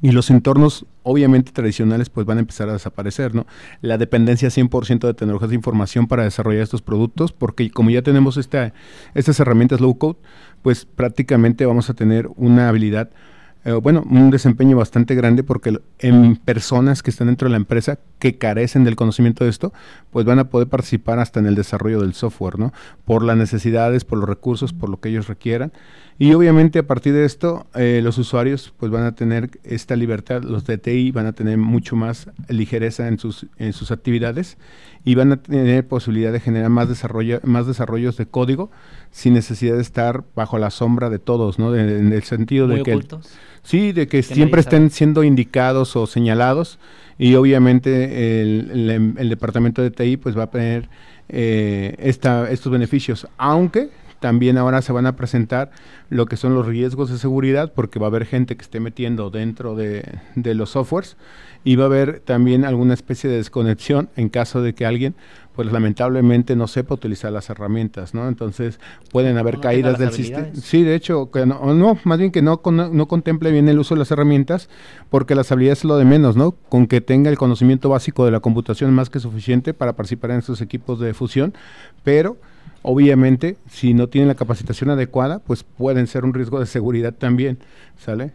y 0.05 0.13
los 0.13 0.29
entornos 0.29 0.85
obviamente 1.03 1.51
tradicionales 1.51 2.11
pues 2.11 2.27
van 2.27 2.37
a 2.37 2.41
empezar 2.41 2.69
a 2.69 2.75
desaparecer, 2.75 3.35
¿no? 3.35 3.47
La 3.81 3.97
dependencia 3.97 4.51
100% 4.51 5.07
de 5.07 5.15
tecnologías 5.15 5.49
de 5.49 5.57
información 5.57 6.09
para 6.09 6.25
desarrollar 6.25 6.61
estos 6.61 6.83
productos, 6.83 7.33
porque 7.33 7.71
como 7.71 7.89
ya 7.89 8.03
tenemos 8.03 8.37
esta, 8.37 8.75
estas 9.15 9.41
herramientas 9.41 9.81
low 9.81 9.97
code, 9.97 10.19
pues 10.61 10.85
prácticamente 10.85 11.65
vamos 11.65 11.89
a 11.89 11.95
tener 11.95 12.29
una 12.37 12.69
habilidad 12.69 13.09
eh, 13.65 13.73
bueno, 13.73 14.05
un 14.11 14.31
desempeño 14.31 14.77
bastante 14.77 15.15
grande 15.15 15.43
porque 15.43 15.79
en 15.99 16.37
personas 16.37 17.03
que 17.03 17.09
están 17.09 17.29
dentro 17.29 17.49
de 17.49 17.53
la 17.53 17.57
empresa 17.57 17.99
que 18.25 18.39
carecen 18.39 18.85
del 18.85 18.97
conocimiento 18.97 19.45
de 19.45 19.51
esto, 19.51 19.75
pues 20.11 20.25
van 20.25 20.39
a 20.39 20.49
poder 20.49 20.67
participar 20.67 21.19
hasta 21.19 21.41
en 21.41 21.47
el 21.47 21.55
desarrollo 21.55 22.01
del 22.01 22.15
software, 22.15 22.59
¿no? 22.59 22.73
Por 23.05 23.23
las 23.23 23.37
necesidades, 23.37 24.07
por 24.07 24.19
los 24.19 24.27
recursos, 24.27 24.73
por 24.73 24.89
lo 24.89 24.99
que 24.99 25.11
ellos 25.11 25.29
requieran. 25.29 25.75
Y 26.19 26.33
obviamente 26.33 26.79
a 26.79 26.87
partir 26.87 27.13
de 27.13 27.27
esto, 27.27 27.67
eh, 27.75 28.01
los 28.03 28.17
usuarios 28.17 28.73
pues 28.79 28.91
van 28.91 29.03
a 29.03 29.15
tener 29.15 29.51
esta 29.63 29.95
libertad, 29.95 30.43
los 30.43 30.65
DTI 30.65 31.11
van 31.11 31.27
a 31.27 31.35
tener 31.35 31.59
mucho 31.59 31.97
más 31.97 32.31
ligereza 32.49 33.09
en 33.09 33.19
sus, 33.19 33.45
en 33.59 33.75
sus 33.75 33.91
actividades 33.91 34.57
y 35.05 35.17
van 35.17 35.33
a 35.33 35.43
tener 35.43 35.87
posibilidad 35.87 36.33
de 36.33 36.41
generar 36.41 36.71
más, 36.71 36.89
desarrollo, 36.89 37.41
más 37.43 37.67
desarrollos 37.67 38.17
de 38.17 38.25
código 38.25 38.71
sin 39.11 39.35
necesidad 39.35 39.75
de 39.75 39.83
estar 39.83 40.25
bajo 40.35 40.57
la 40.57 40.71
sombra 40.71 41.11
de 41.11 41.19
todos, 41.19 41.59
¿no? 41.59 41.77
en 41.77 42.11
el 42.11 42.23
sentido 42.23 42.69
de 42.69 42.83
que... 42.83 42.99
sí, 43.65 43.93
de 43.93 44.07
que, 44.07 44.23
siempre 44.23 44.61
estén 44.61 44.91
siendo 44.91 45.25
indicados 45.25 45.97
o 45.97 46.07
señalados 46.07 46.79
y 47.19 47.35
obviamente 47.35 48.41
el, 48.41 49.15
el, 49.19 49.29
departamento 49.29 49.83
de 49.83 49.91
TI 49.91 50.17
pues 50.17 50.37
va 50.37 50.45
a 50.45 50.51
tener 50.51 50.89
eh, 51.29 51.95
esta, 51.99 52.51
estos 52.51 52.71
beneficios, 52.71 53.27
aunque 53.37 53.91
también 54.25 54.57
ahora 54.57 54.81
se 54.81 54.91
van 54.91 55.05
a 55.05 55.17
presentar 55.17 55.71
lo 56.09 56.25
que 56.25 56.39
son 56.39 56.55
los 56.55 56.65
riesgos 56.65 57.11
de 57.11 57.19
seguridad, 57.19 57.75
porque 57.75 57.99
va 57.99 58.07
a 58.07 58.09
haber 58.09 58.25
gente 58.25 58.57
que 58.57 58.63
esté 58.63 58.81
metiendo 58.81 59.29
dentro 59.29 59.77
de, 59.77 60.03
los 60.35 60.71
softwares 60.71 61.19
y 61.63 61.77
va 61.77 61.83
a 61.83 61.87
haber 61.89 62.21
también 62.21 62.65
alguna 62.65 62.95
especie 62.95 63.29
de 63.29 63.37
desconexión 63.37 64.09
en 64.17 64.31
caso 64.31 64.63
de 64.63 64.75
que 64.75 64.87
alguien, 64.87 65.15
pues 65.55 65.71
lamentablemente 65.71 66.57
no 66.57 66.69
sepa 66.69 66.95
utilizar 66.95 67.33
las 67.33 67.51
herramientas, 67.51 68.15
¿no? 68.15 68.27
Entonces 68.27 68.81
pueden 69.13 69.37
haber 69.37 69.61
caídas 69.61 69.99
del 69.99 70.11
sistema. 70.11 70.47
Sí, 70.55 70.85
de 70.85 70.95
hecho, 70.95 71.31
que 71.31 71.45
no, 71.45 71.75
no, 71.75 71.99
más 72.05 72.19
bien 72.19 72.33
que 72.33 72.41
no, 72.41 72.63
no 72.65 73.07
contemple 73.07 73.53
bien 73.53 73.69
el 73.69 73.79
uso 73.79 73.95
de 73.95 73.99
las 73.99 74.11
herramientas, 74.11 74.71
porque 75.11 75.35
las 75.35 75.53
habilidades 75.53 75.81
es 75.81 75.85
lo 75.85 75.99
de 75.99 76.07
menos, 76.07 76.35
¿no? 76.35 76.53
Con 76.71 76.87
que 76.87 77.03
tenga 77.03 77.29
el 77.29 77.37
conocimiento 77.37 77.91
básico 77.91 78.25
de 78.25 78.31
la 78.31 78.41
computación 78.41 78.91
más 78.95 79.11
que 79.11 79.21
suficiente 79.21 79.75
para 79.75 79.93
participar 79.93 80.31
en 80.31 80.39
estos 80.39 80.63
equipos 80.63 80.99
de 80.99 81.13
fusión, 81.13 81.53
pero 82.05 82.39
Obviamente, 82.87 83.57
si 83.71 83.95
no 83.95 84.09
tienen 84.09 84.29
la 84.29 84.35
capacitación 84.35 84.91
adecuada, 84.91 85.39
pues 85.39 85.65
pueden 85.65 86.07
ser 86.07 86.27
un 86.27 86.35
riesgo 86.35 86.61
de 86.61 86.67
seguridad 86.67 87.15
también, 87.15 87.57
¿sale? 87.97 88.33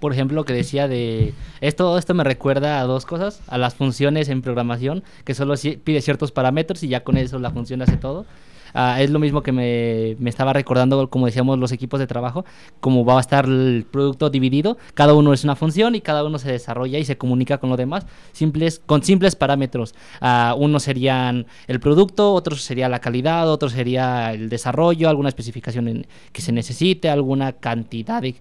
Por 0.00 0.12
ejemplo, 0.12 0.34
lo 0.34 0.44
que 0.44 0.52
decía 0.52 0.86
de 0.86 1.32
esto, 1.62 1.96
esto 1.96 2.12
me 2.12 2.24
recuerda 2.24 2.78
a 2.78 2.84
dos 2.84 3.06
cosas, 3.06 3.40
a 3.48 3.56
las 3.56 3.74
funciones 3.74 4.28
en 4.28 4.42
programación, 4.42 5.02
que 5.24 5.32
solo 5.32 5.54
pide 5.82 6.02
ciertos 6.02 6.30
parámetros 6.30 6.82
y 6.82 6.88
ya 6.88 7.04
con 7.04 7.16
eso 7.16 7.38
la 7.38 7.50
función 7.50 7.80
hace 7.80 7.96
todo. 7.96 8.26
Ah, 8.74 9.00
es 9.00 9.10
lo 9.10 9.18
mismo 9.18 9.42
que 9.42 9.52
me, 9.52 10.16
me, 10.18 10.30
estaba 10.30 10.52
recordando, 10.52 11.08
como 11.10 11.26
decíamos, 11.26 11.58
los 11.58 11.72
equipos 11.72 12.00
de 12.00 12.06
trabajo, 12.06 12.44
como 12.80 13.04
va 13.04 13.18
a 13.18 13.20
estar 13.20 13.46
el 13.46 13.86
producto 13.90 14.30
dividido, 14.30 14.78
cada 14.94 15.14
uno 15.14 15.32
es 15.32 15.44
una 15.44 15.56
función 15.56 15.94
y 15.94 16.00
cada 16.00 16.24
uno 16.24 16.38
se 16.38 16.52
desarrolla 16.52 16.98
y 16.98 17.04
se 17.04 17.16
comunica 17.16 17.58
con 17.58 17.70
los 17.70 17.78
demás 17.78 18.06
simples, 18.32 18.80
con 18.84 19.02
simples 19.02 19.36
parámetros. 19.36 19.94
Uh, 20.20 20.54
uno 20.56 20.80
serían 20.80 21.46
el 21.66 21.80
producto, 21.80 22.32
otro 22.32 22.56
sería 22.56 22.88
la 22.88 23.00
calidad, 23.00 23.50
otro 23.50 23.68
sería 23.68 24.32
el 24.32 24.48
desarrollo, 24.48 25.08
alguna 25.08 25.28
especificación 25.28 25.88
en, 25.88 26.06
que 26.32 26.42
se 26.42 26.52
necesite, 26.52 27.08
alguna 27.10 27.52
cantidad 27.52 28.22
de 28.22 28.36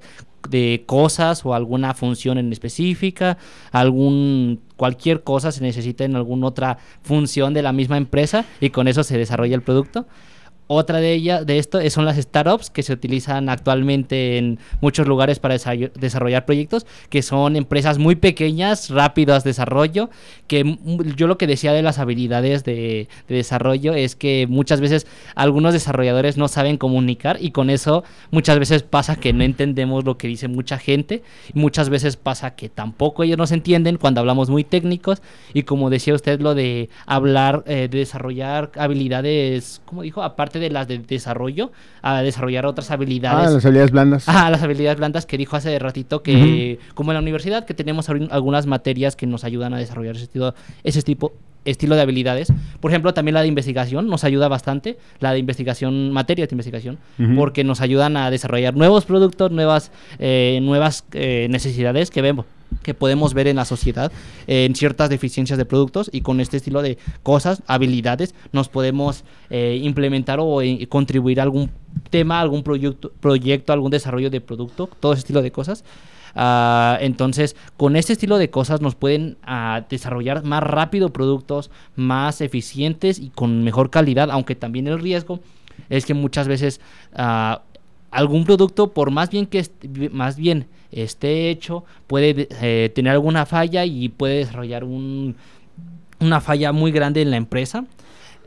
de 0.50 0.84
cosas 0.86 1.46
o 1.46 1.54
alguna 1.54 1.94
función 1.94 2.38
en 2.38 2.52
específica, 2.52 3.38
algún 3.72 4.62
cualquier 4.76 5.24
cosa 5.24 5.52
se 5.52 5.62
necesita 5.62 6.06
en 6.06 6.16
alguna 6.16 6.48
otra 6.48 6.78
función 7.02 7.54
de 7.54 7.62
la 7.62 7.74
misma 7.74 7.98
empresa 7.98 8.46
y 8.62 8.70
con 8.70 8.88
eso 8.88 9.04
se 9.04 9.18
desarrolla 9.18 9.56
el 9.56 9.62
producto. 9.62 10.06
Otra 10.68 11.00
de 11.00 11.14
ellas, 11.14 11.46
de 11.46 11.60
esto, 11.60 11.80
son 11.90 12.06
las 12.06 12.18
startups 12.18 12.70
que 12.70 12.84
se 12.84 12.92
utilizan 12.92 13.48
actualmente 13.48 14.38
en 14.38 14.60
muchos 14.82 15.08
lugares 15.08 15.40
para 15.40 15.56
desarrollar 15.56 16.46
proyectos, 16.46 16.86
que 17.10 17.22
son 17.22 17.56
empresas 17.56 17.98
muy 17.98 18.16
pequeñas, 18.16 18.90
rápidas 18.90 19.46
de 19.46 19.52
desarrollo, 19.52 20.10
que 20.48 20.78
yo 21.16 21.28
lo 21.28 21.38
que 21.38 21.48
decía 21.48 21.72
de 21.72 21.82
las 21.82 22.00
habilidades 22.00 22.66
de, 22.66 23.08
desarrollo 23.28 23.94
es 23.94 24.16
que 24.16 24.46
muchas 24.50 24.82
veces 24.82 25.08
algunos 25.36 25.74
desarrolladores 25.74 26.38
no 26.38 26.48
saben 26.48 26.78
comunicar 26.78 27.38
y 27.40 27.52
con 27.52 27.70
eso 27.70 28.04
muchas 28.32 28.60
veces 28.60 28.84
pasa 28.84 29.16
que 29.16 29.34
no 29.34 29.44
entendemos 29.44 30.04
lo 30.04 30.18
que 30.18 30.28
dice 30.28 30.48
mucha 30.48 30.78
gente, 30.78 31.24
muchas 31.54 31.90
veces 31.90 32.18
pasa 32.18 32.56
que 32.56 32.70
tampoco 32.70 33.24
ellos 33.24 33.38
nos 33.38 33.52
entienden 33.52 33.98
cuando 33.98 34.20
hablamos 34.20 34.50
muy 34.50 34.64
técnicos 34.64 35.22
y 35.54 35.64
como 35.64 35.90
decía 35.90 36.14
usted 36.14 36.42
lo 36.42 36.56
de 36.56 36.90
hablar, 37.06 37.64
eh, 37.68 37.88
de 37.90 38.00
desarrollar 38.00 38.72
habilidades, 38.76 39.82
como 39.86 40.02
dijo, 40.02 40.24
aparte 40.24 40.57
de 40.60 40.70
las 40.70 40.88
de 40.88 41.00
desarrollo 41.00 41.72
a 42.02 42.22
desarrollar 42.22 42.66
otras 42.66 42.92
habilidades. 42.92 43.48
Ah, 43.48 43.52
las 43.52 43.66
habilidades 43.66 43.92
blandas. 43.92 44.30
Ah, 44.30 44.50
las 44.50 44.64
habilidades 44.64 44.98
blandas 44.98 45.26
que 45.26 45.38
dijo 45.38 45.56
hace 45.56 45.78
ratito 45.80 46.24
que, 46.24 46.80
como 46.94 47.12
en 47.12 47.16
la 47.16 47.22
universidad, 47.22 47.66
que 47.66 47.74
tenemos 47.74 48.10
algunas 48.10 48.66
materias 48.66 49.16
que 49.16 49.28
nos 49.28 49.44
ayudan 49.44 49.74
a 49.74 49.78
desarrollar 49.78 50.16
ese, 50.16 50.26
estilo, 50.26 50.54
ese 50.84 51.02
tipo 51.02 51.34
estilo 51.66 51.96
de 51.96 52.02
habilidades. 52.02 52.52
Por 52.80 52.92
ejemplo, 52.92 53.14
también 53.14 53.36
la 53.36 53.42
de 53.42 53.48
investigación 53.48 54.08
nos 54.08 54.24
ayuda 54.24 54.48
bastante, 54.48 54.98
la 55.20 55.34
de 55.34 55.40
investigación, 55.40 56.12
materias 56.12 56.50
de 56.50 56.56
investigación, 56.56 56.98
porque 57.36 57.64
nos 57.64 57.82
ayudan 57.82 58.18
a 58.18 58.32
desarrollar 58.32 58.76
nuevos 58.76 59.06
productos, 59.06 59.52
nuevas, 59.52 59.92
eh, 60.20 60.60
nuevas 60.62 61.06
eh, 61.14 61.48
necesidades 61.50 62.10
que 62.10 62.22
vemos 62.22 62.46
que 62.84 62.94
podemos 62.94 63.34
ver 63.34 63.48
en 63.48 63.56
la 63.56 63.66
sociedad 63.66 64.12
en 64.48 64.76
ciertas 64.76 65.10
deficiencias 65.10 65.58
de 65.58 65.66
productos 65.66 66.10
y 66.12 66.22
con 66.22 66.40
este 66.40 66.58
estilo 66.58 66.82
de 66.82 66.98
cosas, 67.24 67.62
habilidades, 67.68 68.34
nos 68.52 68.70
podemos 68.70 69.24
eh, 69.50 69.80
implementar 69.82 70.40
o 70.42 70.60
contribuir 70.90 71.40
a 71.40 71.44
algún 71.44 71.70
tema, 72.10 72.40
algún 72.40 72.64
proyecto, 72.64 73.12
proyecto, 73.20 73.74
algún 73.74 73.92
desarrollo 73.92 74.30
de 74.30 74.42
producto, 74.42 74.90
todo 75.00 75.14
ese 75.14 75.20
estilo 75.20 75.42
de 75.42 75.52
cosas. 75.52 75.84
Ah, 76.40 76.98
entonces, 77.02 77.56
con 77.78 77.96
este 77.96 78.14
estilo 78.14 78.38
de 78.38 78.52
cosas 78.52 78.80
nos 78.80 78.94
pueden 78.96 79.38
ah, 79.44 79.86
desarrollar 79.90 80.44
más 80.44 80.62
rápido 80.62 81.12
productos, 81.12 81.72
más 81.96 82.42
eficientes 82.42 83.18
y 83.20 83.30
con 83.30 83.64
mejor 83.64 83.90
calidad, 83.90 84.30
aunque 84.30 84.56
también 84.56 84.88
el 84.88 85.00
riesgo 85.00 85.40
es 85.90 86.06
que 86.06 86.14
muchas 86.14 86.48
veces 86.48 86.80
ah, 87.16 87.64
algún 88.12 88.46
producto, 88.46 88.94
por 88.94 89.12
más 89.12 89.30
bien 89.30 89.46
que 89.46 89.66
más 90.12 90.38
bien 90.38 90.68
esté 90.92 91.50
hecho, 91.50 91.84
puede 92.08 92.48
eh, 92.62 92.90
tener 92.94 93.14
alguna 93.14 93.46
falla 93.46 93.86
y 93.86 94.10
puede 94.10 94.38
desarrollar 94.38 94.84
un, 94.84 95.36
una 96.20 96.42
falla 96.42 96.72
muy 96.72 96.92
grande 96.92 97.22
en 97.22 97.32
la 97.32 97.38
empresa. 97.38 97.86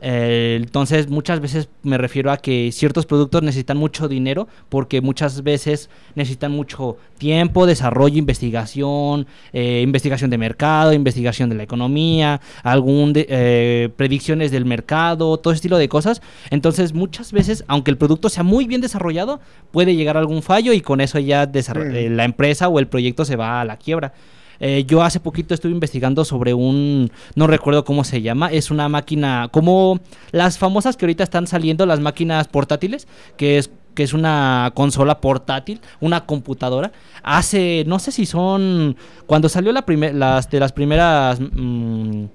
Eh, 0.01 0.57
entonces 0.59 1.09
muchas 1.09 1.39
veces 1.39 1.69
me 1.83 1.97
refiero 1.97 2.31
a 2.31 2.37
que 2.37 2.71
ciertos 2.71 3.05
productos 3.05 3.43
necesitan 3.43 3.77
mucho 3.77 4.07
dinero 4.07 4.47
porque 4.67 4.99
muchas 4.99 5.43
veces 5.43 5.89
necesitan 6.15 6.51
mucho 6.51 6.97
tiempo, 7.19 7.67
desarrollo, 7.67 8.17
investigación, 8.17 9.27
eh, 9.53 9.81
investigación 9.83 10.31
de 10.31 10.39
mercado, 10.39 10.91
investigación 10.91 11.49
de 11.49 11.55
la 11.55 11.63
economía, 11.63 12.41
algún 12.63 13.13
eh, 13.15 13.89
predicciones 13.95 14.49
del 14.49 14.65
mercado, 14.65 15.37
todo 15.37 15.53
ese 15.53 15.57
estilo 15.57 15.77
de 15.77 15.87
cosas. 15.87 16.21
Entonces 16.49 16.93
muchas 16.93 17.31
veces, 17.31 17.63
aunque 17.67 17.91
el 17.91 17.97
producto 17.97 18.29
sea 18.29 18.43
muy 18.43 18.65
bien 18.65 18.81
desarrollado, 18.81 19.39
puede 19.71 19.95
llegar 19.95 20.17
a 20.17 20.19
algún 20.19 20.41
fallo 20.41 20.73
y 20.73 20.81
con 20.81 20.99
eso 20.99 21.19
ya 21.19 21.49
la 21.53 22.23
empresa 22.23 22.67
o 22.67 22.79
el 22.79 22.87
proyecto 22.87 23.23
se 23.23 23.35
va 23.35 23.61
a 23.61 23.65
la 23.65 23.77
quiebra. 23.77 24.13
Eh, 24.61 24.85
yo 24.85 25.01
hace 25.01 25.19
poquito 25.19 25.53
estuve 25.53 25.71
investigando 25.71 26.23
sobre 26.23 26.53
un, 26.53 27.11
no 27.35 27.47
recuerdo 27.47 27.83
cómo 27.83 28.03
se 28.03 28.21
llama, 28.21 28.51
es 28.51 28.69
una 28.71 28.87
máquina, 28.87 29.49
como 29.51 29.99
las 30.31 30.59
famosas 30.59 30.95
que 30.95 31.05
ahorita 31.05 31.23
están 31.23 31.47
saliendo, 31.47 31.85
las 31.87 31.99
máquinas 31.99 32.47
portátiles, 32.47 33.07
que 33.37 33.57
es 33.57 33.71
que 33.93 34.03
es 34.03 34.13
una 34.13 34.71
consola 34.73 35.19
portátil, 35.19 35.81
una 35.99 36.25
computadora. 36.25 36.93
Hace, 37.23 37.83
no 37.87 37.99
sé 37.99 38.13
si 38.13 38.25
son, 38.25 38.95
cuando 39.25 39.49
salió 39.49 39.73
la 39.73 39.83
las 40.13 40.49
de 40.49 40.59
las 40.59 40.71
primeras... 40.71 41.39
Mm, 41.41 42.25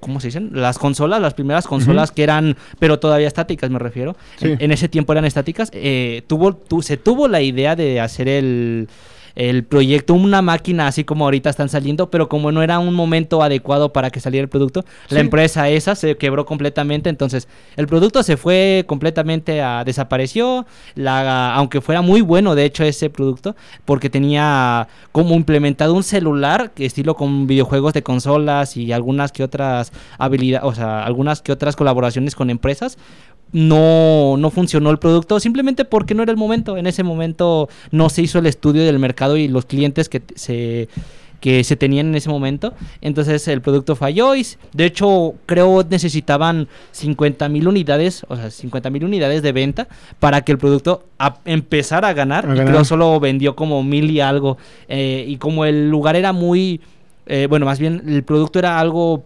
¿cómo 0.00 0.20
se 0.20 0.28
dicen? 0.28 0.50
Las 0.52 0.78
consolas, 0.78 1.20
las 1.20 1.34
primeras 1.34 1.66
consolas 1.66 2.12
que 2.12 2.22
eran, 2.22 2.56
pero 2.78 3.00
todavía 3.00 3.26
estáticas 3.26 3.68
me 3.70 3.78
refiero. 3.80 4.16
En, 4.40 4.70
ese 4.70 4.88
tiempo 4.88 5.12
eran 5.12 5.24
estáticas. 5.24 5.70
Eh, 5.72 6.22
tuvo, 6.26 6.60
se 6.82 6.96
tuvo 6.96 7.26
la 7.26 7.40
idea 7.40 7.74
de 7.74 8.00
hacer 8.00 8.28
el, 8.28 8.88
el 9.38 9.62
proyecto, 9.62 10.14
una 10.14 10.42
máquina 10.42 10.88
así 10.88 11.04
como 11.04 11.24
ahorita 11.24 11.48
están 11.48 11.68
saliendo, 11.68 12.10
pero 12.10 12.28
como 12.28 12.50
no 12.50 12.60
era 12.60 12.80
un 12.80 12.92
momento 12.92 13.40
adecuado 13.40 13.92
para 13.92 14.10
que 14.10 14.18
saliera 14.18 14.42
el 14.42 14.48
producto, 14.48 14.84
la 15.10 15.20
empresa 15.20 15.68
esa 15.68 15.94
se 15.94 16.16
quebró 16.16 16.44
completamente, 16.44 17.08
entonces 17.08 17.46
el 17.76 17.86
producto 17.86 18.24
se 18.24 18.36
fue 18.36 18.84
completamente 18.88 19.62
a 19.62 19.84
desapareció, 19.84 20.66
la, 20.96 21.54
aunque 21.54 21.80
fuera 21.80 22.02
muy 22.02 22.20
bueno 22.20 22.56
de 22.56 22.64
hecho 22.64 22.82
ese 22.82 23.10
producto, 23.10 23.54
porque 23.84 24.10
tenía 24.10 24.88
como 25.12 25.36
implementado 25.36 25.94
un 25.94 26.02
celular 26.02 26.72
estilo 26.76 27.14
con 27.14 27.46
videojuegos 27.46 27.92
de 27.92 28.02
consolas 28.02 28.76
y 28.76 28.92
algunas 28.92 29.30
que 29.30 29.44
otras 29.44 29.92
habilidades, 30.18 30.66
o 30.68 30.74
sea, 30.74 31.04
algunas 31.04 31.42
que 31.42 31.52
otras 31.52 31.76
colaboraciones 31.76 32.34
con 32.34 32.50
empresas, 32.50 32.98
no, 33.52 34.36
no 34.36 34.50
funcionó 34.50 34.90
el 34.90 34.98
producto 34.98 35.40
simplemente 35.40 35.84
porque 35.84 36.14
no 36.14 36.22
era 36.22 36.32
el 36.32 36.38
momento. 36.38 36.76
En 36.76 36.86
ese 36.86 37.02
momento 37.02 37.68
no 37.90 38.10
se 38.10 38.22
hizo 38.22 38.38
el 38.38 38.46
estudio 38.46 38.84
del 38.84 38.98
mercado 38.98 39.36
y 39.36 39.48
los 39.48 39.66
clientes 39.66 40.08
que 40.08 40.22
se 40.34 40.88
que 41.40 41.62
se 41.64 41.76
tenían 41.76 42.08
en 42.08 42.14
ese 42.16 42.28
momento. 42.28 42.74
Entonces 43.00 43.46
el 43.48 43.60
producto 43.60 43.96
falló 43.96 44.34
y 44.34 44.46
de 44.72 44.84
hecho 44.84 45.34
creo 45.46 45.84
necesitaban 45.88 46.68
50 46.92 47.48
mil 47.48 47.68
unidades, 47.68 48.24
o 48.28 48.36
sea, 48.36 48.50
50 48.50 48.90
mil 48.90 49.04
unidades 49.04 49.42
de 49.42 49.52
venta 49.52 49.88
para 50.18 50.42
que 50.42 50.52
el 50.52 50.58
producto 50.58 51.04
empezara 51.44 52.08
a 52.08 52.12
ganar. 52.12 52.48
Y 52.54 52.60
creo 52.60 52.84
solo 52.84 53.20
vendió 53.20 53.54
como 53.54 53.82
mil 53.82 54.10
y 54.10 54.20
algo. 54.20 54.58
Eh, 54.88 55.24
y 55.28 55.36
como 55.36 55.64
el 55.64 55.88
lugar 55.90 56.16
era 56.16 56.32
muy, 56.32 56.80
eh, 57.26 57.46
bueno, 57.48 57.66
más 57.66 57.78
bien 57.78 58.02
el 58.06 58.24
producto 58.24 58.58
era 58.58 58.80
algo 58.80 59.24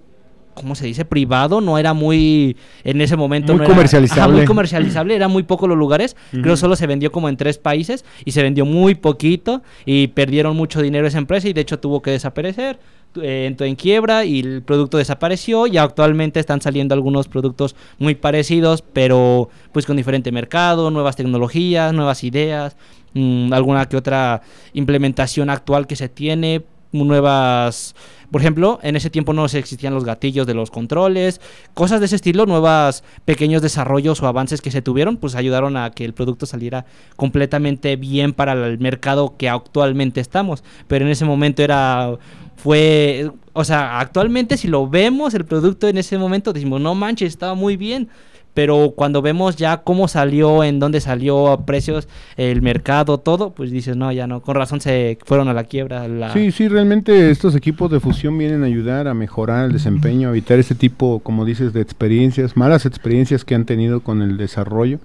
¿cómo 0.55 0.75
se 0.75 0.87
dice? 0.87 1.05
Privado, 1.05 1.61
no 1.61 1.79
era 1.79 1.93
muy, 1.95 2.57
en 2.85 3.01
ese 3.01 3.17
momento... 3.17 3.57
Muy 3.57 3.67
comercializable. 3.67 4.37
muy 4.39 4.47
comercializable, 4.47 5.15
eran 5.15 5.31
muy 5.31 5.43
pocos 5.43 5.69
los 5.69 5.79
lugares, 5.79 6.17
creo 6.31 6.57
solo 6.57 6.77
se 6.77 6.87
vendió 6.87 7.11
como 7.13 7.29
en 7.29 7.37
tres 7.37 7.59
países 7.59 8.05
y 8.25 8.33
se 8.33 8.43
vendió 8.43 8.65
muy 8.65 8.95
poquito 8.95 9.63
y 9.85 10.09
perdieron 10.09 10.57
mucho 10.57 10.83
dinero 10.83 11.07
esa 11.07 11.19
empresa 11.19 11.49
y 11.49 11.53
de 11.53 11.61
hecho 11.61 11.79
tuvo 11.79 12.03
que 12.03 12.11
desaparecer, 12.13 12.79
eh, 13.21 13.45
entró 13.47 13.67
en 13.67 13.77
quiebra 13.77 14.25
y 14.25 14.41
el 14.41 14.63
producto 14.63 14.97
desapareció 14.97 15.67
y 15.67 15.77
actualmente 15.77 16.41
están 16.41 16.63
saliendo 16.63 16.95
algunos 16.95 17.29
productos 17.29 17.77
muy 17.99 18.15
parecidos, 18.15 18.83
pero 18.83 19.51
pues 19.73 19.85
con 19.85 19.97
diferente 19.97 20.33
mercado, 20.33 20.91
nuevas 20.91 21.17
tecnologías, 21.17 21.93
nuevas 21.93 22.25
ideas, 22.25 22.77
mm, 23.15 23.53
alguna 23.53 23.87
que 23.87 23.97
otra 23.97 24.43
implementación 24.73 25.51
actual 25.51 25.87
que 25.87 25.97
se 25.97 26.09
tiene, 26.09 26.63
nuevas 26.93 27.95
por 28.33 28.41
ejemplo, 28.41 28.81
en 28.83 28.97
ese 28.97 29.11
tiempo 29.11 29.35
no 29.35 29.45
existían 29.45 29.93
los 29.93 30.07
gatillos 30.07 30.47
de 30.47 30.55
los 30.55 30.71
controles, 30.71 31.41
cosas 31.75 32.01
de 32.01 32.07
ese 32.07 32.17
estilo, 32.17 32.47
nuevos 32.47 33.05
pequeños 33.27 33.61
desarrollos 33.61 34.23
o 34.23 34.27
avances 34.27 34.63
que 34.63 34.71
se 34.71 34.81
tuvieron, 34.81 35.19
pues 35.19 35.35
ayudaron 35.35 35.77
a 35.77 35.91
que 35.91 36.07
el 36.07 36.15
producto 36.15 36.47
saliera 36.47 36.87
completamente 37.17 37.95
bien 37.97 38.33
para 38.33 38.55
el 38.55 38.79
mercado 38.79 39.37
que 39.37 39.51
actualmente 39.51 40.21
estamos. 40.21 40.65
Pero 40.89 41.05
en 41.05 41.11
ese 41.11 41.27
momento 41.27 41.63
era 41.63 42.17
fue, 42.57 43.31
o 43.53 43.65
sea, 43.65 44.01
actualmente 44.01 44.57
si 44.57 44.67
lo 44.69 44.89
vemos 44.89 45.35
el 45.35 45.45
producto 45.45 45.87
en 45.89 45.99
ese 45.99 46.17
momento 46.17 46.55
decimos, 46.55 46.81
no 46.81 46.95
manches, 46.95 47.29
estaba 47.29 47.55
muy 47.55 47.77
bien 47.77 48.09
pero 48.55 48.93
cuando 48.95 49.23
vemos 49.23 49.57
ya 49.57 49.79
cómo 49.79 50.09
salió, 50.09 50.65
en 50.65 50.79
dónde 50.79 51.01
salió, 51.01 51.51
a 51.51 51.65
precios, 51.65 52.09
el 52.37 52.63
mercado, 52.63 53.19
todo, 53.19 53.51
pues 53.51 53.71
dices, 53.71 53.97
no, 53.97 54.13
ya 54.13 54.27
no, 54.27 54.43
con 54.43 54.57
razón 54.57 54.81
se 54.81 55.19
fueron 55.25 55.49
a 55.49 55.55
la 55.55 55.65
quiebra. 55.65 56.07
Sí, 56.33 56.53
sí, 56.53 56.69
realmente 56.69 57.31
estos 57.31 57.55
equipos 57.55 57.91
de 57.91 58.01
fusión 58.01 58.37
vienen 58.37 58.63
a 58.63 58.67
ayudar 58.67 59.09
a 59.09 59.15
mejorar 59.15 59.67
el 59.67 59.73
desempeño, 59.73 60.29
a 60.29 60.31
evitar 60.33 60.59
ese 60.59 60.75
tipo, 60.75 61.21
como 61.21 61.45
dices, 61.45 61.73
de 61.73 61.81
experiencias, 61.81 62.57
malas 62.57 62.87
experiencias 62.87 63.45
que 63.45 63.55
han 63.55 63.65
tenido 63.65 64.01
con 64.01 64.23
el 64.23 64.37
desarrollo, 64.37 64.99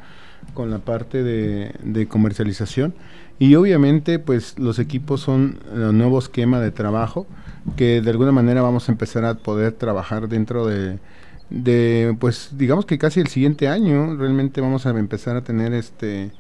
con 0.54 0.70
la 0.70 0.80
parte 0.80 1.24
de, 1.24 1.72
de 1.84 2.08
comercialización. 2.08 2.94
Y 3.40 3.54
obviamente, 3.56 4.18
pues 4.20 4.58
los 4.58 4.80
equipos 4.80 5.22
son 5.22 5.60
el 5.74 5.96
nuevo 5.98 6.18
esquema 6.18 6.60
de 6.60 6.72
trabajo 6.72 7.28
que 7.76 8.02
de 8.02 8.10
alguna 8.10 8.32
manera 8.32 8.62
vamos 8.62 8.88
a 8.88 8.92
empezar 8.92 9.26
a 9.26 9.36
poder 9.36 9.74
trabajar 9.74 10.30
dentro 10.30 10.66
de 10.66 11.00
de 11.50 12.16
pues 12.20 12.50
digamos 12.58 12.86
que 12.86 12.98
casi 12.98 13.20
el 13.20 13.28
siguiente 13.28 13.68
año 13.68 14.16
realmente 14.18 14.60
vamos 14.60 14.86
a 14.86 14.90
empezar 14.90 15.38
a 15.38 15.44
tener 15.44 15.74
este 15.74 16.32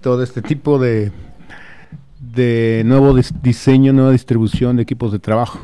todo 0.00 0.22
este 0.22 0.42
tipo 0.42 0.78
de 0.78 1.12
de 2.20 2.82
nuevo 2.86 3.14
diseño, 3.42 3.92
nueva 3.92 4.12
distribución 4.12 4.76
de 4.76 4.82
equipos 4.82 5.12
de 5.12 5.18
trabajo. 5.18 5.60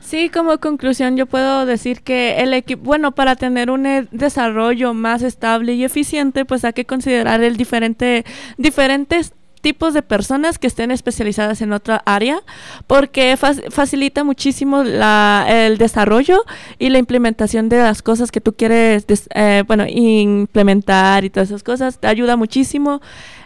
Sí, 0.00 0.28
como 0.28 0.58
conclusión 0.58 1.16
yo 1.16 1.24
puedo 1.24 1.64
decir 1.64 2.02
que 2.02 2.42
el 2.42 2.52
equipo, 2.52 2.82
bueno, 2.84 3.12
para 3.12 3.36
tener 3.36 3.70
un 3.70 3.86
e-, 3.86 4.06
desarrollo 4.10 4.92
más 4.92 5.22
estable 5.22 5.72
y 5.72 5.82
eficiente, 5.82 6.44
pues 6.44 6.64
hay 6.64 6.74
que 6.74 6.84
considerar 6.84 7.42
el 7.42 7.56
diferente, 7.56 8.24
diferentes 8.58 9.32
tipos 9.64 9.94
de 9.94 10.02
personas 10.02 10.58
que 10.58 10.66
estén 10.66 10.90
especializadas 10.90 11.62
en 11.62 11.72
otra 11.72 12.02
área 12.04 12.42
porque 12.86 13.34
facilita 13.38 14.22
muchísimo 14.22 14.84
la, 14.84 15.46
el 15.48 15.78
desarrollo 15.78 16.44
y 16.78 16.90
la 16.90 16.98
implementación 16.98 17.70
de 17.70 17.78
las 17.78 18.02
cosas 18.02 18.30
que 18.30 18.42
tú 18.42 18.52
quieres, 18.52 19.06
eh, 19.34 19.64
bueno, 19.66 19.86
implementar 19.88 21.24
y 21.24 21.30
todas 21.30 21.48
esas 21.48 21.62
cosas. 21.62 21.98
Te 21.98 22.08
ayuda 22.08 22.36
muchísimo 22.36 23.00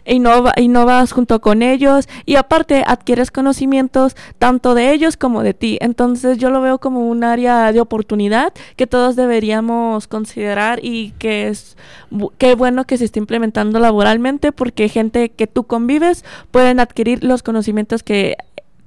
innova, 0.09 0.53
innovas 0.57 1.13
junto 1.13 1.41
con 1.41 1.63
ellos 1.63 2.09
y 2.27 2.37
aparte 2.37 2.83
adquieres 2.87 3.31
conocimientos 3.31 4.17
tanto 4.39 4.75
de 4.75 4.93
ellos 4.93 5.17
como 5.17 5.43
de 5.43 5.55
ti. 5.55 5.79
Entonces 5.81 6.39
yo 6.39 6.51
lo 6.51 6.61
veo 6.61 6.79
como 6.79 7.09
un 7.09 7.25
área 7.25 7.73
de 7.73 7.81
oportunidad 7.81 8.53
que 8.77 8.87
todos 8.87 9.17
deberíamos 9.17 10.07
considerar 10.07 10.81
y 10.83 11.13
que 11.19 11.49
es 11.49 11.77
qué 12.39 12.55
bueno 12.55 12.85
que 12.85 12.99
se 12.99 13.05
esté 13.05 13.19
implementando 13.19 13.79
laboralmente 13.79 14.53
porque 14.53 14.89
gente 14.89 15.29
que 15.31 15.47
tú 15.47 15.65
convives 15.65 16.25
pueden 16.51 16.81
adquirir 16.81 17.23
los 17.25 17.43
conocimientos 17.43 18.03
que 18.03 18.37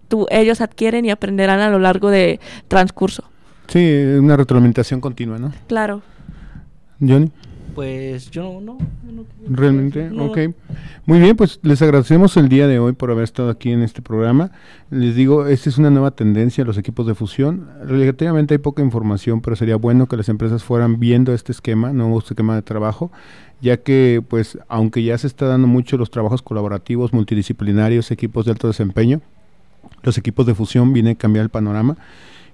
tú, 0.07 0.27
ellos 0.29 0.61
adquieren 0.61 1.05
y 1.05 1.11
aprenderán 1.11 1.59
a 1.59 1.69
lo 1.69 1.79
largo 1.79 2.09
de 2.09 2.39
transcurso. 2.67 3.23
Sí, 3.67 3.79
una 4.19 4.35
retroalimentación 4.35 4.99
continua, 4.99 5.39
¿no? 5.39 5.53
Claro. 5.67 6.01
Johnny. 6.99 7.31
Pues 7.75 8.29
yo 8.29 8.59
no. 8.61 8.77
Realmente, 9.47 10.09
ok. 10.17 10.37
Muy 11.05 11.19
bien, 11.19 11.35
pues 11.35 11.59
les 11.63 11.81
agradecemos 11.81 12.35
el 12.37 12.49
día 12.49 12.67
de 12.67 12.79
hoy 12.79 12.93
por 12.93 13.11
haber 13.11 13.23
estado 13.23 13.49
aquí 13.49 13.71
en 13.71 13.81
este 13.81 14.01
programa. 14.01 14.51
Les 14.89 15.15
digo, 15.15 15.47
esta 15.47 15.69
es 15.69 15.77
una 15.77 15.89
nueva 15.89 16.11
tendencia, 16.11 16.65
los 16.65 16.77
equipos 16.77 17.07
de 17.07 17.15
fusión. 17.15 17.67
Relativamente 17.83 18.55
hay 18.55 18.57
poca 18.57 18.81
información, 18.81 19.41
pero 19.41 19.55
sería 19.55 19.77
bueno 19.77 20.07
que 20.07 20.17
las 20.17 20.29
empresas 20.29 20.63
fueran 20.63 20.99
viendo 20.99 21.33
este 21.33 21.51
esquema, 21.51 21.93
nuevo 21.93 22.19
esquema 22.19 22.55
de 22.55 22.61
trabajo, 22.61 23.11
ya 23.61 23.77
que, 23.77 24.23
pues, 24.27 24.57
aunque 24.67 25.03
ya 25.03 25.17
se 25.17 25.27
está 25.27 25.45
dando 25.45 25.67
mucho 25.67 25.97
los 25.97 26.11
trabajos 26.11 26.41
colaborativos, 26.41 27.13
multidisciplinarios, 27.13 28.11
equipos 28.11 28.45
de 28.45 28.51
alto 28.51 28.67
desempeño, 28.67 29.21
los 30.03 30.17
equipos 30.17 30.45
de 30.45 30.55
fusión 30.55 30.93
vienen 30.93 31.13
a 31.13 31.17
cambiar 31.17 31.43
el 31.43 31.49
panorama 31.49 31.97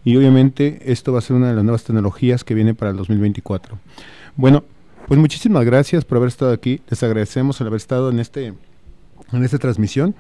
y 0.04 0.16
obviamente 0.16 0.80
esto 0.86 1.12
va 1.12 1.20
a 1.20 1.22
ser 1.22 1.36
una 1.36 1.50
de 1.50 1.56
las 1.56 1.64
nuevas 1.64 1.84
tecnologías 1.84 2.44
que 2.44 2.54
viene 2.54 2.74
para 2.74 2.92
el 2.92 2.98
2024. 2.98 3.78
Bueno, 4.36 4.64
pues 5.08 5.20
muchísimas 5.20 5.66
gracias 5.66 6.06
por 6.06 6.18
haber 6.18 6.30
estado 6.30 6.52
aquí. 6.52 6.82
Les 6.90 7.02
agradecemos 7.04 7.60
el 7.62 7.68
haber 7.68 7.78
estado 7.78 8.10
en 8.10 8.20
este 8.20 8.54
en 9.34 9.44
esta 9.44 9.58
transmisión. 9.58 10.16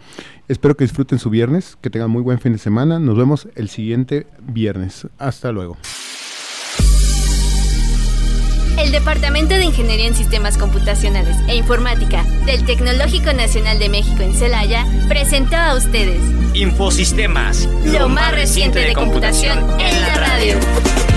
Espero 0.48 0.76
que 0.76 0.84
disfruten 0.84 1.20
su 1.20 1.30
viernes, 1.30 1.78
que 1.82 1.90
tengan 1.90 2.10
muy 2.10 2.22
buen 2.22 2.40
fin 2.40 2.54
de 2.54 2.60
semana. 2.60 3.00
Nos 3.00 3.18
vemos 3.18 3.48
el 3.56 3.70
siguiente 3.70 4.28
viernes. 4.42 5.08
Hasta 5.18 5.52
luego. 5.52 5.78
El 8.78 8.92
Departamento 8.92 9.56
de 9.56 9.66
Ingeniería 9.66 10.08
en 10.08 10.16
Sistemas 10.16 10.58
Computacionales 10.58 11.36
e 11.48 11.56
Informática 11.56 12.24
del 12.46 12.64
Tecnológico 12.64 13.34
Nacional 13.34 13.80
de 13.80 13.90
México 13.90 14.22
en 14.22 14.34
Celaya 14.34 14.86
presentó 15.10 15.56
a 15.56 15.76
ustedes 15.76 16.22
Infosistemas, 16.54 17.68
lo 17.86 18.08
más 18.08 18.34
reciente 18.34 18.80
de 18.80 18.94
computación 18.94 19.58
en 19.80 20.02
la 20.02 20.16
radio. 20.16 21.17